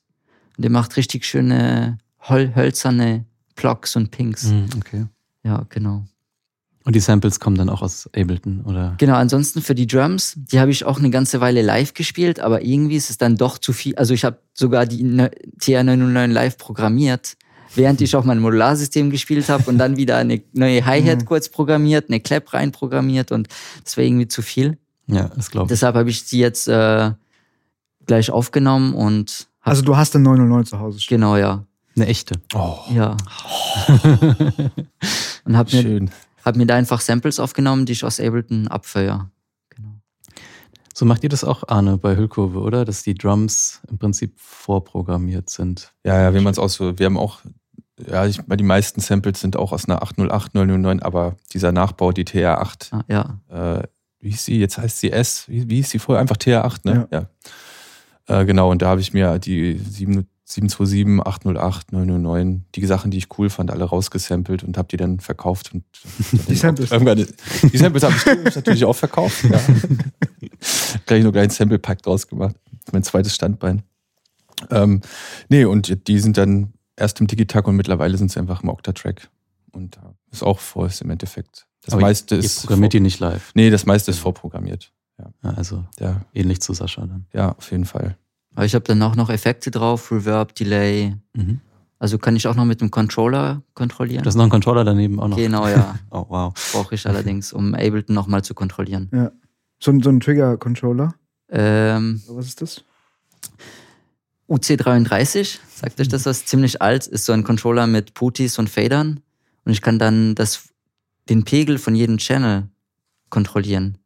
Der 0.57 0.69
macht 0.69 0.97
richtig 0.97 1.25
schöne 1.25 1.97
hölzerne 2.27 3.25
Blocks 3.55 3.95
und 3.95 4.11
Pings. 4.11 4.43
Mhm, 4.43 4.67
okay. 4.77 5.05
Ja, 5.43 5.65
genau. 5.69 6.03
Und 6.83 6.95
die 6.95 6.99
Samples 6.99 7.39
kommen 7.39 7.55
dann 7.55 7.69
auch 7.69 7.81
aus 7.81 8.09
Ableton, 8.15 8.63
oder? 8.65 8.95
Genau, 8.97 9.15
ansonsten 9.15 9.61
für 9.61 9.75
die 9.75 9.87
Drums, 9.87 10.33
die 10.35 10.59
habe 10.59 10.71
ich 10.71 10.85
auch 10.85 10.99
eine 10.99 11.09
ganze 11.09 11.39
Weile 11.39 11.61
live 11.61 11.93
gespielt, 11.93 12.39
aber 12.39 12.63
irgendwie 12.63 12.95
ist 12.95 13.09
es 13.09 13.17
dann 13.17 13.37
doch 13.37 13.57
zu 13.57 13.73
viel. 13.73 13.95
Also 13.95 14.13
ich 14.13 14.25
habe 14.25 14.39
sogar 14.53 14.85
die 14.85 15.03
TR909 15.03 16.27
live 16.27 16.57
programmiert, 16.57 17.37
während 17.75 18.01
ich 18.01 18.15
auch 18.15 18.23
mein 18.23 18.39
Modularsystem 18.39 19.09
gespielt 19.09 19.49
habe 19.49 19.69
und 19.69 19.77
dann 19.77 19.97
wieder 19.97 20.17
eine 20.17 20.41
neue 20.53 20.85
Hi-Hat 20.85 21.21
mhm. 21.21 21.25
kurz 21.25 21.49
programmiert, 21.49 22.09
eine 22.09 22.19
Clap 22.19 22.53
rein 22.53 22.71
programmiert 22.71 23.31
und 23.31 23.47
das 23.83 23.97
war 23.97 24.03
irgendwie 24.03 24.27
zu 24.27 24.41
viel. 24.41 24.77
Ja, 25.07 25.29
das 25.35 25.49
glaube 25.51 25.65
ich. 25.65 25.69
Deshalb 25.69 25.95
habe 25.95 26.09
ich 26.09 26.25
die 26.25 26.39
jetzt 26.39 26.67
äh, 26.67 27.11
gleich 28.05 28.31
aufgenommen 28.31 28.93
und. 28.93 29.47
Also 29.61 29.81
du 29.81 29.97
hast 29.97 30.15
eine 30.15 30.23
909 30.23 30.65
zu 30.65 30.79
Hause 30.79 30.99
stehen. 30.99 31.19
Genau, 31.19 31.35
ja. 31.37 31.65
Eine 31.95 32.07
echte. 32.07 32.35
Oh. 32.53 32.77
Ja. 32.93 33.17
und 35.43 35.57
habe 35.57 35.75
mir 35.75 35.81
Schön 35.81 36.11
habe 36.49 36.57
mir 36.57 36.65
da 36.65 36.75
einfach 36.75 37.01
Samples 37.01 37.39
aufgenommen, 37.39 37.85
die 37.85 37.93
ich 37.93 38.03
aus 38.03 38.19
Ableton 38.19 38.67
abfeuere. 38.67 39.29
Genau. 39.69 39.89
So 40.93 41.05
macht 41.05 41.23
ihr 41.23 41.29
das 41.29 41.43
auch, 41.43 41.67
Arne, 41.67 41.97
bei 41.97 42.15
Hüllkurve, 42.15 42.59
oder? 42.59 42.85
Dass 42.85 43.03
die 43.03 43.13
Drums 43.13 43.81
im 43.89 43.97
Prinzip 43.97 44.33
vorprogrammiert 44.37 45.49
sind. 45.49 45.93
Ja, 46.03 46.21
ja, 46.21 46.33
wie 46.33 46.41
man 46.41 46.53
es 46.53 46.73
so, 46.73 46.97
wir 46.97 47.05
haben 47.05 47.17
auch, 47.17 47.39
ja, 48.07 48.25
ich, 48.25 48.39
die 48.47 48.63
meisten 48.63 49.01
Samples 49.01 49.41
sind 49.41 49.57
auch 49.57 49.71
aus 49.71 49.87
einer 49.87 50.01
808, 50.01 50.53
009, 50.55 51.01
aber 51.01 51.35
dieser 51.53 51.71
Nachbau, 51.71 52.11
die 52.11 52.25
TR8, 52.25 52.93
ah, 52.93 53.03
ja. 53.07 53.79
Äh, 53.79 53.87
wie 54.19 54.31
hieß 54.31 54.45
sie, 54.45 54.59
jetzt 54.59 54.77
heißt 54.77 54.99
sie 54.99 55.11
S, 55.11 55.47
wie, 55.47 55.69
wie 55.69 55.75
hieß 55.77 55.89
sie 55.89 55.99
vorher? 55.99 56.21
Einfach 56.21 56.37
TR8, 56.37 56.79
ne? 56.83 57.07
Ja. 57.11 57.27
ja. 58.27 58.41
Äh, 58.41 58.45
genau, 58.45 58.69
und 58.71 58.81
da 58.81 58.87
habe 58.87 59.01
ich 59.01 59.13
mir 59.13 59.39
die 59.39 59.77
7, 59.77 60.27
727, 60.49 61.25
808, 61.25 61.91
909, 61.91 62.65
die 62.73 62.85
Sachen, 62.85 63.11
die 63.11 63.19
ich 63.19 63.37
cool 63.37 63.49
fand, 63.51 63.69
alle 63.69 63.83
rausgesampelt 63.83 64.63
und 64.63 64.77
habe 64.77 64.87
die 64.87 64.97
dann 64.97 65.19
verkauft. 65.19 65.71
Und 65.73 65.83
die 66.49 66.55
Samples? 66.55 66.89
Die 66.89 67.77
Samples 67.77 68.03
habe 68.03 68.15
ich 68.47 68.55
natürlich 68.55 68.85
auch 68.85 68.95
verkauft. 68.95 69.43
Ja. 69.43 69.61
Gleich 71.05 71.23
nur 71.23 71.31
gleich 71.31 71.45
ein 71.45 71.49
Sample-Pack 71.51 72.01
draus 72.01 72.27
gemacht. 72.27 72.55
Mein 72.91 73.03
zweites 73.03 73.35
Standbein. 73.35 73.83
Ähm, 74.71 75.01
nee, 75.47 75.63
und 75.65 76.07
die 76.07 76.19
sind 76.19 76.37
dann 76.37 76.73
erst 76.99 77.19
im 77.19 77.27
Digitag 77.27 77.67
und 77.67 77.75
mittlerweile 77.75 78.17
sind 78.17 78.31
sie 78.31 78.39
einfach 78.39 78.63
im 78.63 78.69
Octatrack. 78.69 79.29
Und 79.71 79.97
da 79.97 80.15
ist 80.31 80.43
auch 80.43 80.59
Voice 80.59 81.01
im 81.01 81.09
Endeffekt. 81.09 81.67
Das 81.83 81.93
Aber 81.93 82.01
meiste 82.01 82.35
ihr, 82.35 82.43
ist. 82.43 82.61
programmiert 82.61 82.93
die 82.93 82.99
nicht 82.99 83.19
live? 83.19 83.51
Nee, 83.55 83.69
das 83.69 83.85
meiste 83.85 84.11
ist 84.11 84.19
vorprogrammiert. 84.19 84.91
Ja. 85.17 85.49
Also 85.55 85.85
ja. 85.99 86.21
ähnlich 86.33 86.61
zu 86.61 86.73
Sascha 86.73 87.05
dann. 87.05 87.25
Ja, 87.33 87.51
auf 87.51 87.71
jeden 87.71 87.85
Fall. 87.85 88.17
Aber 88.55 88.65
ich 88.65 88.73
habe 88.73 88.83
dann 88.85 89.01
auch 89.01 89.15
noch 89.15 89.29
Effekte 89.29 89.71
drauf, 89.71 90.11
Reverb, 90.11 90.55
Delay. 90.55 91.15
Mhm. 91.33 91.61
Also 91.99 92.17
kann 92.17 92.35
ich 92.35 92.47
auch 92.47 92.55
noch 92.55 92.65
mit 92.65 92.81
dem 92.81 92.91
Controller 92.91 93.61
kontrollieren. 93.73 94.23
Das 94.23 94.33
ist 94.33 94.37
noch 94.37 94.45
ein 94.45 94.49
Controller 94.49 94.85
daneben 94.85 95.19
auch 95.19 95.27
noch. 95.27 95.37
Genau, 95.37 95.67
ja. 95.67 95.99
oh, 96.11 96.25
wow. 96.29 96.71
Brauche 96.71 96.95
ich 96.95 97.05
allerdings, 97.05 97.51
um 97.51 97.75
Ableton 97.75 98.15
nochmal 98.15 98.43
zu 98.43 98.53
kontrollieren. 98.53 99.09
Ja. 99.13 99.31
So, 99.81 99.97
so 100.01 100.09
ein 100.09 100.19
Trigger-Controller? 100.19 101.13
Ähm, 101.49 102.21
was 102.27 102.47
ist 102.47 102.61
das? 102.61 102.83
UC33, 104.49 105.59
sagt 105.73 106.01
euch 106.01 106.07
das 106.07 106.25
was? 106.25 106.45
Ziemlich 106.45 106.81
alt, 106.81 107.07
ist 107.07 107.25
so 107.25 107.33
ein 107.33 107.43
Controller 107.43 107.87
mit 107.87 108.13
Putis 108.13 108.57
und 108.57 108.69
Fadern. 108.69 109.21
Und 109.63 109.71
ich 109.71 109.81
kann 109.81 109.99
dann 109.99 110.35
das, 110.35 110.69
den 111.29 111.43
Pegel 111.43 111.77
von 111.77 111.95
jedem 111.95 112.17
Channel 112.17 112.67
kontrollieren. 113.29 113.97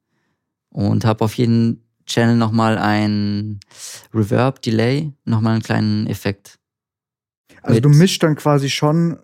Und 0.69 1.05
habe 1.05 1.23
auf 1.23 1.35
jeden 1.35 1.83
Channel 2.05 2.35
nochmal 2.35 2.77
ein 2.77 3.59
Reverb, 4.13 4.61
Delay, 4.61 5.13
nochmal 5.23 5.53
einen 5.53 5.63
kleinen 5.63 6.07
Effekt. 6.07 6.59
Also 7.61 7.79
du 7.79 7.89
mischst 7.89 8.21
dann 8.21 8.35
quasi 8.35 8.69
schon, 8.69 9.19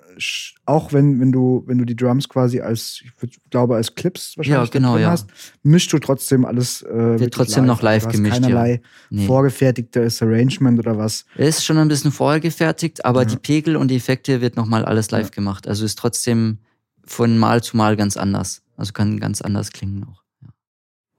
auch 0.65 0.93
wenn, 0.93 1.19
wenn 1.19 1.31
du, 1.31 1.63
wenn 1.65 1.77
du 1.77 1.85
die 1.85 1.95
Drums 1.95 2.27
quasi 2.27 2.61
als, 2.61 3.01
ich 3.21 3.39
glaube, 3.49 3.75
als 3.75 3.95
Clips 3.95 4.37
wahrscheinlich 4.37 4.69
ja, 4.69 4.71
genau, 4.71 4.97
ja. 4.97 5.11
hast, 5.11 5.29
mischst 5.63 5.91
du 5.93 5.99
trotzdem 5.99 6.45
alles. 6.45 6.81
Äh, 6.83 7.19
Wird 7.19 7.33
trotzdem 7.33 7.65
live. 7.65 7.75
noch 7.75 7.81
live 7.81 8.05
du 8.05 8.11
gemischt. 8.11 8.33
Keinerlei 8.35 8.71
ja. 8.71 8.79
nee. 9.09 9.25
vorgefertigtes 9.25 10.21
Arrangement 10.21 10.79
oder 10.79 10.97
was. 10.97 11.25
Ist 11.35 11.63
schon 11.63 11.77
ein 11.77 11.87
bisschen 11.87 12.11
vorgefertigt, 12.11 13.05
aber 13.05 13.21
ja. 13.21 13.25
die 13.25 13.37
Pegel 13.37 13.75
und 13.75 13.89
die 13.89 13.95
Effekte 13.95 14.41
wird 14.41 14.55
nochmal 14.55 14.85
alles 14.85 15.11
live 15.11 15.31
gemacht. 15.31 15.67
Also 15.67 15.85
ist 15.85 15.97
trotzdem 15.97 16.59
von 17.05 17.37
Mal 17.37 17.63
zu 17.63 17.77
Mal 17.77 17.95
ganz 17.95 18.17
anders. 18.17 18.61
Also 18.75 18.93
kann 18.93 19.19
ganz 19.19 19.41
anders 19.41 19.71
klingen 19.71 20.03
auch. 20.05 20.23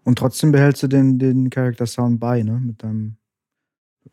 Und 0.04 0.18
trotzdem 0.18 0.50
behältst 0.52 0.82
du 0.82 0.88
den, 0.88 1.18
den 1.18 1.50
Character 1.50 1.86
Sound 1.86 2.18
bei, 2.20 2.42
ne? 2.42 2.58
Mit 2.58 2.82
deinem 2.82 3.16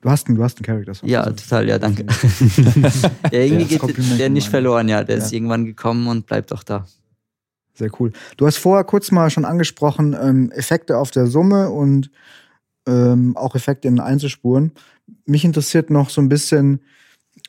Du 0.01 0.09
hast 0.09 0.27
einen, 0.27 0.35
du 0.35 0.43
hast 0.43 0.57
einen 0.57 0.65
Character 0.65 0.93
Song. 0.93 1.09
Ja, 1.09 1.21
also, 1.21 1.35
total, 1.35 1.67
ja, 1.67 1.79
danke. 1.79 2.05
ja, 3.31 3.31
irgendwie 3.31 3.77
geht 3.77 4.19
der 4.19 4.29
nicht 4.29 4.49
verloren, 4.49 4.89
ja. 4.89 5.03
Der 5.03 5.17
ja. 5.17 5.23
ist 5.23 5.31
irgendwann 5.31 5.65
gekommen 5.65 6.07
und 6.07 6.25
bleibt 6.27 6.53
auch 6.53 6.63
da. 6.63 6.85
Sehr 7.73 7.89
cool. 7.99 8.11
Du 8.37 8.47
hast 8.47 8.57
vorher 8.57 8.83
kurz 8.83 9.11
mal 9.11 9.29
schon 9.29 9.45
angesprochen, 9.45 10.15
ähm, 10.19 10.51
Effekte 10.51 10.97
auf 10.97 11.11
der 11.11 11.27
Summe 11.27 11.69
und 11.69 12.11
ähm, 12.87 13.37
auch 13.37 13.55
Effekte 13.55 13.87
in 13.87 13.99
Einzelspuren. 13.99 14.71
Mich 15.25 15.45
interessiert 15.45 15.89
noch 15.89 16.09
so 16.09 16.21
ein 16.21 16.29
bisschen 16.29 16.81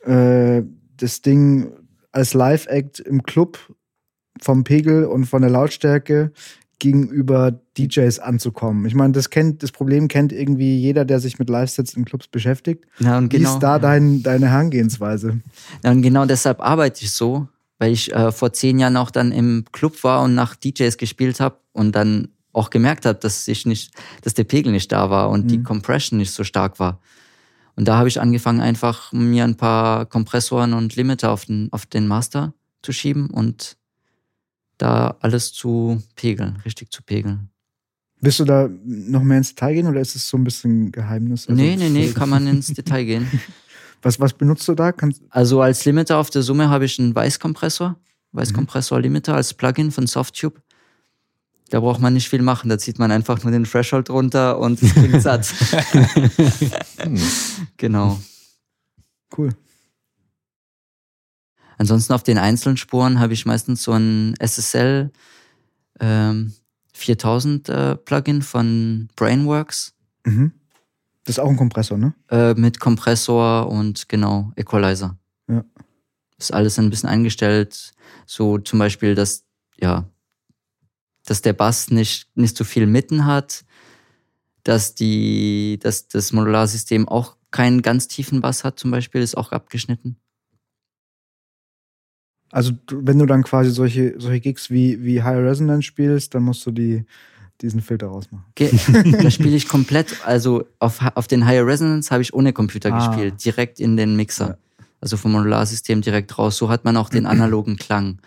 äh, 0.03 0.61
das 0.97 1.21
Ding 1.21 1.71
als 2.11 2.33
Live-Act 2.33 2.99
im 2.99 3.23
Club 3.23 3.57
vom 4.39 4.63
Pegel 4.63 5.05
und 5.05 5.25
von 5.25 5.41
der 5.41 5.51
Lautstärke 5.51 6.31
gegenüber 6.79 7.59
DJs 7.77 8.19
anzukommen. 8.19 8.85
Ich 8.85 8.95
meine, 8.95 9.13
das 9.13 9.29
kennt, 9.29 9.61
das 9.63 9.71
Problem 9.71 10.07
kennt 10.07 10.31
irgendwie 10.31 10.79
jeder, 10.79 11.05
der 11.05 11.19
sich 11.19 11.37
mit 11.37 11.49
Live-Sets 11.49 11.93
in 11.93 12.05
Clubs 12.05 12.27
beschäftigt. 12.27 12.85
Ja, 12.99 13.17
und 13.17 13.29
genau, 13.29 13.49
Wie 13.49 13.53
ist 13.53 13.59
da 13.59 13.79
dein, 13.79 14.23
deine 14.23 14.49
Herangehensweise? 14.49 15.39
Ja, 15.83 15.91
und 15.91 16.01
genau 16.01 16.25
deshalb 16.25 16.61
arbeite 16.61 17.03
ich 17.03 17.11
so, 17.11 17.47
weil 17.77 17.91
ich 17.91 18.13
äh, 18.13 18.31
vor 18.31 18.53
zehn 18.53 18.79
Jahren 18.79 18.97
auch 18.97 19.11
dann 19.11 19.31
im 19.31 19.65
Club 19.71 20.03
war 20.03 20.23
und 20.23 20.35
nach 20.35 20.55
DJs 20.55 20.97
gespielt 20.97 21.39
habe 21.39 21.57
und 21.73 21.95
dann 21.95 22.29
auch 22.53 22.69
gemerkt 22.69 23.05
habe, 23.05 23.19
dass 23.19 23.47
ich 23.47 23.65
nicht, 23.65 23.93
dass 24.23 24.33
der 24.33 24.43
Pegel 24.43 24.71
nicht 24.71 24.91
da 24.91 25.09
war 25.09 25.29
und 25.29 25.45
mhm. 25.45 25.47
die 25.47 25.63
Compression 25.63 26.17
nicht 26.17 26.31
so 26.31 26.43
stark 26.43 26.79
war. 26.79 26.99
Und 27.75 27.87
da 27.87 27.97
habe 27.97 28.09
ich 28.09 28.19
angefangen, 28.19 28.59
einfach 28.59 29.13
mir 29.13 29.45
ein 29.45 29.55
paar 29.55 30.05
Kompressoren 30.05 30.73
und 30.73 30.95
Limiter 30.95 31.31
auf 31.31 31.45
den, 31.45 31.69
auf 31.71 31.85
den 31.85 32.07
Master 32.07 32.53
zu 32.81 32.91
schieben 32.91 33.29
und 33.29 33.77
da 34.79 35.15
alles 35.19 35.53
zu 35.53 36.01
pegeln, 36.15 36.57
richtig 36.65 36.91
zu 36.91 37.03
pegeln. 37.03 37.49
Willst 38.21 38.39
du 38.39 38.45
da 38.45 38.67
noch 38.83 39.23
mehr 39.23 39.37
ins 39.37 39.49
Detail 39.49 39.73
gehen 39.75 39.87
oder 39.87 40.01
ist 40.01 40.15
es 40.15 40.27
so 40.27 40.37
ein 40.37 40.43
bisschen 40.43 40.91
Geheimnis? 40.91 41.47
Also 41.47 41.61
nee, 41.61 41.75
nee, 41.77 41.89
nee, 41.89 42.11
kann 42.11 42.29
man 42.29 42.47
ins 42.47 42.67
Detail 42.67 43.05
gehen. 43.05 43.27
Was, 44.01 44.17
was 44.17 44.31
benutzt 44.31 44.65
du 44.69 44.75
da? 44.75 44.93
Kannst 44.93 45.21
also 45.29 45.59
als 45.59 45.83
Limiter 45.83 46.19
auf 46.19 46.29
der 46.29 46.41
Summe 46.41 46.69
habe 46.69 46.85
ich 46.85 46.97
einen 46.99 47.13
Weißkompressor, 47.13 47.97
Weißkompressor 48.31 49.01
Limiter 49.01 49.35
als 49.35 49.53
Plugin 49.53 49.91
von 49.91 50.07
Softtube. 50.07 50.61
Da 51.69 51.81
braucht 51.81 51.99
man 51.99 52.13
nicht 52.13 52.29
viel 52.29 52.41
machen, 52.41 52.69
da 52.69 52.77
zieht 52.77 52.97
man 52.97 53.11
einfach 53.11 53.43
nur 53.43 53.51
den 53.51 53.65
Threshold 53.65 54.09
runter 54.09 54.57
und 54.57 54.81
es 54.81 54.93
klingt 54.93 55.21
satt. 55.21 55.53
genau. 57.75 58.17
Cool. 59.37 59.49
Ansonsten 61.79 62.11
auf 62.11 62.23
den 62.23 62.37
einzelnen 62.37 62.75
Spuren 62.75 63.21
habe 63.21 63.33
ich 63.33 63.45
meistens 63.45 63.83
so 63.83 63.93
ein 63.93 64.35
SSL 64.37 65.11
ähm, 66.01 66.53
4000 66.91 67.69
äh, 67.69 67.95
Plugin 67.95 68.41
von 68.41 69.07
Brainworks. 69.15 69.93
Mhm. 70.25 70.51
Das 71.23 71.37
ist 71.37 71.39
auch 71.39 71.49
ein 71.49 71.55
Kompressor, 71.55 71.97
ne? 71.97 72.13
Äh, 72.29 72.53
mit 72.55 72.81
Kompressor 72.81 73.69
und 73.69 74.09
genau, 74.09 74.51
Equalizer. 74.57 75.17
Ja. 75.47 75.63
Ist 76.37 76.53
alles 76.53 76.77
ein 76.77 76.89
bisschen 76.89 77.07
eingestellt. 77.07 77.93
So 78.25 78.57
zum 78.57 78.77
Beispiel, 78.79 79.15
dass, 79.15 79.45
ja, 79.79 80.09
dass 81.25 81.41
der 81.41 81.53
Bass 81.53 81.91
nicht, 81.91 82.27
nicht 82.35 82.57
so 82.57 82.65
viel 82.65 82.87
Mitten 82.87 83.25
hat, 83.25 83.63
dass 84.63 84.95
die, 84.95 85.79
dass 85.81 86.09
das 86.09 86.33
Modularsystem 86.33 87.07
auch 87.07 87.37
keinen 87.51 87.81
ganz 87.81 88.09
tiefen 88.09 88.41
Bass 88.41 88.65
hat, 88.65 88.79
zum 88.79 88.91
Beispiel, 88.91 89.21
ist 89.21 89.37
auch 89.37 89.53
abgeschnitten. 89.53 90.17
Also 92.51 92.73
wenn 92.91 93.19
du 93.19 93.25
dann 93.25 93.43
quasi 93.43 93.69
solche, 93.69 94.15
solche 94.17 94.39
Gigs 94.39 94.69
wie, 94.69 95.03
wie 95.03 95.21
High 95.21 95.37
Resonance 95.37 95.83
spielst, 95.83 96.33
dann 96.33 96.43
musst 96.43 96.65
du 96.65 96.71
die, 96.71 97.05
diesen 97.61 97.81
Filter 97.81 98.07
rausmachen. 98.07 98.45
Okay. 98.51 98.71
da 99.21 99.29
spiele 99.29 99.55
ich 99.55 99.67
komplett, 99.67 100.25
also 100.25 100.65
auf, 100.79 100.99
auf 101.15 101.27
den 101.27 101.45
Higher 101.45 101.65
Resonance 101.65 102.09
habe 102.11 102.21
ich 102.21 102.33
ohne 102.33 102.53
Computer 102.53 102.93
ah. 102.93 103.07
gespielt, 103.07 103.43
direkt 103.43 103.79
in 103.79 103.97
den 103.97 104.15
Mixer. 104.15 104.47
Ja. 104.47 104.57
Also 105.01 105.15
vom 105.15 105.31
Modularsystem 105.31 106.01
direkt 106.01 106.37
raus. 106.37 106.57
So 106.57 106.69
hat 106.69 106.85
man 106.85 106.97
auch 106.97 107.09
den 107.09 107.25
analogen 107.25 107.77
Klang. 107.77 108.19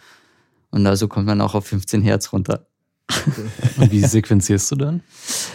Und 0.70 0.86
also 0.86 1.08
kommt 1.08 1.26
man 1.26 1.40
auch 1.40 1.54
auf 1.54 1.66
15 1.66 2.02
Hertz 2.02 2.32
runter. 2.32 2.66
Und 3.76 3.90
wie 3.90 4.00
sequenzierst 4.06 4.70
du 4.70 4.76
dann? 4.76 5.02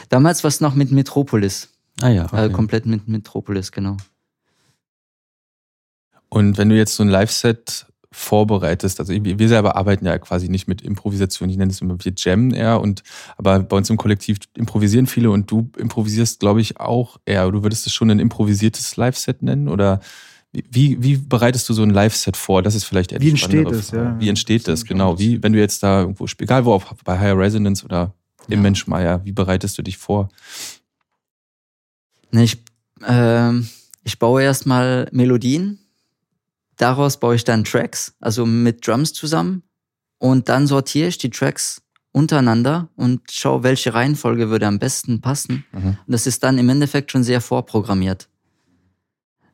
Damals 0.10 0.44
war 0.44 0.50
es 0.50 0.62
noch 0.62 0.76
mit 0.76 0.92
Metropolis. 0.92 1.70
Ah 2.02 2.10
ja. 2.10 2.26
Okay. 2.26 2.46
Äh, 2.46 2.50
komplett 2.50 2.86
mit 2.86 3.08
Metropolis, 3.08 3.72
genau. 3.72 3.98
Und 6.30 6.58
wenn 6.58 6.70
du 6.70 6.76
jetzt 6.76 6.96
so 6.96 7.04
ein 7.04 7.10
Live-Set 7.10 7.88
vorbereitest. 8.18 9.00
Also 9.00 9.14
wir 9.14 9.48
selber 9.48 9.76
arbeiten 9.76 10.06
ja 10.06 10.18
quasi 10.18 10.50
nicht 10.50 10.68
mit 10.68 10.82
Improvisation. 10.82 11.50
Ich 11.50 11.58
nenne 11.58 11.72
es 11.72 11.82
immer, 11.82 11.98
wir 12.04 12.14
jammen 12.18 12.52
eher 12.52 12.82
und 12.82 13.04
aber 13.38 13.60
bei 13.60 13.78
uns 13.78 13.92
im 13.92 13.98
Kollektiv 13.98 14.40
improvisieren 14.56 15.06
viele 15.06 15.30
und 15.30 15.52
du 15.52 15.70
improvisierst, 15.78 16.40
glaube 16.40 16.60
ich, 16.60 16.80
auch 16.80 17.18
eher. 17.26 17.52
Du 17.52 17.62
würdest 17.62 17.86
es 17.86 17.94
schon 17.94 18.10
ein 18.10 18.20
improvisiertes 18.20 18.98
Live-Set 18.98 19.44
nennen 19.44 19.68
oder 19.70 20.00
wie, 20.52 21.02
wie 21.04 21.18
bereitest 21.18 21.70
du 21.70 21.74
so 21.74 21.84
ein 21.84 21.92
Live-Set 21.92 22.38
vor? 22.38 22.64
Das 22.64 22.74
ist 22.74 22.86
vielleicht 22.86 23.12
eher 23.12 23.22
Wie 23.22 23.30
entsteht 23.30 23.70
es, 23.70 23.92
ja. 23.92 24.20
Wie 24.20 24.30
entsteht 24.30 24.68
das, 24.68 24.84
genau. 24.84 25.20
Wie, 25.20 25.44
wenn 25.44 25.54
du 25.54 25.60
jetzt 25.60 25.84
da 25.84 26.02
irgendwo 26.02 26.26
spielst, 26.26 26.50
egal 26.50 26.66
wo, 26.66 26.74
auf, 26.74 26.96
bei 27.04 27.20
Higher 27.20 27.38
Resonance 27.38 27.86
oder 27.86 28.14
im 28.48 28.54
ja. 28.54 28.62
Menschmeier, 28.62 29.24
wie 29.26 29.32
bereitest 29.32 29.78
du 29.78 29.84
dich 29.84 29.98
vor? 29.98 30.30
Ich, 32.32 32.58
äh, 33.06 33.52
ich 34.04 34.18
baue 34.18 34.42
erstmal 34.42 35.08
Melodien 35.12 35.78
Daraus 36.78 37.20
baue 37.20 37.36
ich 37.36 37.44
dann 37.44 37.64
Tracks, 37.64 38.16
also 38.20 38.46
mit 38.46 38.88
Drums 38.88 39.14
zusammen. 39.14 39.64
Und 40.20 40.50
dann 40.50 40.68
sortiere 40.68 41.10
ich 41.10 41.18
die 41.18 41.30
Tracks 41.30 41.82
untereinander 42.12 42.90
und 42.96 43.32
schaue, 43.32 43.64
welche 43.64 43.94
Reihenfolge 43.94 44.50
würde 44.50 44.68
am 44.68 44.80
besten 44.80 45.22
passen. 45.22 45.66
Mhm. 45.72 45.90
Und 45.90 45.98
das 46.08 46.26
ist 46.26 46.44
dann 46.44 46.58
im 46.58 46.70
Endeffekt 46.70 47.12
schon 47.12 47.24
sehr 47.24 47.42
vorprogrammiert. 47.42 48.28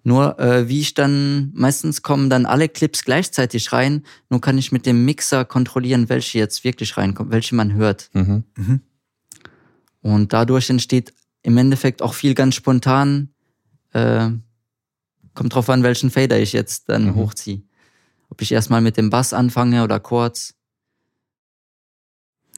Nur 0.06 0.38
äh, 0.40 0.68
wie 0.68 0.82
ich 0.82 0.94
dann, 0.94 1.52
meistens 1.54 2.02
kommen 2.02 2.30
dann 2.30 2.46
alle 2.46 2.68
Clips 2.68 3.04
gleichzeitig 3.06 3.72
rein, 3.72 4.04
nur 4.30 4.42
kann 4.42 4.58
ich 4.58 4.72
mit 4.72 4.86
dem 4.86 5.06
Mixer 5.06 5.46
kontrollieren, 5.46 6.10
welche 6.10 6.40
jetzt 6.40 6.66
wirklich 6.66 6.98
reinkommen, 6.98 7.32
welche 7.32 7.56
man 7.56 7.74
hört. 7.74 8.10
Mhm. 8.14 8.44
Mhm. 8.58 8.82
Und 10.02 10.34
dadurch 10.34 10.70
entsteht 10.70 11.14
im 11.42 11.58
Endeffekt 11.58 12.02
auch 12.02 12.14
viel 12.14 12.34
ganz 12.34 12.56
spontan. 12.56 13.30
Äh, 13.94 14.32
Kommt 15.34 15.54
drauf 15.54 15.70
an, 15.70 15.84
welchen 15.84 16.10
Fader 16.10 16.40
ich 16.40 16.54
jetzt 16.54 16.90
dann 16.90 17.06
mhm. 17.06 17.16
hochziehe. 17.16 17.62
Ob 18.30 18.42
ich 18.42 18.52
erstmal 18.52 18.82
mit 18.82 18.98
dem 18.98 19.10
Bass 19.10 19.34
anfange 19.34 19.84
oder 19.84 20.00
kurz. 20.00 20.54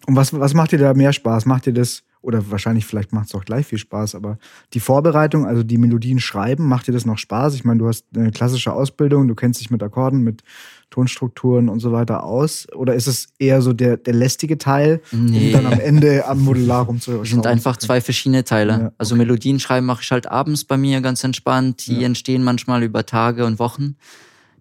Und 0.05 0.15
was, 0.15 0.33
was 0.33 0.53
macht 0.53 0.71
dir 0.71 0.79
da 0.79 0.93
mehr 0.93 1.13
Spaß? 1.13 1.45
Macht 1.45 1.65
dir 1.65 1.73
das, 1.73 2.03
oder 2.21 2.49
wahrscheinlich 2.51 2.85
vielleicht 2.85 3.13
macht 3.13 3.27
es 3.27 3.35
auch 3.35 3.45
gleich 3.45 3.65
viel 3.65 3.77
Spaß, 3.77 4.15
aber 4.15 4.37
die 4.73 4.79
Vorbereitung, 4.79 5.45
also 5.45 5.63
die 5.63 5.77
Melodien 5.77 6.19
schreiben, 6.19 6.67
macht 6.67 6.87
dir 6.87 6.91
das 6.91 7.05
noch 7.05 7.17
Spaß? 7.17 7.55
Ich 7.55 7.63
meine, 7.63 7.79
du 7.79 7.87
hast 7.87 8.05
eine 8.15 8.31
klassische 8.31 8.73
Ausbildung, 8.73 9.27
du 9.27 9.35
kennst 9.35 9.61
dich 9.61 9.69
mit 9.69 9.81
Akkorden, 9.83 10.21
mit 10.21 10.43
Tonstrukturen 10.89 11.69
und 11.69 11.79
so 11.79 11.91
weiter 11.91 12.23
aus? 12.23 12.67
Oder 12.73 12.95
ist 12.95 13.07
es 13.07 13.27
eher 13.37 13.61
so 13.61 13.73
der, 13.73 13.97
der 13.97 14.13
lästige 14.13 14.57
Teil, 14.57 15.01
nee. 15.11 15.47
um 15.47 15.53
dann 15.53 15.73
am 15.73 15.79
Ende 15.79 16.25
am 16.27 16.39
Modular 16.39 16.85
rumzuschrauben? 16.85 17.23
Das 17.23 17.29
sind 17.31 17.47
einfach 17.47 17.77
zwei 17.77 18.01
verschiedene 18.01 18.43
Teile. 18.43 18.71
Ja, 18.71 18.77
okay. 18.87 18.95
Also 18.97 19.15
Melodien 19.15 19.59
schreiben 19.59 19.85
mache 19.85 20.01
ich 20.01 20.11
halt 20.11 20.27
abends 20.27 20.63
bei 20.63 20.77
mir 20.77 21.01
ganz 21.01 21.23
entspannt. 21.23 21.85
Die 21.87 21.99
ja. 21.99 22.05
entstehen 22.05 22.43
manchmal 22.43 22.83
über 22.83 23.05
Tage 23.05 23.45
und 23.45 23.59
Wochen. 23.59 23.97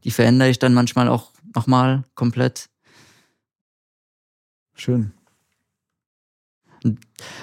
Die 0.04 0.10
verändere 0.10 0.50
ich 0.50 0.58
dann 0.58 0.74
manchmal 0.74 1.08
auch 1.08 1.32
nochmal 1.54 2.04
komplett. 2.14 2.68
Schön. 4.74 5.13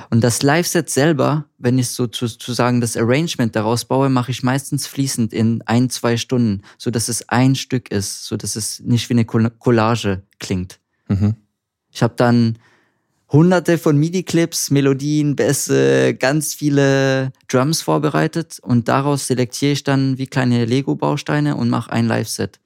Und 0.10 0.24
das 0.24 0.44
Live-Set 0.44 0.90
selber, 0.90 1.46
wenn 1.58 1.80
ich 1.80 1.90
so 1.90 2.08
zu, 2.08 2.28
zu 2.28 2.54
sagen 2.54 2.82
das 2.82 2.96
Arrangement 2.96 3.56
daraus 3.56 3.86
baue, 3.86 4.10
mache 4.10 4.32
ich 4.32 4.44
meistens 4.44 4.88
fließend 4.88 5.34
in 5.34 5.62
ein, 5.66 5.90
zwei 5.90 6.18
Stunden, 6.18 6.62
so 6.78 6.92
dass 6.92 7.10
es 7.10 7.28
ein 7.30 7.56
Stück 7.56 7.92
ist, 7.92 8.26
so 8.26 8.38
dass 8.38 8.56
es 8.56 8.80
nicht 8.82 9.10
wie 9.10 9.14
eine 9.14 9.26
Collage 9.26 10.22
klingt. 10.40 10.80
Mhm. 11.08 11.36
Ich 11.92 12.04
habe 12.04 12.14
dann 12.16 12.58
hunderte 13.32 13.78
von 13.78 13.98
MIDI-Clips, 13.98 14.72
Melodien, 14.72 15.36
Bässe, 15.36 16.14
ganz 16.14 16.54
viele 16.54 17.32
Drums 17.48 17.82
vorbereitet 17.82 18.60
und 18.62 18.88
daraus 18.88 19.28
selektiere 19.28 19.72
ich 19.72 19.84
dann 19.84 20.18
wie 20.18 20.28
kleine 20.28 20.66
Lego-Bausteine 20.66 21.56
und 21.56 21.70
mache 21.70 21.92
ein 21.92 22.08
Live-Set. 22.08 22.60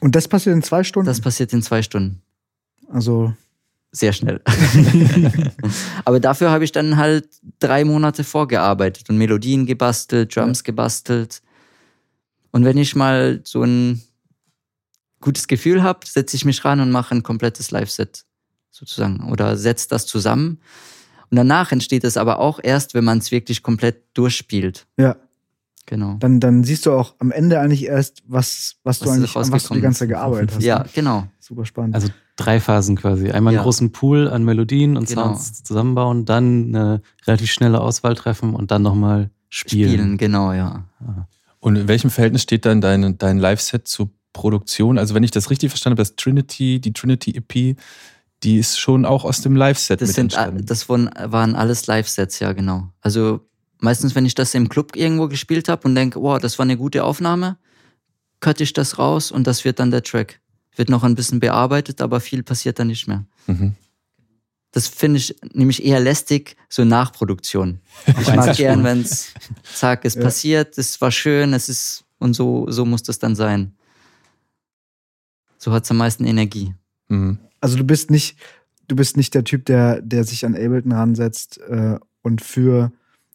Und 0.00 0.14
das 0.14 0.28
passiert 0.28 0.54
in 0.54 0.62
zwei 0.62 0.84
Stunden? 0.84 1.06
Das 1.06 1.20
passiert 1.20 1.52
in 1.52 1.62
zwei 1.62 1.82
Stunden. 1.82 2.20
Also 2.88 3.34
sehr 3.96 4.12
schnell. 4.12 4.40
Aber 6.04 6.20
dafür 6.20 6.50
habe 6.50 6.64
ich 6.64 6.72
dann 6.72 6.96
halt 6.96 7.28
drei 7.58 7.84
Monate 7.84 8.24
vorgearbeitet 8.24 9.08
und 9.08 9.18
Melodien 9.18 9.66
gebastelt, 9.66 10.34
Drums 10.34 10.64
gebastelt. 10.64 11.42
Und 12.50 12.64
wenn 12.64 12.76
ich 12.76 12.94
mal 12.94 13.40
so 13.44 13.62
ein 13.62 14.02
gutes 15.20 15.48
Gefühl 15.48 15.82
habe, 15.82 16.06
setze 16.06 16.36
ich 16.36 16.44
mich 16.44 16.64
ran 16.64 16.80
und 16.80 16.90
mache 16.90 17.14
ein 17.14 17.22
komplettes 17.22 17.70
Live-Set 17.70 18.24
sozusagen 18.70 19.30
oder 19.30 19.56
setze 19.56 19.88
das 19.88 20.06
zusammen. 20.06 20.60
Und 21.30 21.36
danach 21.36 21.72
entsteht 21.72 22.04
es 22.04 22.16
aber 22.16 22.38
auch 22.38 22.60
erst, 22.62 22.94
wenn 22.94 23.04
man 23.04 23.18
es 23.18 23.30
wirklich 23.30 23.62
komplett 23.62 24.04
durchspielt. 24.14 24.86
Ja. 24.98 25.16
Genau. 25.86 26.16
Dann, 26.18 26.40
dann 26.40 26.64
siehst 26.64 26.84
du 26.84 26.92
auch 26.92 27.14
am 27.20 27.30
Ende 27.30 27.60
eigentlich 27.60 27.84
erst, 27.84 28.22
was, 28.26 28.76
was, 28.82 29.00
was 29.00 29.06
du 29.06 29.10
eigentlich, 29.10 29.34
was 29.34 29.64
du 29.64 29.74
die 29.74 29.80
ganze 29.80 30.00
Zeit 30.00 30.08
gearbeitet 30.08 30.52
hast. 30.56 30.64
Ja, 30.64 30.84
genau. 30.92 31.28
Super 31.38 31.64
spannend. 31.64 31.94
Also 31.94 32.08
drei 32.34 32.60
Phasen 32.60 32.96
quasi. 32.96 33.30
Einmal 33.30 33.54
einen 33.54 33.62
großen 33.62 33.92
Pool 33.92 34.28
an 34.28 34.44
Melodien 34.44 34.96
und 34.96 35.08
genau. 35.08 35.26
Sounds 35.34 35.62
zusammenbauen, 35.62 36.24
dann 36.24 36.74
eine 36.74 37.02
relativ 37.26 37.50
schnelle 37.52 37.80
Auswahl 37.80 38.16
treffen 38.16 38.54
und 38.54 38.72
dann 38.72 38.82
nochmal 38.82 39.30
spielen. 39.48 39.90
Spielen, 39.90 40.16
genau, 40.18 40.52
ja. 40.52 40.84
Und 41.60 41.76
in 41.76 41.88
welchem 41.88 42.10
Verhältnis 42.10 42.42
steht 42.42 42.66
dann 42.66 42.80
dein, 42.80 43.16
dein 43.18 43.38
Live-Set 43.38 43.86
zur 43.86 44.10
Produktion? 44.32 44.98
Also 44.98 45.14
wenn 45.14 45.22
ich 45.22 45.30
das 45.30 45.50
richtig 45.50 45.70
verstanden 45.70 45.94
habe, 45.94 46.02
das 46.02 46.16
Trinity, 46.16 46.80
die 46.80 46.92
Trinity 46.92 47.36
EP, 47.36 47.76
die 48.42 48.58
ist 48.58 48.78
schon 48.78 49.04
auch 49.04 49.24
aus 49.24 49.40
dem 49.40 49.56
Live-Set 49.56 50.00
das 50.00 50.08
mit 50.08 50.14
sind, 50.16 50.24
entstanden. 50.24 50.66
Das 50.66 50.88
waren 50.88 51.54
alles 51.54 51.86
Live-Sets, 51.86 52.40
ja, 52.40 52.52
genau. 52.52 52.90
Also 53.00 53.40
meistens, 53.78 54.14
wenn 54.14 54.26
ich 54.26 54.34
das 54.34 54.54
im 54.54 54.68
Club 54.68 54.96
irgendwo 54.96 55.28
gespielt 55.28 55.68
habe 55.68 55.88
und 55.88 55.94
denke, 55.94 56.20
wow, 56.20 56.38
das 56.38 56.58
war 56.58 56.64
eine 56.64 56.76
gute 56.76 57.04
Aufnahme, 57.04 57.58
cutte 58.40 58.62
ich 58.62 58.72
das 58.72 58.98
raus 58.98 59.30
und 59.30 59.46
das 59.46 59.64
wird 59.64 59.78
dann 59.78 59.90
der 59.90 60.02
Track. 60.02 60.40
Wird 60.76 60.88
noch 60.88 61.04
ein 61.04 61.14
bisschen 61.14 61.40
bearbeitet, 61.40 62.02
aber 62.02 62.20
viel 62.20 62.42
passiert 62.42 62.78
dann 62.78 62.88
nicht 62.88 63.08
mehr. 63.08 63.24
Mhm. 63.46 63.74
Das 64.72 64.88
finde 64.88 65.18
ich 65.18 65.34
nämlich 65.54 65.82
eher 65.84 66.00
lästig, 66.00 66.56
so 66.68 66.84
Nachproduktion. 66.84 67.80
Ich 68.20 68.34
mag 68.34 68.54
gern, 68.56 68.84
wenn 68.84 69.00
es, 69.00 69.32
zack, 69.74 70.04
es 70.04 70.16
ja. 70.16 70.22
passiert, 70.22 70.76
es 70.76 71.00
war 71.00 71.10
schön, 71.10 71.54
es 71.54 71.70
ist, 71.70 72.04
und 72.18 72.34
so, 72.34 72.70
so 72.70 72.84
muss 72.84 73.02
das 73.02 73.18
dann 73.18 73.34
sein. 73.34 73.74
So 75.56 75.72
hat 75.72 75.84
es 75.84 75.90
am 75.90 75.96
meisten 75.96 76.26
Energie. 76.26 76.74
Mhm. 77.08 77.38
Also 77.60 77.78
du 77.78 77.84
bist 77.84 78.10
nicht, 78.10 78.36
du 78.86 78.96
bist 78.96 79.16
nicht 79.16 79.34
der 79.34 79.44
Typ, 79.44 79.64
der, 79.64 80.02
der 80.02 80.24
sich 80.24 80.44
an 80.44 80.54
Ableton 80.54 80.92
ransetzt 80.92 81.58
äh, 81.68 81.98
und 82.22 82.42
für 82.42 82.92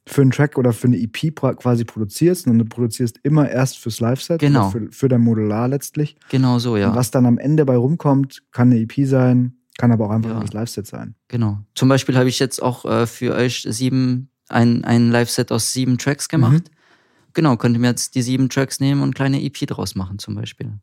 für 0.08 0.22
einen 0.22 0.32
Track 0.32 0.58
oder 0.58 0.74
für 0.74 0.88
eine 0.88 0.98
EP 0.98 1.36
quasi 1.36 1.86
produzierst 1.86 2.48
und 2.48 2.58
du 2.58 2.66
produzierst 2.66 3.20
immer 3.24 3.50
erst 3.50 3.78
fürs 3.78 4.00
Live-Set, 4.00 4.40
genau. 4.40 4.70
für, 4.70 4.92
für 4.92 5.08
dein 5.08 5.22
Modular 5.22 5.68
letztlich. 5.68 6.16
Genau 6.30 6.60
so, 6.60 6.76
ja. 6.76 6.90
Und 6.90 6.96
was 6.96 7.12
dann 7.12 7.26
am 7.26 7.38
Ende 7.38 7.66
bei 7.66 7.76
rumkommt, 7.76 8.44
kann 8.52 8.72
eine 8.72 8.80
EP 8.80 9.06
sein, 9.06 9.58
kann 9.78 9.92
aber 9.92 10.08
auch 10.08 10.12
einfach 10.12 10.32
ja. 10.32 10.40
das 10.40 10.54
Live-Set 10.54 10.88
sein. 10.88 11.16
Genau. 11.28 11.60
Zum 11.76 11.88
Beispiel 11.88 12.18
habe 12.18 12.30
ich 12.30 12.40
jetzt 12.40 12.62
auch 12.62 12.86
äh, 12.86 13.06
für 13.06 13.36
euch 13.36 13.66
sieben, 13.70 14.30
ein, 14.50 14.84
ein 14.84 15.12
Live-Set 15.12 15.52
aus 15.52 15.72
sieben 15.72 15.98
Tracks 15.98 16.28
gemacht. 16.30 16.64
Mhm. 16.70 16.76
Genau, 17.34 17.56
könnte 17.56 17.80
mir 17.80 17.88
jetzt 17.88 18.16
die 18.16 18.22
sieben 18.22 18.50
Tracks 18.50 18.80
nehmen 18.80 19.02
und 19.02 19.16
kleine 19.16 19.42
EP 19.42 19.56
draus 19.68 19.96
machen, 19.96 20.20
zum 20.20 20.36
Beispiel. 20.36 20.74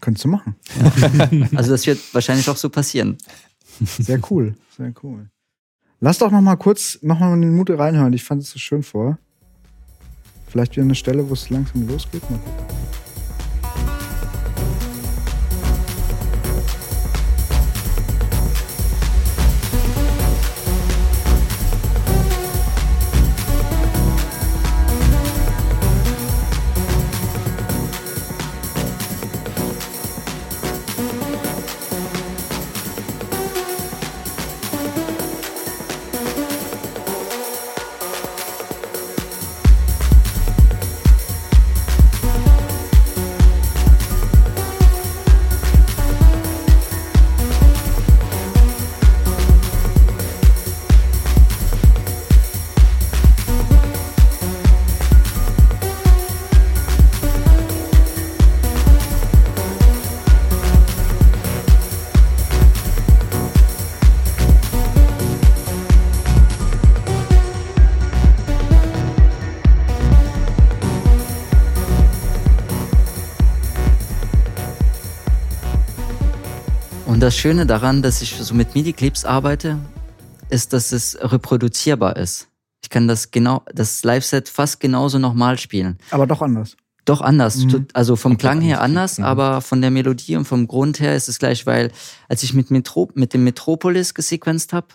Könntest 0.00 0.24
du 0.24 0.28
machen. 0.28 0.56
Ja. 0.78 1.48
also 1.56 1.70
das 1.70 1.86
wird 1.86 1.98
wahrscheinlich 2.12 2.48
auch 2.48 2.56
so 2.56 2.68
passieren. 2.68 3.16
Sehr 3.98 4.20
cool, 4.30 4.54
sehr 4.76 4.92
cool. 5.02 5.28
Lass 6.00 6.18
doch 6.18 6.30
noch 6.30 6.42
mal 6.42 6.56
kurz 6.56 6.98
noch 7.02 7.18
mal 7.18 7.32
eine 7.32 7.46
Minute 7.46 7.78
reinhören. 7.78 8.12
Ich 8.12 8.24
fand 8.24 8.42
es 8.42 8.50
so 8.50 8.58
schön 8.58 8.82
vor. 8.82 9.18
Vielleicht 10.48 10.72
wieder 10.72 10.84
eine 10.84 10.94
Stelle, 10.94 11.28
wo 11.28 11.32
es 11.32 11.48
langsam 11.50 11.88
losgeht. 11.88 12.28
Mal 12.30 12.38
gucken. 12.38 12.85
Das 77.26 77.36
Schöne 77.36 77.66
daran, 77.66 78.02
dass 78.02 78.22
ich 78.22 78.36
so 78.36 78.54
mit 78.54 78.76
MIDI-Clips 78.76 79.24
arbeite, 79.24 79.80
ist, 80.48 80.72
dass 80.72 80.92
es 80.92 81.18
reproduzierbar 81.20 82.16
ist. 82.18 82.46
Ich 82.84 82.88
kann 82.88 83.08
das 83.08 83.32
genau, 83.32 83.64
das 83.74 84.04
Live-Set 84.04 84.48
fast 84.48 84.78
genauso 84.78 85.18
nochmal 85.18 85.58
spielen. 85.58 85.98
Aber 86.12 86.28
doch 86.28 86.40
anders. 86.40 86.76
Doch 87.04 87.20
anders. 87.20 87.56
Mhm. 87.56 87.88
Also 87.94 88.14
vom 88.14 88.38
Klang 88.38 88.60
her 88.60 88.80
anders, 88.80 89.18
mhm. 89.18 89.24
aber 89.24 89.60
von 89.60 89.80
der 89.80 89.90
Melodie 89.90 90.36
und 90.36 90.44
vom 90.44 90.68
Grund 90.68 91.00
her 91.00 91.16
ist 91.16 91.28
es 91.28 91.40
gleich, 91.40 91.66
weil 91.66 91.90
als 92.28 92.44
ich 92.44 92.54
mit, 92.54 92.70
Metro 92.70 93.10
mit 93.14 93.34
dem 93.34 93.42
Metropolis 93.42 94.14
gesequenzt 94.14 94.72
habe, 94.72 94.86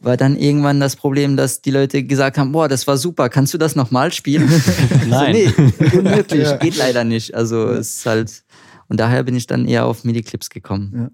war 0.00 0.18
dann 0.18 0.36
irgendwann 0.36 0.80
das 0.80 0.96
Problem, 0.96 1.38
dass 1.38 1.62
die 1.62 1.70
Leute 1.70 2.02
gesagt 2.02 2.36
haben, 2.36 2.52
boah, 2.52 2.68
das 2.68 2.86
war 2.86 2.98
super, 2.98 3.30
kannst 3.30 3.54
du 3.54 3.58
das 3.58 3.74
nochmal 3.74 4.12
spielen? 4.12 4.48
Nein. 5.08 5.34
so, 5.34 5.62
nee, 5.62 5.96
unmöglich, 5.96 6.42
ja. 6.46 6.56
geht 6.58 6.76
leider 6.76 7.04
nicht. 7.04 7.34
Also 7.34 7.68
es 7.68 7.96
ist 7.96 8.06
halt 8.06 8.42
und 8.88 9.00
daher 9.00 9.22
bin 9.24 9.34
ich 9.34 9.46
dann 9.46 9.66
eher 9.66 9.86
auf 9.86 10.04
MIDI-Clips 10.04 10.50
gekommen. 10.50 10.92
Ja. 10.94 11.10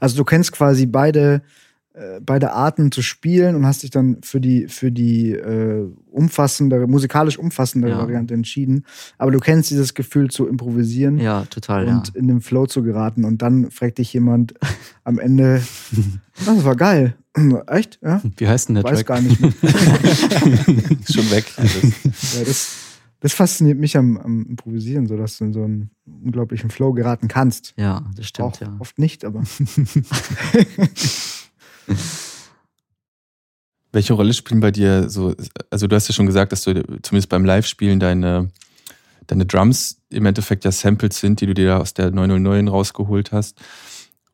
Also 0.00 0.16
du 0.16 0.24
kennst 0.24 0.52
quasi 0.52 0.86
beide, 0.86 1.42
äh, 1.94 2.20
beide 2.20 2.52
Arten 2.52 2.92
zu 2.92 3.02
spielen 3.02 3.56
und 3.56 3.66
hast 3.66 3.82
dich 3.82 3.90
dann 3.90 4.18
für 4.22 4.40
die, 4.40 4.68
für 4.68 4.92
die 4.92 5.32
äh, 5.32 5.88
umfassendere, 6.10 6.86
musikalisch 6.86 7.38
umfassendere 7.38 7.92
ja. 7.92 7.98
Variante 7.98 8.34
entschieden. 8.34 8.84
Aber 9.18 9.30
du 9.30 9.38
kennst 9.38 9.70
dieses 9.70 9.94
Gefühl 9.94 10.30
zu 10.30 10.46
improvisieren. 10.46 11.18
Ja, 11.18 11.46
total. 11.46 11.86
Und 11.86 12.08
ja. 12.08 12.14
in 12.14 12.28
den 12.28 12.40
Flow 12.40 12.66
zu 12.66 12.82
geraten. 12.82 13.24
Und 13.24 13.42
dann 13.42 13.70
fragt 13.70 13.98
dich 13.98 14.12
jemand 14.12 14.54
am 15.04 15.18
Ende, 15.18 15.62
das 16.44 16.64
war 16.64 16.76
geil. 16.76 17.16
Echt? 17.66 17.98
Ja? 18.02 18.20
Wie 18.36 18.48
heißt 18.48 18.68
denn 18.68 18.76
der 18.76 18.84
Weiß 18.84 18.98
Track? 18.98 19.06
gar 19.06 19.20
nicht 19.20 19.40
mehr. 19.40 19.52
Schon 21.10 21.30
weg. 21.30 21.44
ja, 21.58 22.44
das, 22.44 22.85
das 23.26 23.32
fasziniert 23.32 23.76
mich 23.76 23.96
am, 23.96 24.18
am, 24.18 24.46
Improvisieren, 24.46 25.08
so 25.08 25.16
dass 25.16 25.38
du 25.38 25.46
in 25.46 25.52
so 25.52 25.64
einen 25.64 25.90
unglaublichen 26.04 26.70
Flow 26.70 26.92
geraten 26.92 27.26
kannst. 27.26 27.74
Ja, 27.76 28.08
das 28.14 28.28
stimmt, 28.28 28.46
Auch 28.46 28.60
ja. 28.60 28.76
Oft 28.78 29.00
nicht, 29.00 29.24
aber. 29.24 29.42
Welche 33.90 34.12
Rolle 34.12 34.32
spielen 34.32 34.60
bei 34.60 34.70
dir 34.70 35.10
so, 35.10 35.34
also 35.70 35.88
du 35.88 35.96
hast 35.96 36.06
ja 36.06 36.14
schon 36.14 36.26
gesagt, 36.26 36.52
dass 36.52 36.62
du 36.62 36.84
zumindest 37.02 37.28
beim 37.28 37.44
Live-Spielen 37.44 37.98
deine, 37.98 38.52
deine 39.26 39.44
Drums 39.44 40.00
im 40.08 40.24
Endeffekt 40.24 40.64
ja 40.64 40.70
Samples 40.70 41.18
sind, 41.18 41.40
die 41.40 41.46
du 41.46 41.54
dir 41.54 41.80
aus 41.80 41.94
der 41.94 42.12
909 42.12 42.68
rausgeholt 42.68 43.32
hast. 43.32 43.58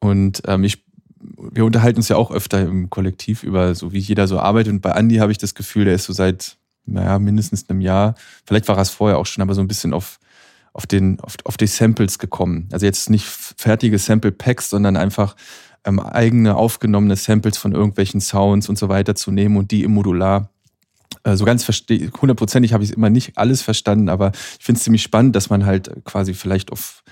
Und 0.00 0.42
ähm, 0.46 0.64
ich, 0.64 0.84
wir 1.18 1.64
unterhalten 1.64 1.96
uns 1.96 2.10
ja 2.10 2.16
auch 2.16 2.30
öfter 2.30 2.60
im 2.60 2.90
Kollektiv 2.90 3.42
über 3.42 3.74
so, 3.74 3.94
wie 3.94 4.00
jeder 4.00 4.28
so 4.28 4.38
arbeitet. 4.38 4.70
Und 4.70 4.82
bei 4.82 4.90
Andy 4.90 5.16
habe 5.16 5.32
ich 5.32 5.38
das 5.38 5.54
Gefühl, 5.54 5.86
der 5.86 5.94
ist 5.94 6.04
so 6.04 6.12
seit 6.12 6.58
naja, 6.86 7.18
mindestens 7.18 7.68
einem 7.68 7.80
Jahr, 7.80 8.14
vielleicht 8.44 8.68
war 8.68 8.78
es 8.78 8.90
vorher 8.90 9.18
auch 9.18 9.26
schon, 9.26 9.42
aber 9.42 9.54
so 9.54 9.60
ein 9.60 9.68
bisschen 9.68 9.92
auf, 9.92 10.18
auf, 10.72 10.86
den, 10.86 11.20
auf, 11.20 11.36
auf 11.44 11.56
die 11.56 11.66
Samples 11.66 12.18
gekommen. 12.18 12.68
Also 12.72 12.86
jetzt 12.86 13.10
nicht 13.10 13.24
fertige 13.24 13.98
Sample-Packs, 13.98 14.70
sondern 14.70 14.96
einfach 14.96 15.36
ähm, 15.84 16.00
eigene 16.00 16.56
aufgenommene 16.56 17.16
Samples 17.16 17.58
von 17.58 17.72
irgendwelchen 17.72 18.20
Sounds 18.20 18.68
und 18.68 18.78
so 18.78 18.88
weiter 18.88 19.14
zu 19.14 19.30
nehmen 19.30 19.56
und 19.56 19.70
die 19.70 19.84
im 19.84 19.94
Modular 19.94 20.48
äh, 21.24 21.36
so 21.36 21.44
ganz 21.44 21.66
hundertprozentig 21.66 22.72
habe 22.72 22.84
ich 22.84 22.92
immer 22.92 23.10
nicht 23.10 23.36
alles 23.36 23.62
verstanden, 23.62 24.08
aber 24.08 24.32
ich 24.58 24.64
finde 24.64 24.78
es 24.78 24.84
ziemlich 24.84 25.02
spannend, 25.02 25.36
dass 25.36 25.50
man 25.50 25.66
halt 25.66 26.04
quasi 26.04 26.34
vielleicht 26.34 26.72
auf 26.72 27.02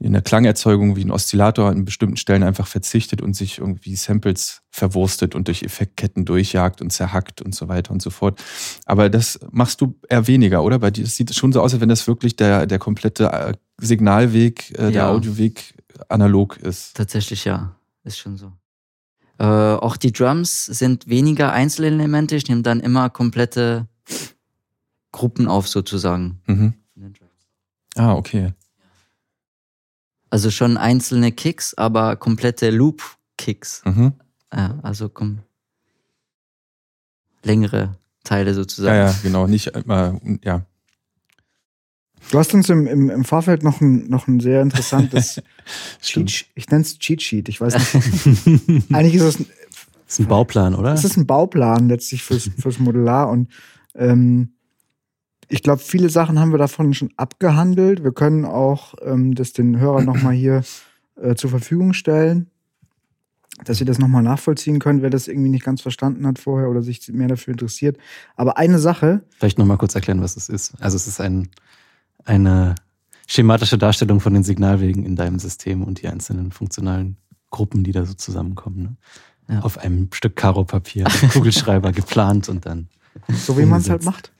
in 0.00 0.12
der 0.12 0.22
Klangerzeugung 0.22 0.94
wie 0.96 1.04
ein 1.04 1.10
Oszillator 1.10 1.68
an 1.68 1.84
bestimmten 1.84 2.16
Stellen 2.16 2.44
einfach 2.44 2.68
verzichtet 2.68 3.20
und 3.20 3.34
sich 3.34 3.58
irgendwie 3.58 3.96
Samples 3.96 4.62
verwurstet 4.70 5.34
und 5.34 5.48
durch 5.48 5.62
Effektketten 5.62 6.24
durchjagt 6.24 6.80
und 6.80 6.92
zerhackt 6.92 7.42
und 7.42 7.54
so 7.54 7.68
weiter 7.68 7.90
und 7.90 8.00
so 8.00 8.10
fort. 8.10 8.40
Aber 8.86 9.10
das 9.10 9.40
machst 9.50 9.80
du 9.80 9.98
eher 10.08 10.26
weniger, 10.28 10.62
oder? 10.62 10.78
Bei 10.78 10.92
dir 10.92 11.06
sieht 11.06 11.30
es 11.30 11.36
schon 11.36 11.52
so 11.52 11.60
aus, 11.60 11.72
als 11.72 11.80
wenn 11.80 11.88
das 11.88 12.06
wirklich 12.06 12.36
der, 12.36 12.66
der 12.66 12.78
komplette 12.78 13.32
äh, 13.32 13.54
Signalweg, 13.78 14.70
äh, 14.72 14.76
der 14.76 14.90
ja. 14.90 15.10
Audioweg 15.10 15.74
analog 16.08 16.56
ist. 16.58 16.96
Tatsächlich 16.96 17.44
ja, 17.44 17.74
ist 18.04 18.18
schon 18.18 18.36
so. 18.36 18.52
Äh, 19.38 19.44
auch 19.44 19.96
die 19.96 20.12
Drums 20.12 20.66
sind 20.66 21.08
weniger 21.08 21.52
Einzelelemente. 21.52 22.36
Ich 22.36 22.48
nehme 22.48 22.62
dann 22.62 22.80
immer 22.80 23.10
komplette 23.10 23.88
Gruppen 25.10 25.48
auf, 25.48 25.68
sozusagen. 25.68 26.40
Mhm. 26.46 26.74
Ah, 27.96 28.14
okay. 28.14 28.52
Also 30.30 30.50
schon 30.50 30.76
einzelne 30.76 31.32
Kicks, 31.32 31.74
aber 31.74 32.16
komplette 32.16 32.70
Loop-Kicks. 32.70 33.82
Mhm. 33.84 34.12
Ja, 34.52 34.78
also 34.82 35.08
komm, 35.08 35.40
längere 37.42 37.96
Teile 38.24 38.54
sozusagen. 38.54 38.96
Ja, 38.96 39.06
ja, 39.06 39.16
genau. 39.22 39.46
Nicht 39.46 39.68
immer, 39.68 40.20
ja. 40.44 40.66
Du 42.30 42.38
hast 42.38 42.52
uns 42.52 42.68
im, 42.68 42.86
im, 42.86 43.10
im 43.10 43.24
Vorfeld 43.24 43.62
noch 43.62 43.80
ein, 43.80 44.08
noch 44.08 44.28
ein 44.28 44.40
sehr 44.40 44.60
interessantes 44.60 45.40
Cheat, 46.02 46.46
ich 46.54 46.68
nenne 46.68 46.82
es 46.82 46.98
Cheat 46.98 47.22
Sheet, 47.22 47.48
ich 47.48 47.60
weiß 47.60 47.74
nicht. 47.74 48.92
Eigentlich 48.92 49.14
ist 49.14 49.22
es 49.22 49.38
ein, 49.38 49.46
das 50.04 50.14
ist 50.14 50.20
ein 50.20 50.28
Bauplan, 50.28 50.74
oder? 50.74 50.92
Es 50.92 51.04
ist 51.04 51.16
ein 51.16 51.26
Bauplan 51.26 51.88
letztlich 51.88 52.22
fürs, 52.22 52.50
fürs 52.58 52.78
Modular 52.78 53.30
und 53.30 53.48
ähm, 53.94 54.54
ich 55.48 55.62
glaube, 55.62 55.80
viele 55.80 56.10
Sachen 56.10 56.38
haben 56.38 56.52
wir 56.52 56.58
davon 56.58 56.92
schon 56.94 57.10
abgehandelt. 57.16 58.04
Wir 58.04 58.12
können 58.12 58.44
auch 58.44 58.94
ähm, 59.02 59.34
das 59.34 59.52
den 59.52 59.78
Hörern 59.78 60.04
nochmal 60.04 60.34
hier 60.34 60.62
äh, 61.16 61.34
zur 61.34 61.50
Verfügung 61.50 61.94
stellen, 61.94 62.50
dass 63.64 63.80
ihr 63.80 63.86
das 63.86 63.98
nochmal 63.98 64.22
nachvollziehen 64.22 64.78
könnt, 64.78 65.02
wer 65.02 65.10
das 65.10 65.26
irgendwie 65.26 65.48
nicht 65.48 65.64
ganz 65.64 65.80
verstanden 65.80 66.26
hat 66.26 66.38
vorher 66.38 66.68
oder 66.68 66.82
sich 66.82 67.08
mehr 67.08 67.28
dafür 67.28 67.52
interessiert. 67.52 67.96
Aber 68.36 68.58
eine 68.58 68.78
Sache. 68.78 69.22
Vielleicht 69.38 69.58
nochmal 69.58 69.78
kurz 69.78 69.94
erklären, 69.94 70.20
was 70.20 70.36
es 70.36 70.48
ist. 70.48 70.74
Also 70.80 70.96
es 70.96 71.06
ist 71.06 71.20
ein, 71.20 71.48
eine 72.24 72.74
schematische 73.26 73.78
Darstellung 73.78 74.20
von 74.20 74.34
den 74.34 74.44
Signalwegen 74.44 75.04
in 75.04 75.16
deinem 75.16 75.38
System 75.38 75.82
und 75.82 76.02
die 76.02 76.08
einzelnen 76.08 76.52
funktionalen 76.52 77.16
Gruppen, 77.50 77.84
die 77.84 77.92
da 77.92 78.04
so 78.04 78.14
zusammenkommen. 78.14 78.82
Ne? 78.82 78.96
Ja. 79.54 79.60
Auf 79.60 79.78
einem 79.78 80.10
Stück 80.12 80.36
Karopapier, 80.36 81.04
Kugelschreiber 81.32 81.92
geplant 81.92 82.50
und 82.50 82.66
dann. 82.66 82.88
So 83.32 83.56
wie 83.58 83.64
man 83.64 83.80
es 83.80 83.88
halt 83.88 84.04
macht. 84.04 84.30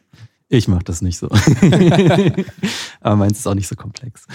Ich 0.48 0.68
mache 0.68 0.84
das 0.84 1.02
nicht 1.02 1.18
so. 1.18 1.28
Aber 3.00 3.16
meins 3.16 3.38
ist 3.38 3.46
auch 3.46 3.54
nicht 3.54 3.68
so 3.68 3.76
komplex. 3.76 4.26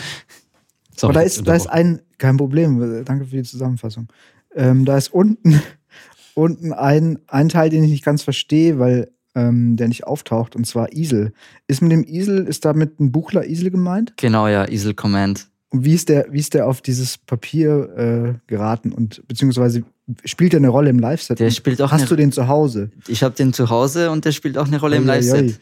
Sorry, 0.96 1.12
Aber 1.12 1.14
da 1.14 1.22
ist, 1.22 1.48
da 1.48 1.56
ist 1.56 1.68
ein, 1.68 2.02
kein 2.20 2.38
Problem, 2.38 3.04
danke 3.04 3.26
für 3.26 3.38
die 3.38 3.44
Zusammenfassung. 3.44 4.08
Ähm, 4.56 4.86
da 4.86 4.98
ist 4.98 5.12
unten, 5.12 5.60
unten 6.36 6.72
ein, 6.72 7.20
ein 7.28 7.50
Teil, 7.50 7.70
den 7.70 7.84
ich 7.84 7.92
nicht 7.92 8.06
ganz 8.06 8.22
verstehe, 8.22 8.78
weil 8.78 9.12
ähm, 9.36 9.76
der 9.76 9.88
nicht 9.88 10.06
auftaucht, 10.06 10.56
und 10.56 10.66
zwar 10.68 10.94
Isel. 10.94 11.34
Ist 11.68 11.82
mit 11.82 11.92
dem 11.92 12.04
Isel, 12.04 12.46
ist 12.46 12.66
damit 12.66 13.00
ein 13.00 13.12
Buchler 13.12 13.48
Isel 13.48 13.72
gemeint? 13.72 14.14
Genau, 14.18 14.48
ja, 14.48 14.70
Isel 14.70 14.94
Command. 14.94 15.48
Und 15.74 15.86
wie 15.86 15.96
ist 15.96 16.08
der, 16.08 16.28
wie 16.30 16.38
ist 16.38 16.54
der 16.54 16.68
auf 16.68 16.84
dieses 16.84 17.18
Papier 17.18 17.90
äh, 17.98 18.34
geraten 18.46 18.92
und 18.92 19.28
beziehungsweise 19.28 19.84
spielt 20.24 20.54
er 20.54 20.58
eine 20.58 20.70
Rolle 20.70 20.92
im 20.92 21.00
Live-Set? 21.00 21.40
Der 21.40 21.50
spielt 21.50 21.82
auch. 21.82 21.92
Hast 21.92 22.12
du 22.12 22.16
den 22.16 22.32
zu 22.32 22.48
Hause? 22.48 22.92
Ich 23.08 23.24
habe 23.24 23.34
den 23.34 23.54
zu 23.54 23.72
Hause 23.72 24.12
und 24.12 24.24
der 24.24 24.34
spielt 24.34 24.60
auch 24.60 24.68
eine 24.68 24.80
Rolle 24.80 24.98
im 24.98 25.08
Live-Set. 25.08 25.60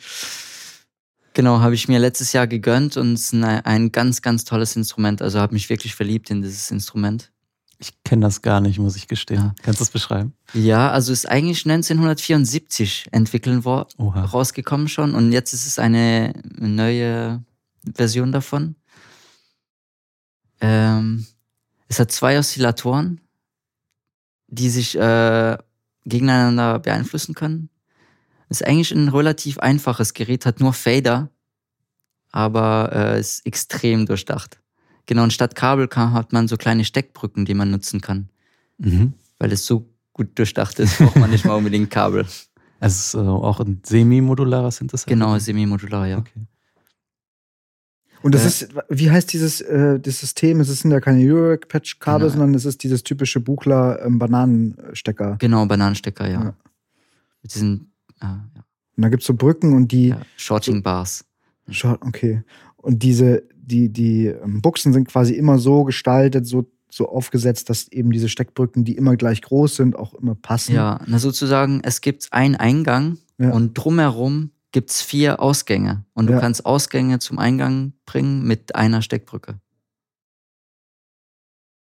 Genau, 1.34 1.62
habe 1.62 1.76
ich 1.76 1.88
mir 1.88 1.98
letztes 1.98 2.34
Jahr 2.34 2.46
gegönnt 2.46 2.98
und 2.98 3.14
es 3.14 3.32
ist 3.32 3.42
ein 3.42 3.94
ganz, 3.94 4.22
ganz 4.22 4.44
tolles 4.44 4.76
Instrument. 4.76 5.22
Also 5.22 5.40
habe 5.40 5.54
mich 5.54 5.70
wirklich 5.70 5.96
verliebt 5.96 6.30
in 6.30 6.42
dieses 6.42 6.72
Instrument. 6.72 7.32
Ich 7.80 7.94
kenne 8.04 8.24
das 8.24 8.42
gar 8.42 8.60
nicht, 8.60 8.80
muss 8.80 8.98
ich 8.98 9.08
gestehen. 9.08 9.40
Ja. 9.40 9.56
Kannst 9.64 9.80
du 9.80 9.86
das 9.86 9.92
beschreiben? 9.92 10.34
Ja, 10.54 10.92
also 10.92 11.14
ist 11.14 11.28
eigentlich 11.28 11.66
1974 11.66 13.08
entwickeln 13.14 13.64
war, 13.64 13.88
rausgekommen 13.98 14.90
schon 14.90 15.16
und 15.16 15.32
jetzt 15.32 15.54
ist 15.54 15.66
es 15.66 15.80
eine 15.80 16.34
neue 16.60 17.46
Version 17.96 18.34
davon. 18.34 18.76
Ähm, 20.62 21.26
es 21.88 22.00
hat 22.00 22.12
zwei 22.12 22.40
Oszillatoren, 22.40 23.20
die 24.48 24.70
sich 24.70 24.98
äh, 24.98 25.58
gegeneinander 26.06 26.80
beeinflussen 26.80 27.36
können. 27.36 27.70
Ist 28.50 28.66
eigentlich 28.66 28.92
ein 28.92 29.10
relativ 29.10 29.60
einfaches 29.60 30.14
Gerät, 30.14 30.46
hat 30.46 30.60
nur 30.60 30.74
Fader, 30.74 31.30
aber 32.32 32.92
äh, 32.94 33.20
ist 33.20 33.46
extrem 33.46 34.06
durchdacht. 34.06 34.60
Genau, 35.06 35.24
und 35.24 35.34
statt 35.34 35.56
Kabel 35.56 35.88
kann, 35.88 36.14
hat 36.14 36.32
man 36.34 36.48
so 36.48 36.58
kleine 36.58 36.86
Steckbrücken, 36.86 37.46
die 37.46 37.54
man 37.54 37.72
nutzen 37.72 38.02
kann. 38.02 38.30
Mhm. 38.78 39.14
Weil 39.40 39.52
es 39.52 39.66
so 39.66 39.90
gut 40.14 40.38
durchdacht 40.38 40.80
ist, 40.80 40.98
braucht 40.98 41.16
man 41.16 41.32
nicht 41.32 41.46
mal 41.46 41.56
unbedingt 41.56 41.90
Kabel. 41.90 42.22
Also 42.22 42.46
es 42.80 43.08
ist 43.08 43.14
äh, 43.16 43.20
auch 43.20 43.60
ein 43.60 43.82
semi-modularer 43.84 44.72
Synthesizer? 44.72 45.10
Genau, 45.10 45.38
semi-modular, 45.38 46.08
ja. 46.08 46.18
Okay. 46.18 46.46
Und 48.24 48.36
das 48.36 48.42
ja. 48.44 48.68
ist, 48.68 48.76
wie 48.90 49.10
heißt 49.10 49.34
dieses 49.34 49.62
äh, 49.62 50.00
das 50.00 50.20
System? 50.20 50.60
Es 50.60 50.68
sind 50.68 50.92
ja 50.92 51.00
keine 51.00 51.24
Eurorack-Patch-Kabel, 51.24 52.28
genau. 52.28 52.32
sondern 52.32 52.54
es 52.54 52.66
ist 52.66 52.84
dieses 52.84 53.04
typische 53.04 53.40
Buchler-Bananenstecker. 53.40 55.32
Ähm, 55.32 55.38
genau, 55.40 55.66
Bananenstecker, 55.66 56.28
ja. 56.28 56.44
ja. 56.44 56.54
Mit 57.42 57.54
diesen, 57.54 57.92
äh, 58.22 58.26
ja. 58.26 58.66
Und 58.98 59.04
da 59.04 59.10
gibt 59.10 59.24
es 59.24 59.28
so 59.28 59.34
Brücken 59.34 59.74
und 59.74 59.92
die. 59.92 60.10
Ja, 60.10 60.22
Shorting 60.36 60.84
Bars. 60.84 61.26
Short, 61.70 62.02
okay. 62.04 62.44
Und 62.78 63.02
diese, 63.02 63.44
die, 63.56 63.90
die 63.90 64.28
ähm, 64.28 64.62
Buchsen 64.62 64.94
sind 64.94 65.08
quasi 65.08 65.34
immer 65.34 65.58
so 65.58 65.84
gestaltet, 65.84 66.46
so, 66.46 66.70
so 66.90 67.10
aufgesetzt, 67.10 67.70
dass 67.70 67.88
eben 67.88 68.12
diese 68.12 68.30
Steckbrücken, 68.30 68.84
die 68.84 68.98
immer 68.98 69.16
gleich 69.16 69.42
groß 69.42 69.78
sind, 69.78 69.96
auch 69.96 70.14
immer 70.14 70.36
passen. 70.36 70.76
Ja, 70.76 71.00
na 71.08 71.18
sozusagen, 71.18 71.82
es 71.84 72.02
gibt 72.02 72.28
einen 72.32 72.56
Eingang 72.56 73.18
und 73.38 73.74
drumherum 73.74 74.52
gibt 74.72 74.92
es 74.92 75.02
vier 75.02 75.40
Ausgänge. 75.40 76.06
Und 76.14 76.28
du 76.28 76.34
ja. 76.34 76.40
kannst 76.40 76.66
Ausgänge 76.66 77.20
zum 77.20 77.40
Eingang 77.40 77.94
bringen 78.06 78.44
mit 78.44 78.76
einer 78.76 79.02
Steckbrücke. 79.02 79.60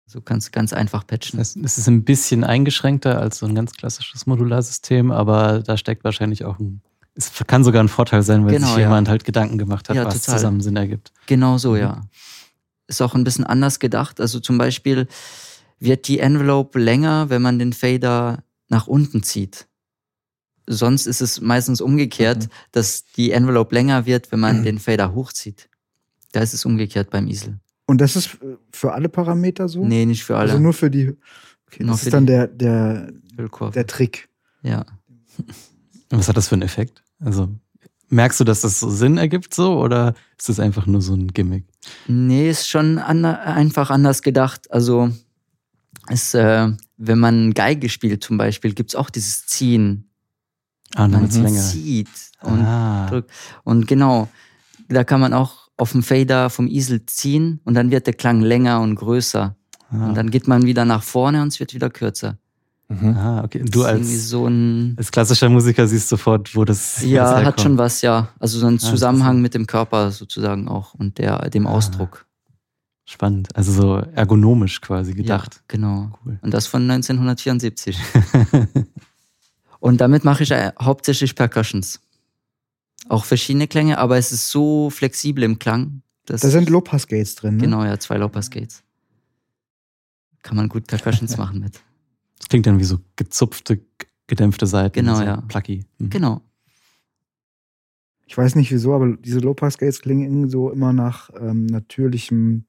So 0.07 0.21
kannst 0.21 0.49
du 0.49 0.51
ganz 0.51 0.73
einfach 0.73 1.07
patchen. 1.07 1.39
Das 1.39 1.55
heißt, 1.55 1.65
es 1.65 1.79
ist 1.79 1.87
ein 1.87 2.05
bisschen 2.05 2.43
eingeschränkter 2.43 3.21
als 3.21 3.39
so 3.39 3.47
ein 3.47 3.55
ganz 3.55 3.75
klassisches 3.75 4.27
Modularsystem, 4.27 5.13
aber 5.13 5.61
da 5.61 5.77
steckt 5.77 6.03
wahrscheinlich 6.03 6.45
auch 6.45 6.59
ein. 6.59 6.83
Es 7.15 7.33
kann 7.47 7.63
sogar 7.63 7.83
ein 7.83 7.89
Vorteil 7.89 8.23
sein, 8.23 8.45
weil 8.45 8.55
genau, 8.55 8.69
sich 8.69 8.79
jemand 8.79 9.07
ja. 9.07 9.13
halt 9.13 9.25
Gedanken 9.25 9.57
gemacht 9.57 9.89
hat, 9.89 9.97
ja, 9.97 10.05
was 10.05 10.21
total. 10.21 10.39
zusammen 10.39 10.61
Sinn 10.61 10.77
ergibt. 10.77 11.13
Genau 11.27 11.59
so, 11.59 11.77
ja. 11.77 11.97
Mhm. 11.97 12.09
Ist 12.89 13.03
auch 13.03 13.15
ein 13.15 13.23
bisschen 13.23 13.45
anders 13.45 13.79
gedacht. 13.79 14.21
Also 14.21 14.41
zum 14.41 14.59
Beispiel 14.59 15.07
wird 15.79 16.09
die 16.09 16.19
Envelope 16.19 16.79
länger, 16.81 17.31
wenn 17.31 17.43
man 17.43 17.61
den 17.61 17.73
Fader 17.73 18.43
nach 18.69 18.89
unten 18.89 19.23
zieht. 19.23 19.69
Sonst 20.73 21.07
ist 21.07 21.21
es 21.21 21.41
meistens 21.41 21.81
umgekehrt, 21.81 22.45
mhm. 22.45 22.51
dass 22.71 23.05
die 23.17 23.33
Envelope 23.33 23.75
länger 23.75 24.07
wird, 24.07 24.31
wenn 24.31 24.39
man 24.39 24.61
mhm. 24.61 24.65
den 24.65 24.79
Fader 24.79 25.15
hochzieht. 25.15 25.69
Da 26.31 26.41
ist 26.41 26.55
es 26.55 26.65
umgekehrt 26.65 27.11
beim 27.11 27.27
Isel. 27.27 27.59
Und 27.87 28.01
das 28.01 28.15
ist 28.15 28.39
für 28.71 28.93
alle 28.93 29.09
Parameter 29.09 29.69
so? 29.69 29.85
Nee, 29.85 30.07
nicht 30.07 30.23
für 30.23 30.37
alle. 30.37 30.53
Also 30.53 30.63
nur 30.63 30.73
für 30.73 30.89
die. 30.89 31.17
Okay, 31.67 31.85
das 31.85 32.05
ist 32.05 32.13
dann 32.13 32.27
der, 32.27 32.47
der, 32.47 33.13
der 33.75 33.87
Trick. 33.89 34.29
Ja. 34.63 34.87
Was 36.11 36.29
hat 36.29 36.37
das 36.37 36.47
für 36.47 36.55
einen 36.55 36.63
Effekt? 36.63 37.03
Also 37.19 37.49
merkst 38.09 38.39
du, 38.39 38.45
dass 38.45 38.61
das 38.61 38.79
so 38.79 38.91
Sinn 38.91 39.19
ergibt 39.19 39.53
so 39.53 39.77
oder 39.81 40.15
ist 40.39 40.49
das 40.49 40.61
einfach 40.61 40.87
nur 40.87 41.03
so 41.03 41.15
ein 41.15 41.29
Gimmick? 41.29 41.65
Nee, 42.07 42.49
ist 42.49 42.69
schon 42.69 42.99
ander, 42.99 43.41
einfach 43.41 43.91
anders 43.91 44.23
gedacht. 44.23 44.71
Also 44.71 45.11
ist, 46.09 46.35
äh, 46.35 46.69
wenn 46.97 47.19
man 47.19 47.55
Geige 47.55 47.89
spielt 47.89 48.23
zum 48.23 48.39
Beispiel, 48.39 48.73
gibt 48.73 48.91
es 48.91 48.97
auch 48.97 49.11
dieses 49.11 49.47
Ziehen 49.47 50.10
Ah, 50.97 51.09
man 51.09 51.29
länger. 51.31 51.61
zieht 51.61 52.09
und 52.43 52.61
ah. 52.61 53.07
drückt. 53.09 53.31
Und 53.65 53.87
genau, 53.87 54.29
da 54.89 55.05
kann 55.05 55.21
man 55.21 55.33
auch 55.33 55.69
auf 55.77 55.93
dem 55.93 56.03
Fader 56.03 56.51
vom 56.51 56.67
Easel 56.67 57.07
ziehen 57.07 57.61
und 57.65 57.75
dann 57.75 57.91
wird 57.91 58.07
der 58.07 58.15
Klang 58.15 58.41
länger 58.41 58.81
und 58.81 58.97
größer. 58.97 59.57
Ah. 59.91 60.07
Und 60.07 60.15
dann 60.17 60.31
geht 60.31 60.49
man 60.49 60.65
wieder 60.65 60.85
nach 60.85 61.03
vorne 61.03 61.43
und 61.43 61.49
es 61.49 61.61
wird 61.61 61.75
wieder 61.75 61.91
kürzer. 61.91 62.39
Mhm. 62.89 63.17
Ah, 63.17 63.45
okay. 63.45 63.63
Du 63.65 63.85
als, 63.85 64.29
so 64.29 64.47
ein, 64.47 64.95
als 64.99 65.13
klassischer 65.13 65.49
Musiker 65.49 65.87
siehst 65.87 66.09
sofort, 66.09 66.55
wo 66.57 66.65
das 66.65 67.03
Ja, 67.03 67.35
das 67.35 67.45
hat 67.45 67.61
schon 67.61 67.79
was, 67.79 68.03
ja. 68.03 68.29
Also 68.41 68.59
so 68.59 68.67
ein 68.67 68.77
ah, 68.77 68.79
Zusammenhang 68.79 69.41
mit 69.41 69.55
dem 69.55 69.67
Körper 69.67 70.11
sozusagen 70.11 70.69
auch 70.69 70.95
und 70.95 71.19
der, 71.19 71.49
dem 71.51 71.69
ah. 71.69 71.71
Ausdruck. 71.71 72.27
Spannend. 73.05 73.49
Also 73.57 73.73
so 73.73 73.97
ergonomisch 73.97 74.81
quasi 74.81 75.15
gedacht. 75.15 75.55
Ja, 75.55 75.61
genau. 75.69 76.19
Cool. 76.25 76.39
Und 76.43 76.53
das 76.53 76.67
von 76.67 76.83
1974. 76.89 77.99
Und 79.81 80.01
damit 80.01 80.25
mache 80.25 80.43
ich 80.43 80.51
äh, 80.51 80.73
hauptsächlich 80.81 81.35
Percussions. 81.35 82.01
Auch 83.09 83.25
verschiedene 83.25 83.67
Klänge, 83.67 83.99
aber 83.99 84.19
es 84.19 84.31
ist 84.31 84.51
so 84.51 84.91
flexibel 84.91 85.43
im 85.43 85.59
Klang. 85.59 86.03
da 86.27 86.37
sind 86.37 86.69
Low-Pass 86.69 87.07
Gates 87.07 87.35
drin. 87.35 87.57
Ne? 87.57 87.65
Genau, 87.65 87.85
ja, 87.85 87.99
zwei 87.99 88.19
Low-Pass 88.19 88.51
Gates. 88.51 88.83
Kann 90.43 90.57
man 90.57 90.69
gut 90.69 90.87
Percussions 90.87 91.37
machen 91.37 91.61
mit. 91.61 91.81
Das 92.39 92.49
klingt 92.49 92.67
dann 92.67 92.79
wie 92.79 92.85
so 92.85 92.99
gezupfte, 93.17 93.81
gedämpfte 94.27 94.67
Seiten. 94.67 94.95
Genau, 94.95 95.17
so 95.17 95.23
ja. 95.25 95.41
Plucky. 95.49 95.85
Mhm. 95.99 96.11
Genau. 96.11 96.43
Ich 98.27 98.39
weiß 98.39 98.55
nicht 98.55 98.71
wieso, 98.71 98.95
aber 98.95 99.17
diese 99.17 99.41
Low-Pass 99.41 99.79
Gates 99.79 100.03
klingen 100.03 100.49
so 100.49 100.71
immer 100.71 100.93
nach 100.93 101.31
ähm, 101.41 101.67
natürlichem, 101.67 102.65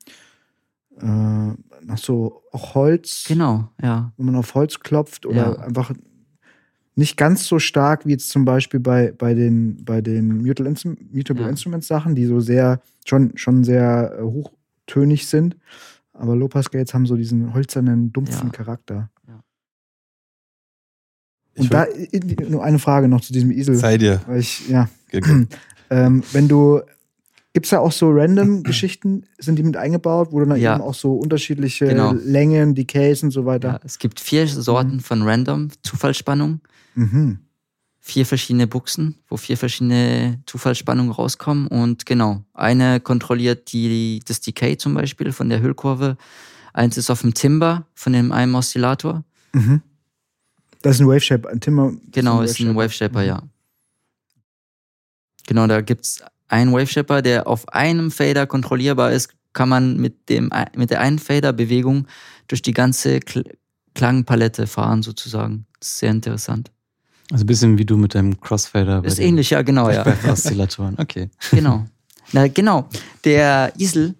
äh, 0.97 1.05
nach 1.05 1.97
so 1.97 2.41
auch 2.51 2.73
Holz. 2.73 3.25
Genau, 3.27 3.69
ja. 3.81 4.11
Wenn 4.17 4.25
man 4.25 4.35
auf 4.37 4.55
Holz 4.55 4.79
klopft 4.79 5.25
oder 5.25 5.35
ja. 5.35 5.59
einfach 5.59 5.93
nicht 6.95 7.17
ganz 7.17 7.45
so 7.45 7.59
stark 7.59 8.05
wie 8.05 8.11
jetzt 8.11 8.29
zum 8.29 8.45
Beispiel 8.45 8.79
bei, 8.79 9.13
bei 9.17 9.33
den, 9.33 9.83
bei 9.85 10.01
den 10.01 10.43
Mutable, 10.43 10.69
Instrum 10.69 10.97
Mutable 11.11 11.43
ja. 11.43 11.49
Instruments 11.49 11.87
Sachen, 11.87 12.15
die 12.15 12.25
so 12.25 12.39
sehr, 12.39 12.81
schon, 13.05 13.31
schon 13.35 13.63
sehr 13.63 14.17
äh, 14.19 14.23
hochtönig 14.23 15.27
sind. 15.27 15.57
Aber 16.13 16.35
Lopas 16.35 16.69
Gates 16.69 16.93
haben 16.93 17.05
so 17.05 17.15
diesen 17.15 17.53
holzernen, 17.53 18.11
dumpfen 18.11 18.47
ja. 18.47 18.51
Charakter. 18.51 19.09
Ja. 19.27 19.39
Und 21.57 21.73
da 21.73 21.87
nur 22.49 22.63
eine 22.63 22.79
Frage 22.79 23.07
noch 23.07 23.21
zu 23.21 23.31
diesem 23.33 23.51
Isel. 23.51 23.75
Sei 23.75 23.97
dir. 23.97 24.21
Weil 24.27 24.39
ich, 24.39 24.67
ja. 24.67 24.89
ähm, 25.89 26.23
wenn 26.33 26.47
du, 26.49 26.81
gibt 27.53 27.65
es 27.65 27.69
da 27.69 27.79
auch 27.79 27.93
so 27.93 28.11
random 28.11 28.63
Geschichten, 28.63 29.23
sind 29.39 29.57
die 29.57 29.63
mit 29.63 29.77
eingebaut, 29.77 30.29
wo 30.31 30.41
dann 30.41 30.59
ja. 30.59 30.75
eben 30.75 30.83
auch 30.83 30.93
so 30.93 31.13
unterschiedliche 31.13 31.87
genau. 31.87 32.11
Längen, 32.11 32.75
Decays 32.75 33.23
und 33.23 33.31
so 33.31 33.45
weiter? 33.45 33.69
Ja, 33.69 33.79
es 33.85 33.97
gibt 33.97 34.19
vier 34.19 34.45
Sorten 34.45 34.95
mhm. 34.95 34.99
von 34.99 35.21
random 35.21 35.69
Zufallsspannung. 35.83 36.59
Mhm. 36.95 37.39
Vier 37.99 38.25
verschiedene 38.25 38.65
Buchsen, 38.65 39.19
wo 39.27 39.37
vier 39.37 39.57
verschiedene 39.57 40.41
Zufallsspannungen 40.47 41.11
rauskommen. 41.11 41.67
Und 41.67 42.05
genau, 42.05 42.43
eine 42.53 42.99
kontrolliert 42.99 43.71
die, 43.71 44.21
das 44.25 44.41
Decay 44.41 44.77
zum 44.77 44.95
Beispiel 44.95 45.31
von 45.31 45.49
der 45.49 45.61
Hüllkurve. 45.61 46.17
Eins 46.73 46.97
ist 46.97 47.09
auf 47.11 47.21
dem 47.21 47.33
Timber 47.33 47.85
von 47.93 48.13
dem 48.13 48.31
einen 48.31 48.55
Oszillator. 48.55 49.23
Mhm. 49.53 49.81
Das 50.81 50.95
ist 50.95 51.01
ein 51.01 51.07
Wave 51.07 51.21
Shaper, 51.21 51.49
ein 51.49 51.61
Timber. 51.61 51.93
Genau, 52.11 52.41
ist 52.41 52.59
ein 52.59 52.75
Wave 52.75 52.89
Shaper, 52.89 53.21
ja. 53.21 53.43
Genau, 55.45 55.67
da 55.67 55.81
gibt 55.81 56.05
es 56.05 56.23
einen 56.47 56.71
Wave 56.71 56.87
Shaper, 56.87 57.21
der 57.21 57.47
auf 57.47 57.69
einem 57.69 58.09
Fader 58.09 58.47
kontrollierbar 58.47 59.11
ist, 59.11 59.29
kann 59.53 59.69
man 59.69 59.97
mit, 59.97 60.29
dem, 60.29 60.49
mit 60.75 60.89
der 60.91 61.01
einen 61.01 61.19
Fader-Bewegung 61.19 62.07
durch 62.47 62.61
die 62.61 62.73
ganze 62.73 63.19
Klangpalette 63.93 64.67
fahren, 64.67 65.03
sozusagen. 65.03 65.65
Das 65.79 65.89
ist 65.89 65.99
sehr 65.99 66.11
interessant. 66.11 66.71
Also 67.31 67.43
ein 67.43 67.47
bisschen 67.47 67.77
wie 67.77 67.85
du 67.85 67.97
mit 67.97 68.13
deinem 68.13 68.39
Crossfader. 68.39 69.03
Ist 69.05 69.19
ähnlich, 69.19 69.51
ja, 69.51 69.61
genau, 69.61 69.89
ja. 69.89 70.05
Oszillatoren, 70.27 70.95
okay. 70.99 71.29
Genau. 71.51 71.85
Na, 72.33 72.47
genau. 72.47 72.87
Der 73.23 73.73
Isel, 73.77 74.15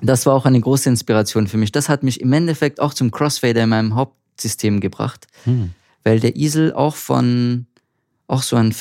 das 0.00 0.26
war 0.26 0.34
auch 0.34 0.46
eine 0.46 0.60
große 0.60 0.88
Inspiration 0.88 1.46
für 1.46 1.56
mich. 1.56 1.72
Das 1.72 1.88
hat 1.88 2.02
mich 2.02 2.20
im 2.20 2.32
Endeffekt 2.32 2.80
auch 2.80 2.94
zum 2.94 3.10
Crossfader 3.10 3.64
in 3.64 3.68
meinem 3.68 3.94
Hauptsystem 3.94 4.80
gebracht. 4.80 5.26
Hm. 5.44 5.70
Weil 6.04 6.20
der 6.20 6.36
Isel 6.36 6.72
auch 6.72 6.96
von, 6.96 7.66
auch 8.26 8.42
so 8.42 8.56
ein 8.56 8.74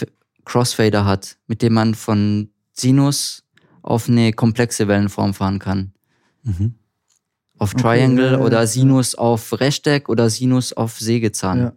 Crossfader 0.45 1.05
hat, 1.05 1.37
mit 1.47 1.61
dem 1.61 1.73
man 1.73 1.93
von 1.93 2.49
Sinus 2.73 3.43
auf 3.81 4.09
eine 4.09 4.33
komplexe 4.33 4.87
Wellenform 4.87 5.33
fahren 5.33 5.59
kann. 5.59 5.93
Mhm. 6.43 6.75
Auf 7.57 7.73
Triangle 7.75 8.35
okay, 8.35 8.43
oder 8.43 8.65
Sinus 8.65 9.13
auf 9.13 9.59
Rechteck 9.59 10.09
oder 10.09 10.29
Sinus 10.29 10.73
auf 10.73 10.99
Sägezahn. 10.99 11.59
Ja. 11.59 11.73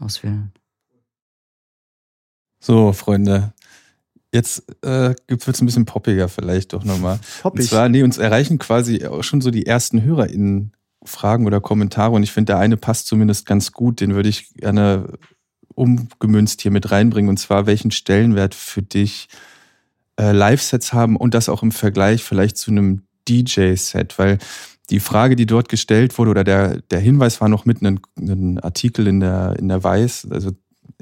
Auswählen. 0.00 0.52
So, 2.60 2.92
Freunde. 2.92 3.52
Jetzt 4.32 4.64
äh, 4.82 5.14
wird 5.28 5.46
es 5.46 5.60
ein 5.60 5.66
bisschen 5.66 5.84
poppiger 5.84 6.28
vielleicht 6.28 6.72
doch 6.72 6.82
nochmal. 6.82 7.20
Poppig. 7.42 7.60
Und 7.60 7.68
zwar, 7.68 7.88
nee, 7.88 8.02
uns 8.02 8.18
erreichen 8.18 8.58
quasi 8.58 9.06
auch 9.06 9.22
schon 9.22 9.40
so 9.40 9.50
die 9.50 9.66
ersten 9.66 10.02
HörerInnen 10.02 10.72
Fragen 11.04 11.46
oder 11.46 11.60
Kommentare 11.60 12.12
und 12.12 12.22
ich 12.22 12.32
finde, 12.32 12.52
der 12.52 12.58
eine 12.58 12.76
passt 12.76 13.06
zumindest 13.06 13.46
ganz 13.46 13.72
gut, 13.72 14.00
den 14.00 14.14
würde 14.14 14.28
ich 14.28 14.54
gerne 14.54 15.18
umgemünzt 15.74 16.62
hier 16.62 16.70
mit 16.70 16.90
reinbringen 16.90 17.28
und 17.28 17.36
zwar, 17.36 17.66
welchen 17.66 17.90
Stellenwert 17.90 18.54
für 18.54 18.82
dich 18.82 19.28
äh, 20.18 20.32
Live-Sets 20.32 20.92
haben 20.92 21.16
und 21.16 21.34
das 21.34 21.48
auch 21.48 21.62
im 21.62 21.72
Vergleich 21.72 22.22
vielleicht 22.22 22.56
zu 22.56 22.70
einem 22.70 23.02
DJ-Set, 23.28 24.18
weil 24.18 24.38
die 24.90 25.00
Frage, 25.00 25.36
die 25.36 25.46
dort 25.46 25.68
gestellt 25.68 26.18
wurde, 26.18 26.30
oder 26.30 26.44
der, 26.44 26.80
der 26.90 27.00
Hinweis 27.00 27.40
war 27.40 27.48
noch 27.48 27.64
mit 27.64 27.80
einem, 27.80 28.00
einem 28.18 28.58
Artikel 28.62 29.06
in 29.06 29.20
der, 29.20 29.56
in 29.58 29.68
der 29.68 29.82
Weiß, 29.82 30.28
also 30.30 30.52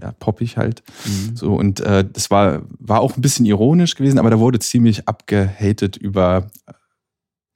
ja, 0.00 0.12
poppig 0.12 0.56
halt. 0.56 0.82
Mhm. 1.04 1.36
So, 1.36 1.54
und 1.54 1.80
äh, 1.80 2.04
das 2.10 2.30
war, 2.30 2.62
war 2.78 3.00
auch 3.00 3.16
ein 3.16 3.22
bisschen 3.22 3.46
ironisch 3.46 3.94
gewesen, 3.94 4.18
aber 4.18 4.30
da 4.30 4.38
wurde 4.38 4.58
ziemlich 4.58 5.08
abgehatet 5.08 5.96
über, 5.96 6.50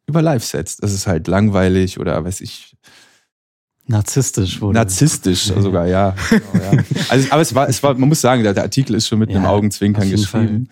über 0.06 0.22
Live-Sets. 0.22 0.78
Das 0.78 0.92
ist 0.92 1.06
halt 1.06 1.28
langweilig 1.28 1.98
oder 1.98 2.24
weiß 2.24 2.40
ich, 2.40 2.76
Narzisstisch 3.88 4.60
wurde. 4.60 4.78
Narzisstisch 4.78 5.52
sogar, 5.58 5.86
ja. 5.86 6.14
Genau, 6.30 6.76
ja. 6.76 6.82
Also, 7.08 7.28
aber 7.30 7.42
es 7.42 7.54
war, 7.54 7.68
es 7.68 7.82
war, 7.82 7.94
man 7.94 8.08
muss 8.08 8.20
sagen, 8.20 8.42
der, 8.42 8.56
Artikel 8.60 8.96
ist 8.96 9.06
schon 9.06 9.20
mit 9.20 9.30
ja, 9.30 9.36
einem 9.36 9.46
Augenzwinkern 9.46 10.10
geschrieben. 10.10 10.68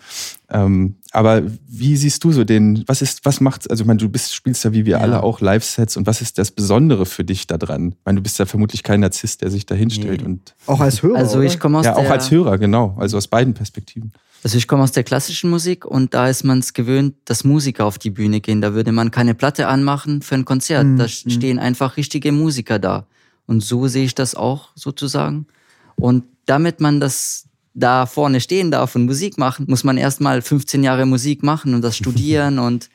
Ähm, 0.49 0.95
aber 1.11 1.43
wie 1.67 1.95
siehst 1.95 2.23
du 2.25 2.33
so 2.33 2.43
den, 2.43 2.83
was 2.87 3.01
ist, 3.01 3.23
was 3.23 3.39
macht, 3.39 3.69
also 3.71 3.83
ich 3.83 3.87
meine, 3.87 3.99
du 3.99 4.09
bist, 4.09 4.35
spielst 4.35 4.65
ja 4.65 4.73
wie 4.73 4.85
wir 4.85 4.97
ja. 4.97 4.99
alle 4.99 5.23
auch 5.23 5.39
Live-Sets 5.39 5.95
und 5.95 6.07
was 6.07 6.21
ist 6.21 6.37
das 6.37 6.51
Besondere 6.51 7.05
für 7.05 7.23
dich 7.23 7.47
da 7.47 7.57
dran? 7.57 7.95
Ich 7.97 8.05
meine, 8.05 8.17
du 8.17 8.23
bist 8.23 8.37
ja 8.37 8.45
vermutlich 8.45 8.83
kein 8.83 8.99
Narzisst, 8.99 9.41
der 9.41 9.49
sich 9.49 9.65
da 9.65 9.75
hinstellt 9.75 10.21
nee. 10.21 10.27
und. 10.27 10.53
Auch 10.67 10.81
als 10.81 11.01
Hörer. 11.01 11.17
Also 11.17 11.41
ich 11.41 11.59
komme 11.59 11.79
aus 11.79 11.85
Ja, 11.85 11.95
auch 11.95 12.09
als 12.09 12.29
Hörer, 12.31 12.57
genau. 12.57 12.95
Also 12.99 13.17
aus 13.17 13.27
beiden 13.27 13.53
Perspektiven. 13.53 14.11
Also 14.43 14.57
ich 14.57 14.67
komme 14.67 14.83
aus 14.83 14.91
der 14.91 15.03
klassischen 15.03 15.49
Musik 15.49 15.85
und 15.85 16.13
da 16.13 16.29
ist 16.29 16.43
man 16.43 16.59
es 16.59 16.73
gewöhnt, 16.73 17.15
dass 17.25 17.43
Musiker 17.43 17.85
auf 17.85 17.97
die 17.97 18.11
Bühne 18.11 18.41
gehen. 18.41 18.61
Da 18.61 18.73
würde 18.73 18.91
man 18.91 19.09
keine 19.09 19.33
Platte 19.33 19.67
anmachen 19.67 20.21
für 20.21 20.35
ein 20.35 20.45
Konzert. 20.45 20.85
Mhm. 20.85 20.97
Da 20.97 21.07
stehen 21.07 21.57
einfach 21.57 21.97
richtige 21.97 22.31
Musiker 22.31 22.77
da. 22.77 23.07
Und 23.47 23.61
so 23.61 23.87
sehe 23.87 24.05
ich 24.05 24.15
das 24.15 24.35
auch 24.35 24.69
sozusagen. 24.75 25.47
Und 25.95 26.25
damit 26.45 26.79
man 26.79 26.99
das 26.99 27.47
da 27.73 28.05
vorne 28.05 28.39
stehen 28.39 28.71
darf 28.71 28.95
und 28.95 29.05
Musik 29.05 29.37
machen, 29.37 29.65
muss 29.67 29.83
man 29.83 29.97
erstmal 29.97 30.41
15 30.41 30.83
Jahre 30.83 31.05
Musik 31.05 31.43
machen 31.43 31.73
und 31.73 31.81
das 31.81 31.97
studieren. 32.01 32.59
und 32.59 32.89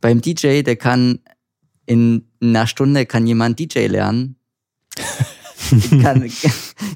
beim 0.00 0.20
DJ, 0.20 0.62
der 0.62 0.76
kann 0.76 1.18
in 1.86 2.28
einer 2.40 2.66
Stunde 2.66 3.06
kann 3.06 3.26
jemand 3.26 3.58
DJ 3.58 3.86
lernen. 3.86 4.36
kann, 6.02 6.30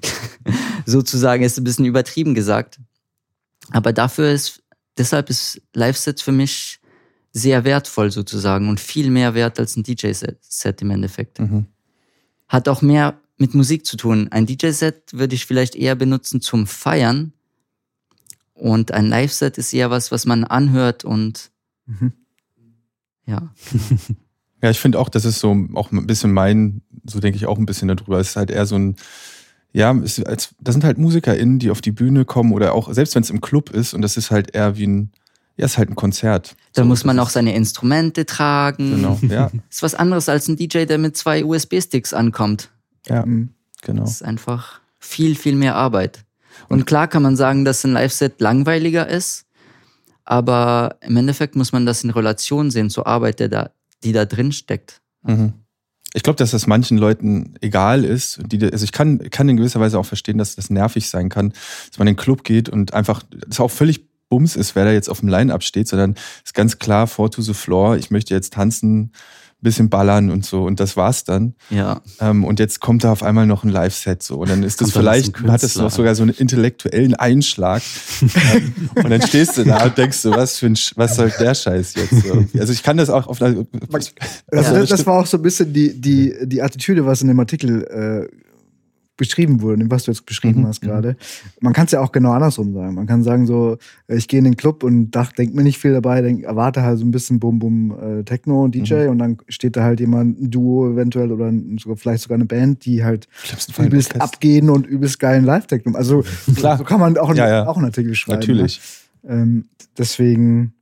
sozusagen 0.86 1.42
ist 1.42 1.58
ein 1.58 1.64
bisschen 1.64 1.84
übertrieben 1.84 2.34
gesagt. 2.34 2.78
Aber 3.70 3.92
dafür 3.92 4.30
ist, 4.30 4.62
deshalb 4.98 5.30
ist 5.30 5.60
Live-Sets 5.74 6.22
für 6.22 6.32
mich 6.32 6.80
sehr 7.32 7.64
wertvoll 7.64 8.10
sozusagen 8.10 8.68
und 8.68 8.80
viel 8.80 9.10
mehr 9.10 9.34
wert 9.34 9.58
als 9.58 9.76
ein 9.76 9.82
DJ-Set 9.82 10.82
im 10.82 10.90
Endeffekt. 10.90 11.38
Mhm. 11.38 11.66
Hat 12.48 12.68
auch 12.68 12.82
mehr 12.82 13.18
mit 13.38 13.54
Musik 13.54 13.86
zu 13.86 13.96
tun. 13.96 14.28
Ein 14.30 14.46
DJ-Set 14.46 15.14
würde 15.14 15.34
ich 15.34 15.46
vielleicht 15.46 15.74
eher 15.74 15.94
benutzen 15.94 16.40
zum 16.40 16.66
Feiern 16.66 17.32
und 18.54 18.92
ein 18.92 19.08
Live-Set 19.08 19.58
ist 19.58 19.72
eher 19.72 19.90
was, 19.90 20.12
was 20.12 20.26
man 20.26 20.44
anhört 20.44 21.04
und 21.04 21.50
mhm. 21.86 22.12
ja. 23.26 23.52
Ja, 24.62 24.70
ich 24.70 24.78
finde 24.78 25.00
auch, 25.00 25.08
das 25.08 25.24
ist 25.24 25.40
so 25.40 25.66
auch 25.74 25.90
ein 25.90 26.06
bisschen 26.06 26.32
mein, 26.32 26.82
so 27.04 27.18
denke 27.18 27.36
ich 27.36 27.46
auch 27.46 27.58
ein 27.58 27.66
bisschen 27.66 27.88
darüber. 27.88 28.20
Es 28.20 28.28
ist 28.28 28.36
halt 28.36 28.48
eher 28.48 28.64
so 28.64 28.76
ein, 28.76 28.94
ja, 29.72 29.94
es, 29.96 30.22
als, 30.22 30.54
das 30.60 30.74
sind 30.74 30.84
halt 30.84 30.98
MusikerInnen, 30.98 31.58
die 31.58 31.70
auf 31.70 31.80
die 31.80 31.92
Bühne 31.92 32.24
kommen 32.24 32.52
oder 32.52 32.74
auch, 32.74 32.92
selbst 32.92 33.14
wenn 33.14 33.22
es 33.22 33.30
im 33.30 33.40
Club 33.40 33.70
ist 33.70 33.94
und 33.94 34.02
das 34.02 34.16
ist 34.16 34.30
halt 34.30 34.54
eher 34.54 34.76
wie 34.76 34.86
ein, 34.86 35.12
ja, 35.56 35.64
ist 35.64 35.78
halt 35.78 35.90
ein 35.90 35.94
Konzert. 35.94 36.56
Da 36.74 36.82
so, 36.82 36.88
muss 36.88 37.04
man 37.04 37.18
auch 37.18 37.30
seine 37.30 37.54
Instrumente 37.54 38.26
tragen. 38.26 38.96
Genau, 38.96 39.18
ja. 39.22 39.50
ist 39.70 39.82
was 39.82 39.94
anderes 39.94 40.28
als 40.28 40.48
ein 40.48 40.56
DJ, 40.56 40.84
der 40.84 40.98
mit 40.98 41.16
zwei 41.16 41.44
USB-Sticks 41.44 42.12
ankommt. 42.12 42.70
Ja, 43.06 43.24
mhm. 43.24 43.50
genau. 43.82 44.02
Das 44.02 44.12
ist 44.12 44.22
einfach 44.22 44.80
viel, 44.98 45.36
viel 45.36 45.56
mehr 45.56 45.74
Arbeit. 45.74 46.24
Und 46.68 46.86
klar 46.86 47.08
kann 47.08 47.22
man 47.22 47.36
sagen, 47.36 47.64
dass 47.64 47.84
ein 47.84 47.92
Live-Set 47.92 48.40
langweiliger 48.40 49.08
ist, 49.08 49.46
aber 50.24 50.96
im 51.00 51.16
Endeffekt 51.16 51.56
muss 51.56 51.72
man 51.72 51.86
das 51.86 52.04
in 52.04 52.10
Relation 52.10 52.70
sehen 52.70 52.90
zur 52.90 53.06
Arbeit, 53.06 53.40
der 53.40 53.48
da, 53.48 53.70
die 54.04 54.12
da 54.12 54.24
drin 54.26 54.52
steckt. 54.52 55.00
Mhm 55.22 55.54
ich 56.14 56.22
glaube, 56.22 56.36
dass 56.36 56.50
das 56.50 56.66
manchen 56.66 56.98
Leuten 56.98 57.54
egal 57.60 58.04
ist. 58.04 58.40
Die, 58.46 58.62
also 58.64 58.84
ich 58.84 58.92
kann, 58.92 59.30
kann 59.30 59.48
in 59.48 59.56
gewisser 59.56 59.80
Weise 59.80 59.98
auch 59.98 60.06
verstehen, 60.06 60.38
dass 60.38 60.56
das 60.56 60.70
nervig 60.70 61.08
sein 61.08 61.28
kann, 61.28 61.52
dass 61.88 61.98
man 61.98 62.06
in 62.06 62.14
den 62.14 62.20
Club 62.20 62.44
geht 62.44 62.68
und 62.68 62.92
einfach, 62.92 63.22
das 63.46 63.60
auch 63.60 63.70
völlig 63.70 64.06
Bums 64.28 64.56
ist, 64.56 64.74
wer 64.74 64.86
da 64.86 64.92
jetzt 64.92 65.10
auf 65.10 65.20
dem 65.20 65.28
Line-Up 65.28 65.62
steht, 65.62 65.88
sondern 65.88 66.14
ist 66.42 66.54
ganz 66.54 66.78
klar, 66.78 67.06
four 67.06 67.30
to 67.30 67.42
the 67.42 67.52
floor, 67.52 67.96
ich 67.96 68.10
möchte 68.10 68.34
jetzt 68.34 68.54
tanzen, 68.54 69.12
bisschen 69.62 69.88
ballern 69.88 70.30
und 70.30 70.44
so 70.44 70.64
und 70.64 70.80
das 70.80 70.96
war's 70.96 71.24
dann. 71.24 71.54
Ja. 71.70 72.00
Ähm, 72.20 72.44
und 72.44 72.58
jetzt 72.58 72.80
kommt 72.80 73.04
da 73.04 73.12
auf 73.12 73.22
einmal 73.22 73.46
noch 73.46 73.64
ein 73.64 73.70
Live-Set 73.70 74.22
so 74.22 74.36
und 74.36 74.50
dann 74.50 74.62
ist 74.62 74.80
das 74.80 74.92
vielleicht, 74.92 75.40
hat 75.42 75.62
es 75.62 75.76
noch 75.76 75.90
sogar 75.90 76.14
so 76.14 76.22
einen 76.22 76.34
intellektuellen 76.34 77.14
Einschlag 77.14 77.82
und 78.94 79.10
dann 79.10 79.22
stehst 79.22 79.56
du 79.56 79.64
da 79.64 79.84
und 79.84 79.96
denkst 79.96 80.22
du, 80.22 80.30
was 80.30 80.58
für 80.58 80.66
ein, 80.66 80.78
was 80.96 81.16
soll 81.16 81.32
der 81.38 81.54
Scheiß 81.54 81.94
jetzt? 81.94 82.26
So. 82.26 82.44
Also 82.58 82.72
ich 82.72 82.82
kann 82.82 82.96
das 82.96 83.08
auch 83.08 83.26
auf 83.26 83.40
einer, 83.40 83.64
also 83.92 84.10
das, 84.50 84.88
das 84.88 85.06
war 85.06 85.20
auch 85.20 85.26
so 85.26 85.38
ein 85.38 85.42
bisschen 85.42 85.72
die, 85.72 86.00
die, 86.00 86.34
die 86.42 86.62
Attitüde, 86.62 87.06
was 87.06 87.22
in 87.22 87.28
dem 87.28 87.38
Artikel 87.40 88.28
äh, 88.30 88.51
beschrieben 89.22 89.60
wurde, 89.60 89.88
was 89.88 90.04
du 90.04 90.10
jetzt 90.10 90.26
beschrieben 90.26 90.62
mhm. 90.62 90.66
hast 90.66 90.80
gerade. 90.80 91.10
Mhm. 91.10 91.14
Man 91.60 91.72
kann 91.72 91.86
es 91.86 91.92
ja 91.92 92.00
auch 92.00 92.10
genau 92.10 92.32
andersrum 92.32 92.74
sagen. 92.74 92.94
Man 92.94 93.06
kann 93.06 93.22
sagen 93.22 93.46
so, 93.46 93.78
ich 94.08 94.26
gehe 94.26 94.38
in 94.38 94.44
den 94.44 94.56
Club 94.56 94.82
und 94.82 95.12
denke 95.38 95.54
mir 95.54 95.62
nicht 95.62 95.78
viel 95.78 95.92
dabei, 95.92 96.20
denk, 96.22 96.42
erwarte 96.42 96.82
halt 96.82 96.98
so 96.98 97.04
ein 97.04 97.12
bisschen 97.12 97.38
Bum 97.38 97.60
Bum 97.60 97.96
äh, 98.20 98.24
Techno 98.24 98.64
und 98.64 98.74
DJ 98.74 99.04
mhm. 99.04 99.10
und 99.10 99.18
dann 99.18 99.38
steht 99.48 99.76
da 99.76 99.84
halt 99.84 100.00
jemand, 100.00 100.40
ein 100.40 100.50
Duo 100.50 100.90
eventuell 100.90 101.30
oder 101.30 101.52
sogar, 101.78 101.96
vielleicht 101.96 102.24
sogar 102.24 102.34
eine 102.34 102.46
Band, 102.46 102.84
die 102.84 103.04
halt 103.04 103.28
übelst 103.78 104.20
abgehen 104.20 104.68
und 104.68 104.86
übelst 104.86 105.20
geilen 105.20 105.44
Live-Techno. 105.44 105.96
Also 105.96 106.24
Klar. 106.56 106.78
so 106.78 106.84
kann 106.84 106.98
man 106.98 107.16
auch, 107.16 107.32
ja, 107.34 107.48
ja. 107.48 107.66
auch 107.68 107.76
einen 107.76 107.86
Artikel 107.86 108.14
schreiben. 108.14 108.40
Natürlich. 108.40 108.80
Ne? 109.22 109.32
Ähm, 109.32 109.64
deswegen 109.96 110.74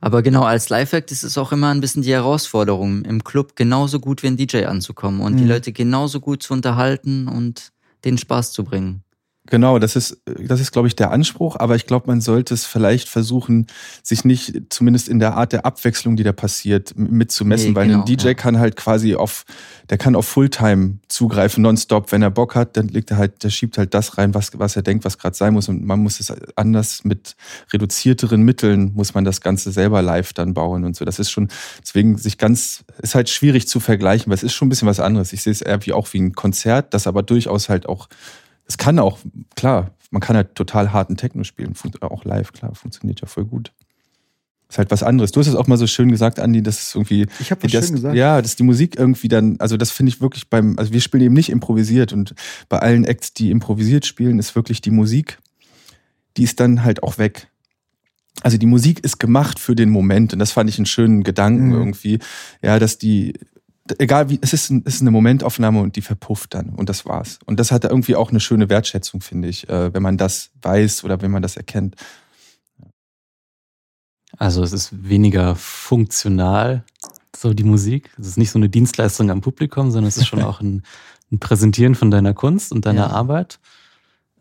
aber 0.00 0.22
genau, 0.22 0.42
als 0.42 0.68
Live-Act 0.68 1.10
ist 1.10 1.24
es 1.24 1.36
auch 1.38 1.52
immer 1.52 1.70
ein 1.70 1.80
bisschen 1.80 2.02
die 2.02 2.12
Herausforderung, 2.12 3.04
im 3.04 3.24
Club 3.24 3.56
genauso 3.56 3.98
gut 3.98 4.22
wie 4.22 4.28
ein 4.28 4.36
DJ 4.36 4.64
anzukommen 4.66 5.20
und 5.20 5.34
mhm. 5.34 5.38
die 5.38 5.44
Leute 5.44 5.72
genauso 5.72 6.20
gut 6.20 6.42
zu 6.42 6.52
unterhalten 6.52 7.26
und 7.26 7.72
den 8.04 8.16
Spaß 8.16 8.52
zu 8.52 8.64
bringen. 8.64 9.02
Genau, 9.50 9.78
das 9.78 9.96
ist, 9.96 10.20
das 10.26 10.60
ist, 10.60 10.72
glaube 10.72 10.88
ich, 10.88 10.96
der 10.96 11.10
Anspruch, 11.10 11.56
aber 11.58 11.74
ich 11.74 11.86
glaube, 11.86 12.06
man 12.06 12.20
sollte 12.20 12.52
es 12.52 12.66
vielleicht 12.66 13.08
versuchen, 13.08 13.66
sich 14.02 14.24
nicht 14.24 14.60
zumindest 14.68 15.08
in 15.08 15.18
der 15.18 15.36
Art 15.36 15.52
der 15.52 15.64
Abwechslung, 15.64 16.16
die 16.16 16.22
da 16.22 16.32
passiert, 16.32 16.92
mitzumessen, 16.96 17.70
nee, 17.70 17.74
weil 17.74 17.86
genau, 17.88 18.00
ein 18.00 18.04
DJ 18.04 18.28
ja. 18.28 18.34
kann 18.34 18.58
halt 18.58 18.76
quasi 18.76 19.14
auf, 19.14 19.46
der 19.88 19.96
kann 19.96 20.16
auf 20.16 20.26
Fulltime 20.26 20.98
zugreifen, 21.08 21.62
nonstop. 21.62 22.12
Wenn 22.12 22.20
er 22.20 22.30
Bock 22.30 22.54
hat, 22.54 22.76
dann 22.76 22.88
legt 22.88 23.10
er 23.10 23.16
halt, 23.16 23.42
der 23.42 23.48
schiebt 23.48 23.78
halt 23.78 23.94
das 23.94 24.18
rein, 24.18 24.34
was, 24.34 24.50
was 24.58 24.76
er 24.76 24.82
denkt, 24.82 25.06
was 25.06 25.16
gerade 25.16 25.36
sein 25.36 25.54
muss. 25.54 25.68
Und 25.68 25.82
man 25.82 26.00
muss 26.00 26.20
es 26.20 26.30
anders 26.56 27.04
mit 27.04 27.34
reduzierteren 27.72 28.42
Mitteln, 28.42 28.92
muss 28.94 29.14
man 29.14 29.24
das 29.24 29.40
Ganze 29.40 29.72
selber 29.72 30.02
live 30.02 30.34
dann 30.34 30.52
bauen 30.52 30.84
und 30.84 30.94
so. 30.94 31.06
Das 31.06 31.18
ist 31.18 31.30
schon, 31.30 31.48
deswegen 31.80 32.18
sich 32.18 32.36
ganz, 32.36 32.84
ist 33.00 33.14
halt 33.14 33.30
schwierig 33.30 33.66
zu 33.66 33.80
vergleichen, 33.80 34.28
weil 34.30 34.36
es 34.36 34.42
ist 34.42 34.52
schon 34.52 34.66
ein 34.66 34.70
bisschen 34.70 34.88
was 34.88 35.00
anderes. 35.00 35.32
Ich 35.32 35.42
sehe 35.42 35.52
es 35.52 35.62
eher 35.62 35.84
wie 35.86 35.94
auch 35.94 36.12
wie 36.12 36.20
ein 36.20 36.34
Konzert, 36.34 36.92
das 36.92 37.06
aber 37.06 37.22
durchaus 37.22 37.70
halt 37.70 37.88
auch 37.88 38.08
es 38.68 38.78
kann 38.78 38.98
auch, 38.98 39.18
klar, 39.56 39.96
man 40.10 40.20
kann 40.20 40.36
halt 40.36 40.54
total 40.54 40.92
harten 40.92 41.16
Techno 41.16 41.42
spielen, 41.42 41.74
auch 42.00 42.24
live, 42.24 42.52
klar, 42.52 42.74
funktioniert 42.74 43.20
ja 43.20 43.26
voll 43.26 43.44
gut. 43.44 43.72
Ist 44.68 44.76
halt 44.76 44.90
was 44.90 45.02
anderes. 45.02 45.32
Du 45.32 45.40
hast 45.40 45.46
es 45.46 45.54
auch 45.54 45.66
mal 45.66 45.78
so 45.78 45.86
schön 45.86 46.10
gesagt, 46.10 46.38
Andi, 46.38 46.62
dass 46.62 46.78
es 46.78 46.94
irgendwie. 46.94 47.26
Ich 47.40 47.50
habe 47.50 47.66
schön 47.66 47.80
gesagt. 47.80 48.14
Ja, 48.14 48.42
dass 48.42 48.54
die 48.54 48.64
Musik 48.64 48.98
irgendwie 48.98 49.28
dann, 49.28 49.58
also 49.60 49.78
das 49.78 49.90
finde 49.90 50.10
ich 50.10 50.20
wirklich 50.20 50.50
beim, 50.50 50.78
also 50.78 50.92
wir 50.92 51.00
spielen 51.00 51.22
eben 51.22 51.34
nicht 51.34 51.48
improvisiert 51.48 52.12
und 52.12 52.34
bei 52.68 52.78
allen 52.78 53.04
Acts, 53.04 53.32
die 53.32 53.50
improvisiert 53.50 54.04
spielen, 54.04 54.38
ist 54.38 54.54
wirklich 54.54 54.82
die 54.82 54.90
Musik, 54.90 55.38
die 56.36 56.42
ist 56.42 56.60
dann 56.60 56.84
halt 56.84 57.02
auch 57.02 57.16
weg. 57.16 57.48
Also 58.42 58.58
die 58.58 58.66
Musik 58.66 59.02
ist 59.02 59.18
gemacht 59.18 59.58
für 59.58 59.74
den 59.74 59.88
Moment 59.88 60.34
und 60.34 60.38
das 60.38 60.52
fand 60.52 60.68
ich 60.68 60.78
einen 60.78 60.86
schönen 60.86 61.24
Gedanken 61.24 61.68
mhm. 61.68 61.74
irgendwie, 61.74 62.18
ja, 62.60 62.78
dass 62.78 62.98
die 62.98 63.34
egal 63.98 64.28
wie, 64.28 64.38
es 64.42 64.52
ist, 64.52 64.70
ein, 64.70 64.82
es 64.84 64.96
ist 64.96 65.00
eine 65.00 65.10
Momentaufnahme 65.10 65.80
und 65.80 65.96
die 65.96 66.02
verpufft 66.02 66.54
dann 66.54 66.70
und 66.70 66.88
das 66.88 67.06
war's. 67.06 67.38
Und 67.46 67.58
das 67.58 67.72
hat 67.72 67.84
irgendwie 67.84 68.16
auch 68.16 68.30
eine 68.30 68.40
schöne 68.40 68.68
Wertschätzung, 68.68 69.20
finde 69.20 69.48
ich, 69.48 69.68
äh, 69.68 69.92
wenn 69.92 70.02
man 70.02 70.16
das 70.16 70.50
weiß 70.62 71.04
oder 71.04 71.20
wenn 71.20 71.30
man 71.30 71.42
das 71.42 71.56
erkennt. 71.56 71.96
Also 74.36 74.62
es 74.62 74.72
ist 74.72 75.08
weniger 75.08 75.56
funktional, 75.56 76.84
so 77.34 77.54
die 77.54 77.64
Musik. 77.64 78.10
Es 78.18 78.26
ist 78.26 78.38
nicht 78.38 78.50
so 78.50 78.58
eine 78.58 78.68
Dienstleistung 78.68 79.30
am 79.30 79.40
Publikum, 79.40 79.90
sondern 79.90 80.08
es 80.08 80.16
ist 80.16 80.26
schon 80.26 80.42
auch 80.44 80.60
ein, 80.60 80.82
ein 81.32 81.38
Präsentieren 81.38 81.94
von 81.94 82.10
deiner 82.10 82.34
Kunst 82.34 82.72
und 82.72 82.86
deiner 82.86 83.08
ja. 83.08 83.10
Arbeit. 83.10 83.58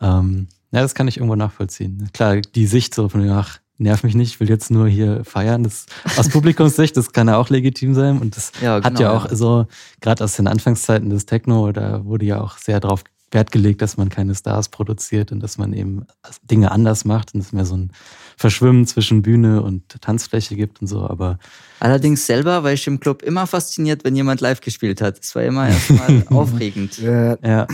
Ähm, 0.02 0.48
ja, 0.72 0.82
das 0.82 0.96
kann 0.96 1.08
ich 1.08 1.18
irgendwo 1.18 1.36
nachvollziehen. 1.36 2.10
Klar, 2.14 2.42
die 2.42 2.68
Sicht 2.68 2.94
so 2.94 3.10
von, 3.10 3.28
ach, 3.30 3.60
nerv 3.78 4.04
mich 4.04 4.16
nicht, 4.16 4.34
ich 4.34 4.40
will 4.40 4.50
jetzt 4.50 4.72
nur 4.72 4.88
hier 4.88 5.24
feiern. 5.24 5.64
Das 5.64 5.86
aus 6.18 6.30
Publikumssicht, 6.30 6.96
das 6.98 7.12
kann 7.12 7.28
ja 7.28 7.38
auch 7.38 7.50
legitim 7.50 7.94
sein. 7.94 8.20
Und 8.20 8.36
das 8.36 8.52
ja, 8.62 8.80
genau, 8.80 8.86
hat 8.86 9.00
ja 9.00 9.12
auch 9.12 9.30
ja. 9.30 9.36
so, 9.36 9.68
gerade 10.02 10.24
aus 10.24 10.36
den 10.36 10.48
Anfangszeiten 10.48 11.10
des 11.10 11.26
Techno, 11.26 11.72
da 11.72 12.06
wurde 12.06 12.26
ja 12.26 12.42
auch 12.42 12.58
sehr 12.58 12.80
darauf 12.80 13.04
Wert 13.32 13.52
gelegt, 13.52 13.82
dass 13.82 13.98
man 13.98 14.10
keine 14.10 14.36
Stars 14.36 14.70
produziert 14.70 15.32
und 15.32 15.42
dass 15.42 15.58
man 15.58 15.74
eben 15.74 16.06
Dinge 16.50 16.72
anders 16.72 17.04
macht 17.04 17.34
und 17.34 17.42
es 17.42 17.52
mehr 17.52 17.66
so 17.66 17.76
ein 17.76 17.92
Verschwimmen 18.38 18.88
zwischen 18.88 19.22
Bühne 19.22 19.62
und 19.62 20.02
Tanzfläche 20.02 20.56
gibt 20.56 20.82
und 20.82 20.88
so. 20.88 21.02
Aber 21.02 21.38
allerdings 21.80 22.26
selber 22.26 22.64
war 22.64 22.72
ich 22.72 22.88
im 22.88 23.00
Club 23.00 23.24
immer 23.24 23.46
fasziniert, 23.46 24.06
wenn 24.06 24.16
jemand 24.16 24.40
live 24.40 24.62
gespielt 24.62 25.02
hat. 25.02 25.20
Es 25.20 25.36
war 25.36 25.44
immer 25.44 25.68
erstmal 25.68 26.24
aufregend. 26.30 26.98
Ja. 27.00 27.38
ja. 27.44 27.68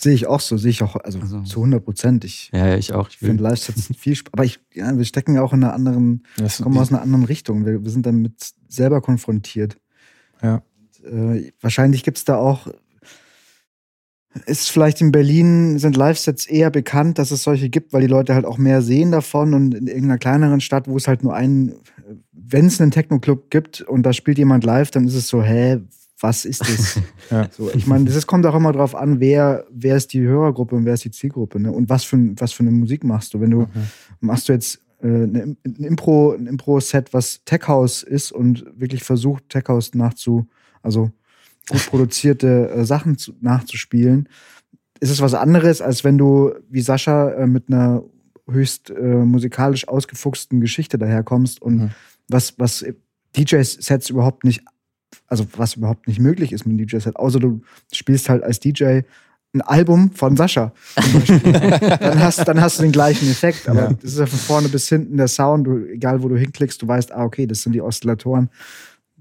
Sehe 0.00 0.14
ich 0.14 0.26
auch 0.26 0.40
so, 0.40 0.56
sehe 0.56 0.70
ich 0.70 0.82
auch, 0.82 0.96
also, 0.96 1.20
also 1.20 1.42
zu 1.42 1.60
100 1.60 1.84
Prozent. 1.84 2.24
Ich, 2.24 2.50
ja, 2.52 2.68
ja, 2.68 2.76
ich 2.76 2.92
auch. 2.92 3.08
Ich 3.10 3.18
finde 3.18 3.42
Live-Sets 3.42 3.90
viel 3.98 4.16
Spaß. 4.16 4.32
Aber 4.32 4.44
ich, 4.44 4.58
ja, 4.72 4.96
wir 4.96 5.04
stecken 5.04 5.34
ja 5.34 5.42
auch 5.42 5.52
in 5.52 5.62
einer 5.62 5.74
anderen, 5.74 6.24
kommen 6.62 6.78
aus 6.78 6.90
einer 6.90 7.02
anderen 7.02 7.24
Richtung. 7.24 7.66
Wir, 7.66 7.84
wir 7.84 7.90
sind 7.90 8.06
damit 8.06 8.54
selber 8.68 9.00
konfrontiert. 9.00 9.76
Ja. 10.42 10.62
Und, 11.04 11.12
äh, 11.12 11.52
wahrscheinlich 11.60 12.04
gibt 12.04 12.18
es 12.18 12.24
da 12.24 12.36
auch, 12.36 12.68
ist 14.46 14.70
vielleicht 14.70 15.00
in 15.00 15.12
Berlin, 15.12 15.78
sind 15.78 15.96
Live-Sets 15.96 16.46
eher 16.46 16.70
bekannt, 16.70 17.18
dass 17.18 17.30
es 17.30 17.42
solche 17.42 17.68
gibt, 17.68 17.92
weil 17.92 18.00
die 18.00 18.06
Leute 18.06 18.34
halt 18.34 18.46
auch 18.46 18.58
mehr 18.58 18.82
sehen 18.82 19.12
davon 19.12 19.52
und 19.52 19.74
in 19.74 19.86
irgendeiner 19.86 20.18
kleineren 20.18 20.60
Stadt, 20.60 20.88
wo 20.88 20.96
es 20.96 21.06
halt 21.06 21.22
nur 21.22 21.34
einen, 21.34 21.74
wenn 22.32 22.66
es 22.66 22.80
einen 22.80 22.90
Techno-Club 22.90 23.50
gibt 23.50 23.82
und 23.82 24.04
da 24.04 24.12
spielt 24.12 24.38
jemand 24.38 24.64
live, 24.64 24.90
dann 24.90 25.06
ist 25.06 25.14
es 25.14 25.28
so, 25.28 25.42
hä, 25.42 25.80
was 26.22 26.44
ist 26.44 26.60
das? 26.60 27.00
ja. 27.30 27.48
so, 27.50 27.70
ich 27.74 27.86
meine, 27.86 28.04
das 28.04 28.26
kommt 28.26 28.46
auch 28.46 28.54
immer 28.54 28.72
darauf 28.72 28.94
an, 28.94 29.20
wer, 29.20 29.66
wer 29.70 29.96
ist 29.96 30.12
die 30.12 30.20
Hörergruppe 30.20 30.76
und 30.76 30.84
wer 30.84 30.94
ist 30.94 31.04
die 31.04 31.10
Zielgruppe, 31.10 31.60
ne? 31.60 31.72
Und 31.72 31.88
was 31.88 32.04
für, 32.04 32.16
was 32.38 32.52
für 32.52 32.62
eine 32.62 32.70
Musik 32.70 33.04
machst 33.04 33.34
du? 33.34 33.40
Wenn 33.40 33.50
du, 33.50 33.62
okay. 33.62 33.80
machst 34.20 34.48
du 34.48 34.52
jetzt 34.52 34.80
äh, 35.02 35.08
ein 35.08 35.56
Impro, 35.64 36.32
ein 36.32 36.46
Impro-Set, 36.46 37.12
was 37.12 37.44
Tech 37.44 37.66
House 37.66 38.02
ist 38.02 38.32
und 38.32 38.64
wirklich 38.76 39.02
versucht, 39.02 39.48
Tech 39.48 39.64
House 39.68 39.94
nachzu, 39.94 40.46
also 40.82 41.10
gut 41.68 41.86
produzierte 41.86 42.70
äh, 42.70 42.84
Sachen 42.84 43.18
zu, 43.18 43.34
nachzuspielen, 43.40 44.28
ist 45.00 45.10
es 45.10 45.20
was 45.20 45.34
anderes, 45.34 45.82
als 45.82 46.04
wenn 46.04 46.18
du, 46.18 46.52
wie 46.70 46.80
Sascha, 46.80 47.30
äh, 47.30 47.46
mit 47.46 47.68
einer 47.68 48.04
höchst 48.48 48.90
äh, 48.90 49.02
musikalisch 49.24 49.88
ausgefuchsten 49.88 50.60
Geschichte 50.60 50.98
daherkommst 50.98 51.60
und 51.60 51.76
mhm. 51.76 51.90
was, 52.28 52.54
was 52.58 52.84
DJ-Sets 53.36 54.10
überhaupt 54.10 54.44
nicht 54.44 54.62
also 55.26 55.46
was 55.56 55.74
überhaupt 55.74 56.08
nicht 56.08 56.20
möglich 56.20 56.52
ist 56.52 56.66
mit 56.66 56.78
einem 56.78 56.86
DJ-Set, 56.86 57.16
außer 57.16 57.40
du 57.40 57.62
spielst 57.92 58.28
halt 58.28 58.42
als 58.42 58.60
DJ 58.60 59.00
ein 59.54 59.60
Album 59.60 60.10
von 60.12 60.36
Sascha. 60.36 60.72
dann, 61.28 62.20
hast, 62.20 62.46
dann 62.48 62.60
hast 62.60 62.78
du 62.78 62.82
den 62.82 62.92
gleichen 62.92 63.30
Effekt. 63.30 63.68
Aber 63.68 63.82
ja. 63.82 63.92
das 63.92 64.12
ist 64.12 64.18
ja 64.18 64.26
von 64.26 64.38
vorne 64.38 64.68
bis 64.68 64.88
hinten 64.88 65.16
der 65.16 65.28
Sound. 65.28 65.66
Du, 65.66 65.86
egal 65.86 66.22
wo 66.22 66.28
du 66.28 66.36
hinklickst, 66.36 66.80
du 66.80 66.88
weißt, 66.88 67.12
ah, 67.12 67.24
okay, 67.24 67.46
das 67.46 67.62
sind 67.62 67.72
die 67.72 67.82
Oszillatoren. 67.82 68.48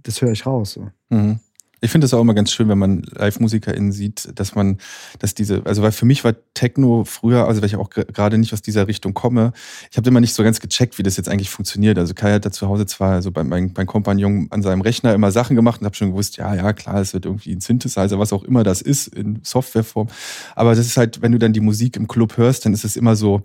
Das 0.04 0.22
höre 0.22 0.32
ich 0.32 0.46
raus. 0.46 0.74
So. 0.74 0.90
Mhm. 1.10 1.40
Ich 1.84 1.90
finde 1.90 2.06
es 2.06 2.14
auch 2.14 2.22
immer 2.22 2.36
ganz 2.36 2.52
schön, 2.52 2.70
wenn 2.70 2.78
man 2.78 3.02
Live-MusikerInnen 3.12 3.92
sieht, 3.92 4.30
dass 4.40 4.54
man, 4.54 4.78
dass 5.18 5.34
diese, 5.34 5.66
also 5.66 5.82
weil 5.82 5.92
für 5.92 6.06
mich 6.06 6.24
war 6.24 6.36
Techno 6.54 7.06
früher, 7.06 7.48
also 7.48 7.60
weil 7.62 7.68
ich 7.68 7.76
auch 7.76 7.90
gerade 7.90 8.38
nicht 8.38 8.54
aus 8.54 8.62
dieser 8.62 8.88
Richtung 8.88 9.16
komme, 9.16 9.52
ich 9.90 9.98
habe 9.98 10.08
immer 10.08 10.20
nicht 10.20 10.36
so 10.36 10.44
ganz 10.44 10.60
gecheckt, 10.60 11.00
wie 11.00 11.04
das 11.04 11.18
jetzt 11.18 11.28
eigentlich 11.28 11.50
funktioniert. 11.50 11.98
Also 11.98 12.14
Kai 12.14 12.34
hat 12.34 12.46
da 12.46 12.52
zu 12.52 12.68
Hause 12.68 12.86
zwar, 12.86 13.14
also 13.14 13.32
bei 13.32 13.44
meinem, 13.44 13.72
mein 13.76 13.88
Kompagnon 13.88 14.46
an 14.52 14.62
seinem 14.62 14.82
Rechner 14.82 15.16
immer 15.16 15.32
Sachen 15.32 15.56
gemacht 15.56 15.82
und 15.82 15.86
habe 15.86 15.96
schon 15.96 16.12
gewusst, 16.12 16.38
ja, 16.38 16.54
ja, 16.54 16.72
klar, 16.74 17.02
es 17.02 17.16
wird 17.16 17.26
irgendwie 17.26 17.54
ein 17.54 17.62
Synthesizer, 17.62 18.20
was 18.20 18.32
auch 18.32 18.44
immer 18.44 18.64
das 18.64 18.84
ist, 18.84 19.08
in 19.08 19.40
Softwareform. 19.42 20.08
Aber 20.56 20.76
das 20.76 20.86
ist 20.86 20.98
halt, 20.98 21.24
wenn 21.24 21.32
du 21.32 21.40
dann 21.40 21.52
die 21.52 21.62
Musik 21.62 21.98
im 21.98 22.08
Club 22.08 22.38
hörst, 22.38 22.64
dann 22.64 22.74
ist 22.74 22.86
es 22.86 22.96
immer 22.96 23.16
so, 23.16 23.42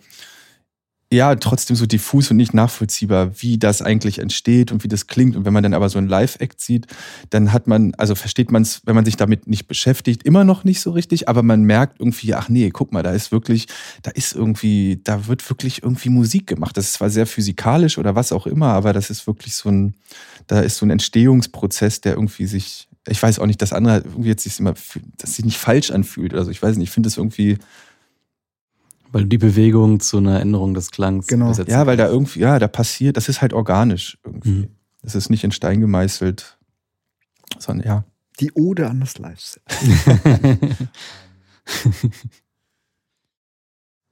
ja, 1.12 1.36
trotzdem 1.36 1.76
so 1.76 1.86
diffus 1.86 2.32
und 2.32 2.36
nicht 2.36 2.52
nachvollziehbar, 2.52 3.40
wie 3.40 3.58
das 3.58 3.80
eigentlich 3.80 4.18
entsteht 4.18 4.72
und 4.72 4.82
wie 4.82 4.88
das 4.88 5.06
klingt. 5.06 5.36
Und 5.36 5.44
wenn 5.44 5.52
man 5.52 5.62
dann 5.62 5.74
aber 5.74 5.88
so 5.88 5.98
ein 5.98 6.08
Live-Act 6.08 6.60
sieht, 6.60 6.88
dann 7.30 7.52
hat 7.52 7.68
man, 7.68 7.94
also 7.94 8.16
versteht 8.16 8.50
man 8.50 8.62
es, 8.62 8.82
wenn 8.86 8.96
man 8.96 9.04
sich 9.04 9.16
damit 9.16 9.46
nicht 9.46 9.68
beschäftigt, 9.68 10.24
immer 10.24 10.42
noch 10.42 10.64
nicht 10.64 10.80
so 10.80 10.90
richtig, 10.90 11.28
aber 11.28 11.44
man 11.44 11.62
merkt 11.62 12.00
irgendwie, 12.00 12.34
ach 12.34 12.48
nee, 12.48 12.70
guck 12.70 12.92
mal, 12.92 13.04
da 13.04 13.12
ist 13.12 13.30
wirklich, 13.30 13.68
da 14.02 14.10
ist 14.10 14.34
irgendwie, 14.34 15.00
da 15.04 15.28
wird 15.28 15.48
wirklich 15.48 15.84
irgendwie 15.84 16.08
Musik 16.08 16.48
gemacht. 16.48 16.76
Das 16.76 16.86
ist 16.86 16.94
zwar 16.94 17.10
sehr 17.10 17.26
physikalisch 17.26 17.98
oder 17.98 18.16
was 18.16 18.32
auch 18.32 18.48
immer, 18.48 18.70
aber 18.70 18.92
das 18.92 19.08
ist 19.08 19.28
wirklich 19.28 19.54
so 19.54 19.68
ein, 19.68 19.94
da 20.48 20.60
ist 20.60 20.76
so 20.76 20.86
ein 20.86 20.90
Entstehungsprozess, 20.90 22.00
der 22.00 22.14
irgendwie 22.14 22.46
sich, 22.46 22.88
ich 23.06 23.22
weiß 23.22 23.38
auch 23.38 23.46
nicht, 23.46 23.62
das 23.62 23.72
andere 23.72 23.98
irgendwie 23.98 24.30
jetzt 24.30 24.42
sich 24.42 24.58
immer, 24.58 24.74
dass 25.18 25.36
sich 25.36 25.44
nicht 25.44 25.58
falsch 25.58 25.92
anfühlt. 25.92 26.34
Also 26.34 26.50
ich 26.50 26.60
weiß 26.60 26.76
nicht, 26.76 26.88
ich 26.88 26.94
finde 26.94 27.08
es 27.08 27.16
irgendwie, 27.16 27.58
weil 29.12 29.22
du 29.22 29.28
die 29.28 29.38
Bewegung 29.38 30.00
zu 30.00 30.18
einer 30.18 30.40
Änderung 30.40 30.74
des 30.74 30.90
Klangs 30.90 31.26
genau. 31.26 31.52
Ja, 31.66 31.86
weil 31.86 31.96
da 31.96 32.08
irgendwie, 32.08 32.40
ja, 32.40 32.58
da 32.58 32.68
passiert, 32.68 33.16
das 33.16 33.28
ist 33.28 33.40
halt 33.42 33.52
organisch 33.52 34.18
irgendwie. 34.24 34.50
Mhm. 34.50 34.68
Das 35.02 35.14
ist 35.14 35.30
nicht 35.30 35.44
in 35.44 35.52
Stein 35.52 35.80
gemeißelt, 35.80 36.58
sondern 37.58 37.86
ja. 37.86 38.04
Die 38.40 38.52
Ode 38.52 38.90
an 38.90 39.00
das 39.00 39.18
Live-Set. 39.18 39.62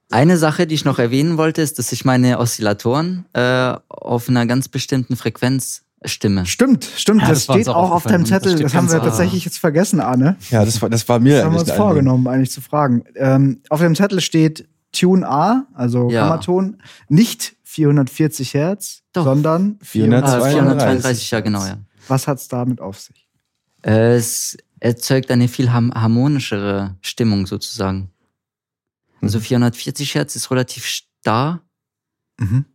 Eine 0.09 0.37
Sache, 0.37 0.67
die 0.67 0.75
ich 0.75 0.85
noch 0.85 0.99
erwähnen 0.99 1.37
wollte, 1.37 1.61
ist, 1.61 1.79
dass 1.79 1.91
ich 1.91 2.05
meine 2.05 2.39
Oszillatoren 2.39 3.25
äh, 3.33 3.73
auf 3.89 4.29
einer 4.29 4.45
ganz 4.45 4.69
bestimmten 4.69 5.15
Frequenz 5.15 5.83
stimme. 6.05 6.45
Stimmt, 6.45 6.85
stimmt. 6.95 7.21
Ja, 7.21 7.29
das, 7.29 7.45
das 7.45 7.55
steht 7.55 7.69
auch 7.69 7.91
auf 7.91 8.03
deinem 8.03 8.25
Zettel. 8.25 8.53
Das, 8.53 8.61
das 8.61 8.73
haben 8.75 8.91
wir 8.91 8.99
tatsächlich 9.01 9.45
jetzt 9.45 9.57
vergessen, 9.57 9.99
Arne. 9.99 10.37
Ja, 10.49 10.63
das 10.63 10.81
war, 10.81 10.89
das 10.89 11.07
war 11.09 11.19
mir. 11.19 11.37
Das 11.37 11.45
haben 11.45 11.53
wir 11.53 11.59
uns 11.59 11.71
vorgenommen, 11.71 12.27
eigentlich 12.27 12.51
zu 12.51 12.61
fragen. 12.61 13.03
Ähm, 13.15 13.61
auf 13.69 13.79
dem 13.79 13.95
Zettel 13.95 14.21
steht 14.21 14.67
Tune 14.95 15.27
A, 15.27 15.67
also 15.73 16.09
ja. 16.09 16.23
Kammerton, 16.23 16.81
nicht 17.09 17.55
440 17.63 18.53
Hertz, 18.53 19.03
Doch. 19.13 19.25
sondern 19.25 19.77
432. 19.81 20.53
432, 20.53 21.31
ja 21.31 21.39
genau, 21.41 21.65
ja. 21.65 21.77
Was 22.07 22.27
hat 22.27 22.37
es 22.39 22.47
damit 22.47 22.79
auf 22.81 22.99
sich? 22.99 23.27
Es 23.81 24.57
erzeugt 24.79 25.31
eine 25.31 25.47
viel 25.47 25.71
harmonischere 25.71 26.95
Stimmung 27.01 27.47
sozusagen. 27.47 28.11
Also 29.21 29.39
440 29.39 30.13
mhm. 30.13 30.17
Hertz 30.17 30.35
ist 30.35 30.51
relativ 30.51 30.85
starr 30.85 31.61
mhm. 32.39 32.65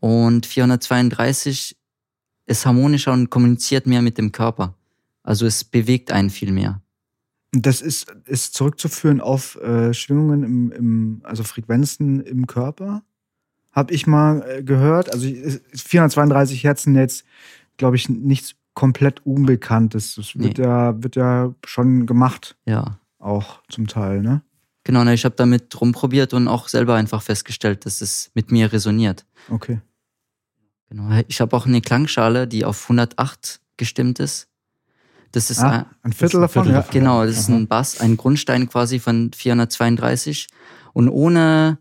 und 0.00 0.46
432 0.46 1.76
ist 2.46 2.66
harmonischer 2.66 3.12
und 3.12 3.30
kommuniziert 3.30 3.86
mehr 3.86 4.02
mit 4.02 4.18
dem 4.18 4.32
Körper. 4.32 4.74
Also 5.22 5.46
es 5.46 5.62
bewegt 5.64 6.10
einen 6.10 6.30
viel 6.30 6.52
mehr. 6.52 6.82
Das 7.52 7.80
ist, 7.80 8.10
ist 8.26 8.54
zurückzuführen 8.54 9.20
auf 9.20 9.56
äh, 9.56 9.92
Schwingungen 9.92 10.44
im, 10.44 10.72
im, 10.72 11.20
also 11.24 11.42
Frequenzen 11.42 12.20
im 12.20 12.46
Körper. 12.46 13.02
Habe 13.72 13.92
ich 13.92 14.06
mal 14.06 14.44
äh, 14.48 14.62
gehört. 14.62 15.12
Also 15.12 15.26
432 15.74 16.62
Hertz 16.62 16.84
sind 16.84 16.94
jetzt, 16.94 17.24
glaube 17.76 17.96
ich, 17.96 18.08
nichts 18.08 18.54
komplett 18.74 19.26
Unbekanntes. 19.26 20.14
Das 20.14 20.36
wird 20.36 20.58
nee. 20.58 20.64
ja, 20.64 21.02
wird 21.02 21.16
ja 21.16 21.54
schon 21.64 22.06
gemacht. 22.06 22.56
Ja. 22.66 22.98
Auch 23.18 23.60
zum 23.68 23.86
Teil, 23.86 24.22
ne? 24.22 24.42
Genau, 24.84 25.04
ne, 25.04 25.12
ich 25.12 25.24
habe 25.24 25.34
damit 25.34 25.78
rumprobiert 25.80 26.32
und 26.32 26.48
auch 26.48 26.68
selber 26.68 26.94
einfach 26.94 27.22
festgestellt, 27.22 27.84
dass 27.84 28.00
es 28.00 28.30
mit 28.34 28.50
mir 28.50 28.72
resoniert. 28.72 29.26
Okay. 29.50 29.80
Genau. 30.88 31.22
Ich 31.28 31.40
habe 31.40 31.56
auch 31.56 31.66
eine 31.66 31.80
Klangschale, 31.80 32.48
die 32.48 32.64
auf 32.64 32.82
108 32.84 33.60
gestimmt 33.76 34.18
ist. 34.18 34.48
Das 35.32 35.50
ist 35.50 35.60
ah, 35.60 35.86
ein, 36.02 36.12
Viertel 36.12 36.40
davon, 36.40 36.64
Viertel 36.64 36.80
ja. 36.80 36.86
Genau, 36.90 37.24
das 37.24 37.38
ist 37.38 37.48
ein 37.48 37.68
Bass, 37.68 38.00
ein 38.00 38.16
Grundstein 38.16 38.68
quasi 38.68 38.98
von 38.98 39.30
432. 39.32 40.48
Und 40.92 41.08
ohne 41.08 41.78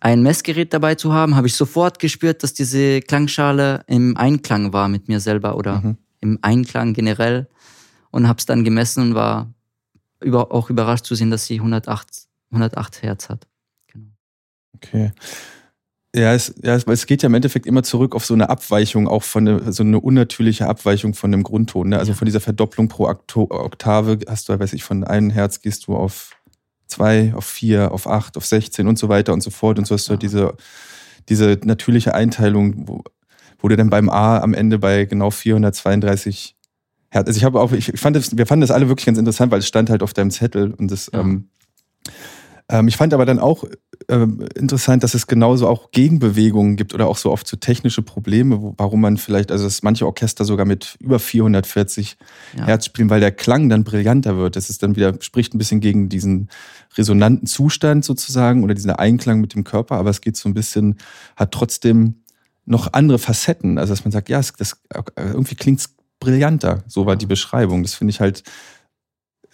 ein 0.00 0.22
Messgerät 0.22 0.72
dabei 0.74 0.96
zu 0.96 1.12
haben, 1.12 1.36
habe 1.36 1.46
ich 1.46 1.54
sofort 1.54 1.98
gespürt, 1.98 2.42
dass 2.42 2.52
diese 2.52 3.00
Klangschale 3.00 3.84
im 3.86 4.16
Einklang 4.16 4.72
war 4.72 4.88
mit 4.88 5.08
mir 5.08 5.20
selber 5.20 5.56
oder 5.56 5.80
mhm. 5.80 5.96
im 6.20 6.38
Einklang 6.42 6.92
generell 6.92 7.48
und 8.10 8.28
habe 8.28 8.38
es 8.38 8.46
dann 8.46 8.64
gemessen 8.64 9.02
und 9.02 9.14
war 9.14 9.52
über, 10.20 10.52
auch 10.52 10.70
überrascht 10.70 11.06
zu 11.06 11.14
sehen, 11.14 11.30
dass 11.30 11.46
sie 11.46 11.56
108, 11.56 12.26
108 12.50 13.02
Hertz 13.02 13.28
hat. 13.28 13.46
Genau. 13.86 14.10
Okay. 14.74 15.12
Ja, 16.14 16.32
es, 16.32 16.54
ja, 16.62 16.76
es 16.76 17.06
geht 17.06 17.22
ja 17.22 17.26
im 17.26 17.34
Endeffekt 17.34 17.66
immer 17.66 17.82
zurück 17.82 18.14
auf 18.14 18.24
so 18.24 18.34
eine 18.34 18.48
Abweichung, 18.48 19.08
auch 19.08 19.24
von 19.24 19.48
eine, 19.48 19.72
so 19.72 19.82
eine 19.82 19.98
unnatürliche 19.98 20.68
Abweichung 20.68 21.12
von 21.12 21.32
dem 21.32 21.42
Grundton. 21.42 21.88
Ne? 21.88 21.98
Also 21.98 22.12
ja. 22.12 22.16
von 22.16 22.26
dieser 22.26 22.40
Verdopplung 22.40 22.86
pro 22.86 23.08
Oktave 23.08 24.20
hast 24.28 24.48
du, 24.48 24.58
weiß 24.58 24.74
ich, 24.74 24.84
von 24.84 25.02
einem 25.02 25.30
Herz 25.30 25.60
gehst 25.60 25.88
du 25.88 25.96
auf 25.96 26.36
zwei, 26.86 27.34
auf 27.34 27.44
vier, 27.44 27.90
auf 27.90 28.06
acht, 28.06 28.36
auf 28.36 28.46
16 28.46 28.86
und 28.86 28.96
so 28.96 29.08
weiter 29.08 29.32
und 29.32 29.42
so 29.42 29.50
fort. 29.50 29.76
Und 29.80 29.86
so 29.86 29.96
hast 29.96 30.06
du 30.06 30.10
halt 30.10 30.22
diese, 30.22 30.54
diese 31.28 31.58
natürliche 31.64 32.14
Einteilung, 32.14 32.86
wo, 32.86 33.02
wo 33.58 33.66
du 33.66 33.76
dann 33.76 33.90
beim 33.90 34.08
A 34.08 34.38
am 34.38 34.54
Ende 34.54 34.78
bei 34.78 35.06
genau 35.06 35.32
432 35.32 36.54
Hertz. 37.10 37.26
Also 37.26 37.38
ich 37.38 37.44
habe 37.44 37.60
auch, 37.60 37.72
ich 37.72 37.90
fand 37.96 38.14
das, 38.14 38.36
wir 38.36 38.46
fanden 38.46 38.60
das 38.60 38.70
alle 38.70 38.86
wirklich 38.86 39.06
ganz 39.06 39.18
interessant, 39.18 39.50
weil 39.50 39.58
es 39.58 39.66
stand 39.66 39.90
halt 39.90 40.04
auf 40.04 40.12
deinem 40.12 40.30
Zettel 40.30 40.74
und 40.74 40.92
das, 40.92 41.10
ja. 41.12 41.20
ähm, 41.20 41.48
ähm, 42.70 42.88
ich 42.88 42.96
fand 42.96 43.12
aber 43.12 43.26
dann 43.26 43.38
auch 43.38 43.64
ähm, 44.08 44.46
interessant, 44.54 45.02
dass 45.02 45.14
es 45.14 45.26
genauso 45.26 45.68
auch 45.68 45.90
Gegenbewegungen 45.90 46.76
gibt 46.76 46.94
oder 46.94 47.06
auch 47.08 47.18
so 47.18 47.30
oft 47.30 47.46
so 47.46 47.56
technische 47.56 48.00
Probleme, 48.00 48.62
wo, 48.62 48.74
warum 48.78 49.02
man 49.02 49.18
vielleicht, 49.18 49.52
also 49.52 49.64
dass 49.64 49.82
manche 49.82 50.06
Orchester 50.06 50.44
sogar 50.44 50.64
mit 50.64 50.96
über 50.98 51.18
440 51.18 52.16
ja. 52.56 52.64
Hertz 52.64 52.86
spielen, 52.86 53.10
weil 53.10 53.20
der 53.20 53.32
Klang 53.32 53.68
dann 53.68 53.84
brillanter 53.84 54.36
wird. 54.38 54.56
Das 54.56 54.70
ist 54.70 54.82
dann 54.82 54.96
wieder, 54.96 55.14
spricht 55.20 55.54
ein 55.54 55.58
bisschen 55.58 55.80
gegen 55.80 56.08
diesen 56.08 56.48
resonanten 56.96 57.46
Zustand 57.46 58.04
sozusagen 58.04 58.64
oder 58.64 58.74
diesen 58.74 58.92
Einklang 58.92 59.40
mit 59.40 59.54
dem 59.54 59.64
Körper, 59.64 59.96
aber 59.96 60.10
es 60.10 60.22
geht 60.22 60.36
so 60.36 60.48
ein 60.48 60.54
bisschen, 60.54 60.96
hat 61.36 61.52
trotzdem 61.52 62.22
noch 62.64 62.94
andere 62.94 63.18
Facetten. 63.18 63.76
Also 63.76 63.92
dass 63.92 64.04
man 64.04 64.12
sagt, 64.12 64.30
ja, 64.30 64.40
das, 64.58 64.80
irgendwie 65.16 65.54
klingt 65.54 65.80
es 65.80 65.94
brillanter. 66.18 66.82
So 66.86 67.04
war 67.04 67.16
die 67.16 67.26
Beschreibung. 67.26 67.82
Das 67.82 67.94
finde 67.94 68.10
ich 68.10 68.20
halt 68.20 68.42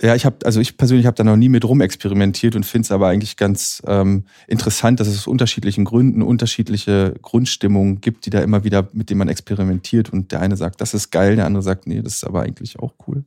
ja, 0.02 0.14
ich 0.14 0.24
habe, 0.24 0.36
also 0.44 0.60
ich 0.60 0.78
persönlich 0.78 1.06
habe 1.06 1.16
da 1.16 1.24
noch 1.24 1.36
nie 1.36 1.50
mit 1.50 1.64
rumexperimentiert 1.64 2.56
und 2.56 2.64
finde 2.64 2.86
es 2.86 2.92
aber 2.92 3.08
eigentlich 3.08 3.36
ganz 3.36 3.82
ähm, 3.86 4.24
interessant, 4.46 4.98
dass 4.98 5.08
es 5.08 5.18
aus 5.18 5.26
unterschiedlichen 5.26 5.84
Gründen 5.84 6.22
unterschiedliche 6.22 7.14
Grundstimmungen 7.20 8.00
gibt, 8.00 8.24
die 8.24 8.30
da 8.30 8.40
immer 8.40 8.64
wieder, 8.64 8.88
mit 8.92 9.10
denen 9.10 9.18
man 9.18 9.28
experimentiert. 9.28 10.10
Und 10.10 10.32
der 10.32 10.40
eine 10.40 10.56
sagt, 10.56 10.80
das 10.80 10.94
ist 10.94 11.10
geil, 11.10 11.36
der 11.36 11.44
andere 11.44 11.62
sagt, 11.62 11.86
nee, 11.86 12.00
das 12.00 12.14
ist 12.14 12.24
aber 12.24 12.42
eigentlich 12.42 12.78
auch 12.78 12.94
cool. 13.06 13.24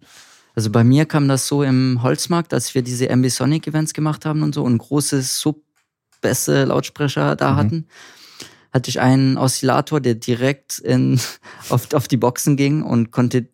Also 0.56 0.72
bei 0.72 0.84
mir 0.84 1.06
kam 1.06 1.28
das 1.28 1.48
so 1.48 1.62
im 1.62 2.02
Holzmarkt, 2.02 2.54
als 2.54 2.74
wir 2.74 2.82
diese 2.82 3.10
Ambisonic 3.10 3.68
Events 3.68 3.94
gemacht 3.94 4.26
haben 4.26 4.42
und 4.42 4.56
so 4.56 4.64
und 4.64 4.80
große 4.80 5.22
Sub-Bässe 5.22 6.66
Lautsprecher 6.66 7.36
da 7.36 7.52
mhm. 7.52 7.56
hatten, 7.56 7.88
hatte 8.72 8.90
ich 8.90 9.00
einen 9.00 9.38
Oszillator, 9.38 10.02
der 10.02 10.16
direkt 10.16 10.80
in, 10.80 11.20
auf, 11.70 11.94
auf 11.94 12.08
die 12.08 12.18
Boxen 12.18 12.58
ging 12.58 12.82
und 12.82 13.12
konnte 13.12 13.48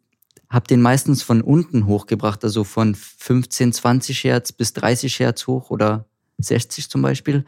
habe 0.50 0.68
den 0.68 0.82
meistens 0.82 1.22
von 1.22 1.42
unten 1.42 1.86
hochgebracht, 1.86 2.44
also 2.44 2.64
von 2.64 2.96
15, 2.96 3.74
20 3.74 4.24
Hertz 4.24 4.52
bis 4.52 4.74
30 4.74 5.20
Hertz 5.20 5.48
hoch 5.48 5.70
oder 5.70 6.06
60 6.40 6.90
zum 6.90 7.02
Beispiel. 7.02 7.46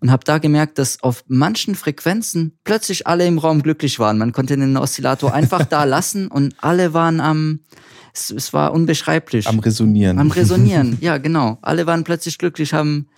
Und 0.00 0.10
habe 0.10 0.24
da 0.24 0.38
gemerkt, 0.38 0.78
dass 0.78 1.02
auf 1.02 1.24
manchen 1.26 1.74
Frequenzen 1.74 2.58
plötzlich 2.64 3.06
alle 3.06 3.26
im 3.26 3.38
Raum 3.38 3.62
glücklich 3.62 3.98
waren. 3.98 4.18
Man 4.18 4.32
konnte 4.32 4.56
den 4.56 4.76
Oszillator 4.76 5.32
einfach 5.32 5.64
da 5.64 5.84
lassen 5.84 6.28
und 6.28 6.54
alle 6.58 6.92
waren 6.92 7.20
am, 7.20 7.60
es, 8.12 8.30
es 8.30 8.52
war 8.52 8.72
unbeschreiblich. 8.72 9.46
Am 9.46 9.58
Resonieren. 9.58 10.18
Am 10.18 10.30
Resonieren, 10.30 10.98
ja 11.00 11.18
genau. 11.18 11.58
Alle 11.62 11.86
waren 11.86 12.04
plötzlich 12.04 12.38
glücklich, 12.38 12.72
haben 12.72 13.08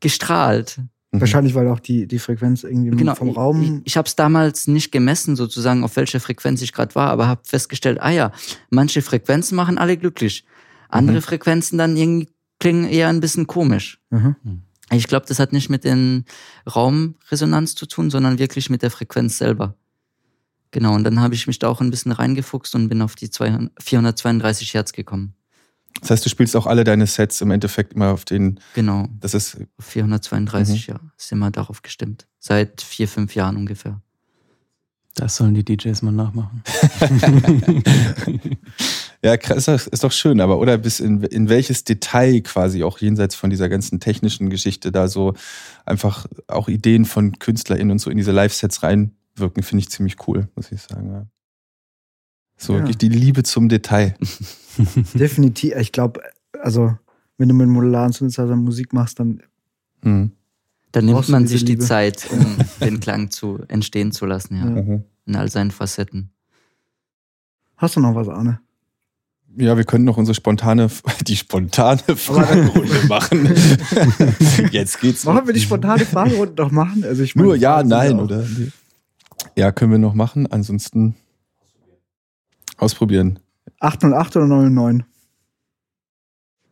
gestrahlt. 0.00 0.80
Mhm. 1.10 1.20
Wahrscheinlich, 1.20 1.54
weil 1.54 1.68
auch 1.68 1.80
die, 1.80 2.06
die 2.06 2.18
Frequenz 2.18 2.64
irgendwie 2.64 2.90
genau, 2.90 3.14
vom 3.14 3.30
Raum. 3.30 3.62
Ich, 3.62 3.92
ich 3.92 3.96
habe 3.96 4.06
es 4.06 4.16
damals 4.16 4.66
nicht 4.66 4.92
gemessen, 4.92 5.36
sozusagen, 5.36 5.84
auf 5.84 5.96
welcher 5.96 6.20
Frequenz 6.20 6.60
ich 6.60 6.72
gerade 6.72 6.94
war, 6.94 7.10
aber 7.10 7.26
habe 7.26 7.40
festgestellt, 7.44 7.98
ah 8.00 8.10
ja, 8.10 8.32
manche 8.70 9.00
Frequenzen 9.00 9.56
machen 9.56 9.78
alle 9.78 9.96
glücklich. 9.96 10.44
Andere 10.88 11.16
mhm. 11.18 11.22
Frequenzen 11.22 11.78
dann 11.78 11.96
irgendwie 11.96 12.28
klingen 12.58 12.84
eher 12.86 13.08
ein 13.08 13.20
bisschen 13.20 13.46
komisch. 13.46 14.00
Mhm. 14.10 14.36
Ich 14.90 15.06
glaube, 15.06 15.26
das 15.26 15.38
hat 15.38 15.52
nicht 15.52 15.68
mit 15.68 15.84
den 15.84 16.24
Raumresonanz 16.66 17.74
zu 17.74 17.86
tun, 17.86 18.10
sondern 18.10 18.38
wirklich 18.38 18.70
mit 18.70 18.82
der 18.82 18.90
Frequenz 18.90 19.38
selber. 19.38 19.74
Genau, 20.70 20.94
und 20.94 21.04
dann 21.04 21.20
habe 21.20 21.34
ich 21.34 21.46
mich 21.46 21.58
da 21.58 21.68
auch 21.68 21.80
ein 21.80 21.90
bisschen 21.90 22.12
reingefuchst 22.12 22.74
und 22.74 22.88
bin 22.88 23.00
auf 23.00 23.14
die 23.14 23.30
200, 23.30 23.72
432 23.82 24.74
Hertz 24.74 24.92
gekommen. 24.92 25.34
Das 26.00 26.10
heißt, 26.10 26.24
du 26.24 26.30
spielst 26.30 26.56
auch 26.56 26.66
alle 26.66 26.84
deine 26.84 27.06
Sets 27.06 27.40
im 27.40 27.50
Endeffekt 27.50 27.94
immer 27.94 28.12
auf 28.12 28.24
den. 28.24 28.60
Genau. 28.74 29.08
Das 29.20 29.34
ist 29.34 29.58
432, 29.80 30.88
mhm. 30.88 30.94
ja. 30.94 31.00
Ist 31.16 31.32
immer 31.32 31.50
darauf 31.50 31.82
gestimmt. 31.82 32.26
Seit 32.38 32.82
vier, 32.82 33.08
fünf 33.08 33.34
Jahren 33.34 33.56
ungefähr. 33.56 34.00
Das 35.14 35.34
sollen 35.34 35.54
die 35.54 35.64
DJs 35.64 36.00
mal 36.02 36.12
nachmachen. 36.12 36.62
ja, 39.22 39.34
ist 39.34 39.66
doch, 39.66 39.86
ist 39.88 40.04
doch 40.04 40.12
schön, 40.12 40.40
aber 40.40 40.60
oder 40.60 40.78
bis 40.78 41.00
in, 41.00 41.24
in 41.24 41.48
welches 41.48 41.82
Detail 41.82 42.40
quasi 42.42 42.84
auch 42.84 43.00
jenseits 43.00 43.34
von 43.34 43.50
dieser 43.50 43.68
ganzen 43.68 43.98
technischen 43.98 44.48
Geschichte 44.48 44.92
da 44.92 45.08
so 45.08 45.34
einfach 45.84 46.26
auch 46.46 46.68
Ideen 46.68 47.04
von 47.04 47.36
KünstlerInnen 47.40 47.90
und 47.90 47.98
so 47.98 48.10
in 48.10 48.16
diese 48.16 48.30
Live-Sets 48.30 48.84
reinwirken, 48.84 49.64
finde 49.64 49.82
ich 49.82 49.90
ziemlich 49.90 50.28
cool, 50.28 50.46
muss 50.54 50.70
ich 50.70 50.82
sagen. 50.82 51.10
Ja. 51.10 51.26
So 52.58 52.74
ja. 52.74 52.80
wirklich 52.80 52.98
die 52.98 53.08
Liebe 53.08 53.44
zum 53.44 53.68
Detail. 53.68 54.14
Definitiv. 55.14 55.76
Ich 55.76 55.92
glaube, 55.92 56.20
also 56.60 56.96
wenn 57.38 57.48
du 57.48 57.54
mit 57.54 57.68
modularen 57.68 58.12
Synthesizer 58.12 58.56
Musik 58.56 58.92
machst, 58.92 59.20
dann 59.20 59.40
mhm. 60.02 60.32
dann 60.92 61.04
nimmt 61.04 61.28
man 61.28 61.46
sich 61.46 61.64
die 61.64 61.78
Zeit, 61.78 62.28
um 62.30 62.56
den 62.84 63.00
Klang 63.00 63.30
zu 63.30 63.60
entstehen 63.68 64.12
zu 64.12 64.26
lassen, 64.26 64.56
ja. 64.56 64.64
Mhm. 64.64 65.04
In 65.26 65.36
all 65.36 65.50
seinen 65.50 65.70
Facetten. 65.70 66.30
Hast 67.76 67.96
du 67.96 68.00
noch 68.00 68.14
was, 68.14 68.28
Arne? 68.28 68.60
Ja, 69.56 69.76
wir 69.76 69.84
könnten 69.84 70.06
noch 70.06 70.16
unsere 70.16 70.34
spontane, 70.34 70.88
die 71.26 71.36
spontane 71.36 72.00
Fragerunde 72.16 73.06
machen. 73.08 73.54
Jetzt 74.72 75.00
geht's. 75.00 75.24
Machen 75.24 75.46
wir 75.46 75.54
die 75.54 75.60
spontane 75.60 76.04
Fragerunde 76.04 76.60
noch 76.62 76.70
machen? 76.70 77.04
Also 77.04 77.22
ich 77.22 77.36
meine, 77.36 77.48
Nur 77.48 77.56
ja, 77.56 77.82
nein, 77.82 78.18
oder? 78.18 78.46
Ja, 79.54 79.70
können 79.70 79.92
wir 79.92 79.98
noch 79.98 80.14
machen. 80.14 80.46
Ansonsten 80.46 81.14
Ausprobieren. 82.78 83.38
808 83.80 84.36
oder 84.36 84.46
909? 84.46 85.04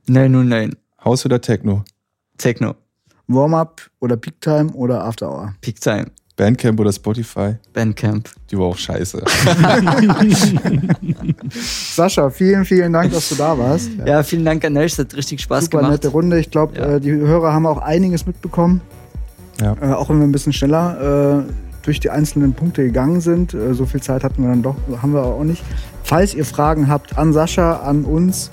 909. 0.09 0.77
Haus 1.05 1.25
oder 1.25 1.41
Techno? 1.41 1.85
Techno. 2.39 2.75
Warm-up 3.29 3.83
oder 4.01 4.17
Peak 4.17 4.41
Time 4.41 4.73
oder 4.73 5.05
After 5.05 5.31
Hour? 5.31 5.55
Peak 5.61 5.81
Time. 5.81 6.07
Bandcamp 6.37 6.79
oder 6.79 6.93
Spotify? 6.93 7.55
Bandcamp. 7.73 8.29
Die 8.51 8.59
war 8.59 8.67
auch 8.67 8.77
scheiße. 8.77 9.25
Sascha, 11.95 12.29
vielen, 12.29 12.65
vielen 12.67 12.93
Dank, 12.93 13.11
dass 13.11 13.31
du 13.31 13.37
da 13.37 13.57
warst. 13.57 13.91
Ja, 14.05 14.23
vielen 14.23 14.45
Dank 14.45 14.63
an 14.65 14.77
euch. 14.77 14.93
Es 14.93 14.99
hat 14.99 15.15
richtig 15.15 15.41
Spaß 15.41 15.65
Super 15.65 15.79
gemacht. 15.79 15.93
nette 15.93 16.09
Runde. 16.09 16.39
Ich 16.39 16.51
glaube, 16.51 16.77
ja. 16.77 16.97
äh, 16.97 17.01
die 17.01 17.11
Hörer 17.13 17.55
haben 17.55 17.65
auch 17.67 17.79
einiges 17.79 18.27
mitbekommen. 18.27 18.83
Ja. 19.63 19.77
Äh, 19.81 19.95
auch 19.95 20.11
wenn 20.11 20.19
wir 20.19 20.27
ein 20.27 20.33
bisschen 20.33 20.53
schneller 20.53 21.47
äh, 21.49 21.53
durch 21.87 22.01
die 22.01 22.11
einzelnen 22.11 22.53
Punkte 22.53 22.83
gegangen 22.83 23.21
sind. 23.21 23.55
Äh, 23.55 23.75
so 23.75 23.87
viel 23.87 24.03
Zeit 24.03 24.25
hatten 24.25 24.43
wir 24.43 24.51
dann 24.51 24.63
doch, 24.63 24.77
haben 25.01 25.15
wir 25.15 25.23
auch 25.23 25.45
nicht. 25.45 25.63
Falls 26.03 26.35
ihr 26.35 26.45
Fragen 26.45 26.89
habt 26.89 27.17
an 27.17 27.33
Sascha, 27.33 27.81
an 27.81 28.05
uns, 28.05 28.51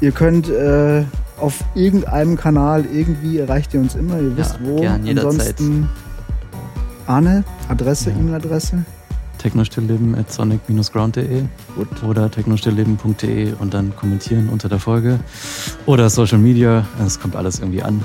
ihr 0.00 0.12
könnt 0.12 0.48
äh, 0.48 1.04
auf 1.38 1.64
irgendeinem 1.74 2.36
Kanal 2.36 2.84
irgendwie 2.92 3.38
erreicht 3.38 3.74
ihr 3.74 3.80
uns 3.80 3.94
immer. 3.94 4.20
Ihr 4.20 4.36
wisst 4.36 4.58
ja, 4.60 4.66
wo. 4.66 4.80
Gern, 4.80 5.08
Ansonsten 5.08 5.88
Arne, 7.06 7.44
Adresse, 7.68 8.10
ja. 8.10 8.16
E-Mail-Adresse. 8.16 8.84
technostillleben 9.38 10.14
at 10.14 10.30
sonic-ground.de 10.30 11.44
oder 12.06 12.30
technostillleben.de 12.30 13.54
und 13.54 13.74
dann 13.74 13.96
kommentieren 13.96 14.48
unter 14.50 14.68
der 14.68 14.78
Folge. 14.78 15.18
Oder 15.86 16.10
Social 16.10 16.38
Media, 16.38 16.86
es 17.04 17.18
kommt 17.18 17.36
alles 17.36 17.58
irgendwie 17.58 17.82
an. 17.82 18.02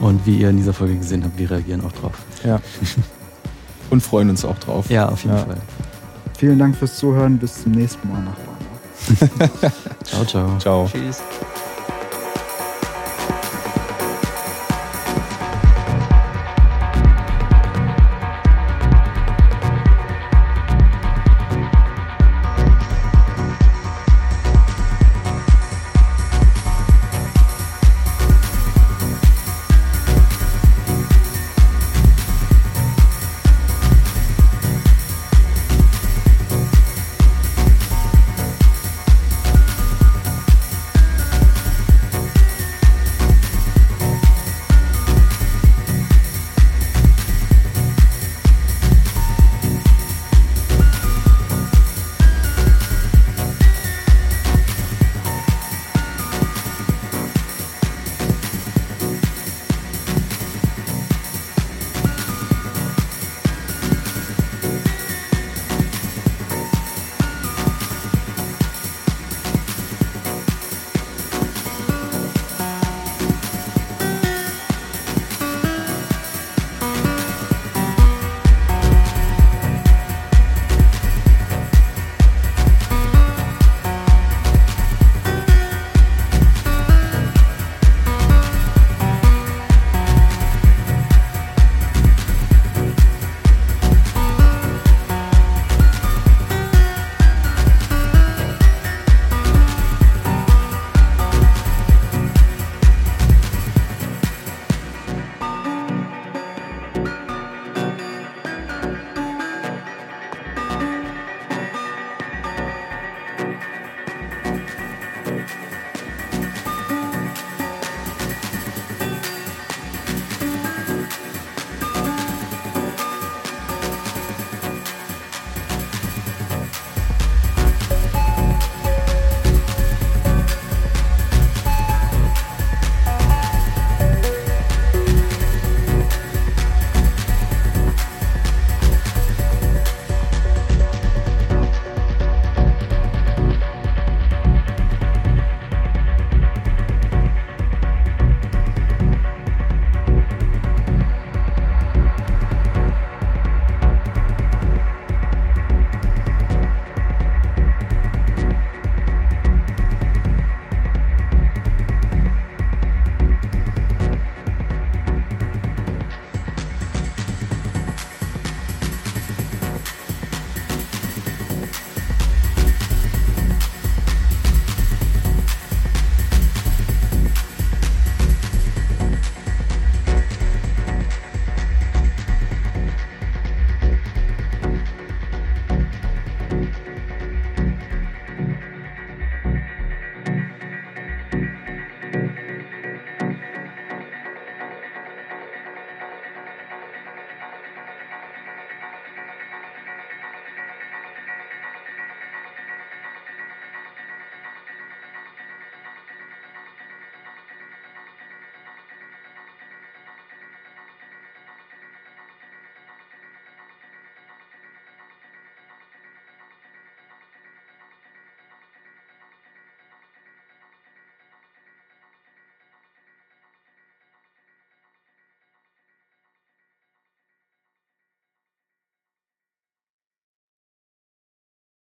Und 0.00 0.24
wie 0.24 0.38
ihr 0.38 0.50
in 0.50 0.56
dieser 0.56 0.72
Folge 0.72 0.96
gesehen 0.96 1.24
habt, 1.24 1.38
wir 1.38 1.50
reagieren 1.50 1.82
auch 1.84 1.92
drauf. 1.92 2.14
Ja. 2.44 2.60
und 3.92 4.02
freuen 4.02 4.30
uns 4.30 4.44
auch 4.44 4.58
drauf. 4.58 4.88
Ja, 4.88 5.08
auf 5.08 5.22
jeden 5.22 5.36
ja. 5.36 5.44
Fall. 5.44 5.58
Vielen 6.38 6.58
Dank 6.58 6.74
fürs 6.76 6.96
Zuhören. 6.96 7.38
Bis 7.38 7.62
zum 7.62 7.72
nächsten 7.72 8.08
Mal 8.08 8.22
nach 8.22 8.36
ciao, 10.04 10.24
ciao. 10.24 10.58
Ciao. 10.58 10.90
Tschüss. 10.90 11.20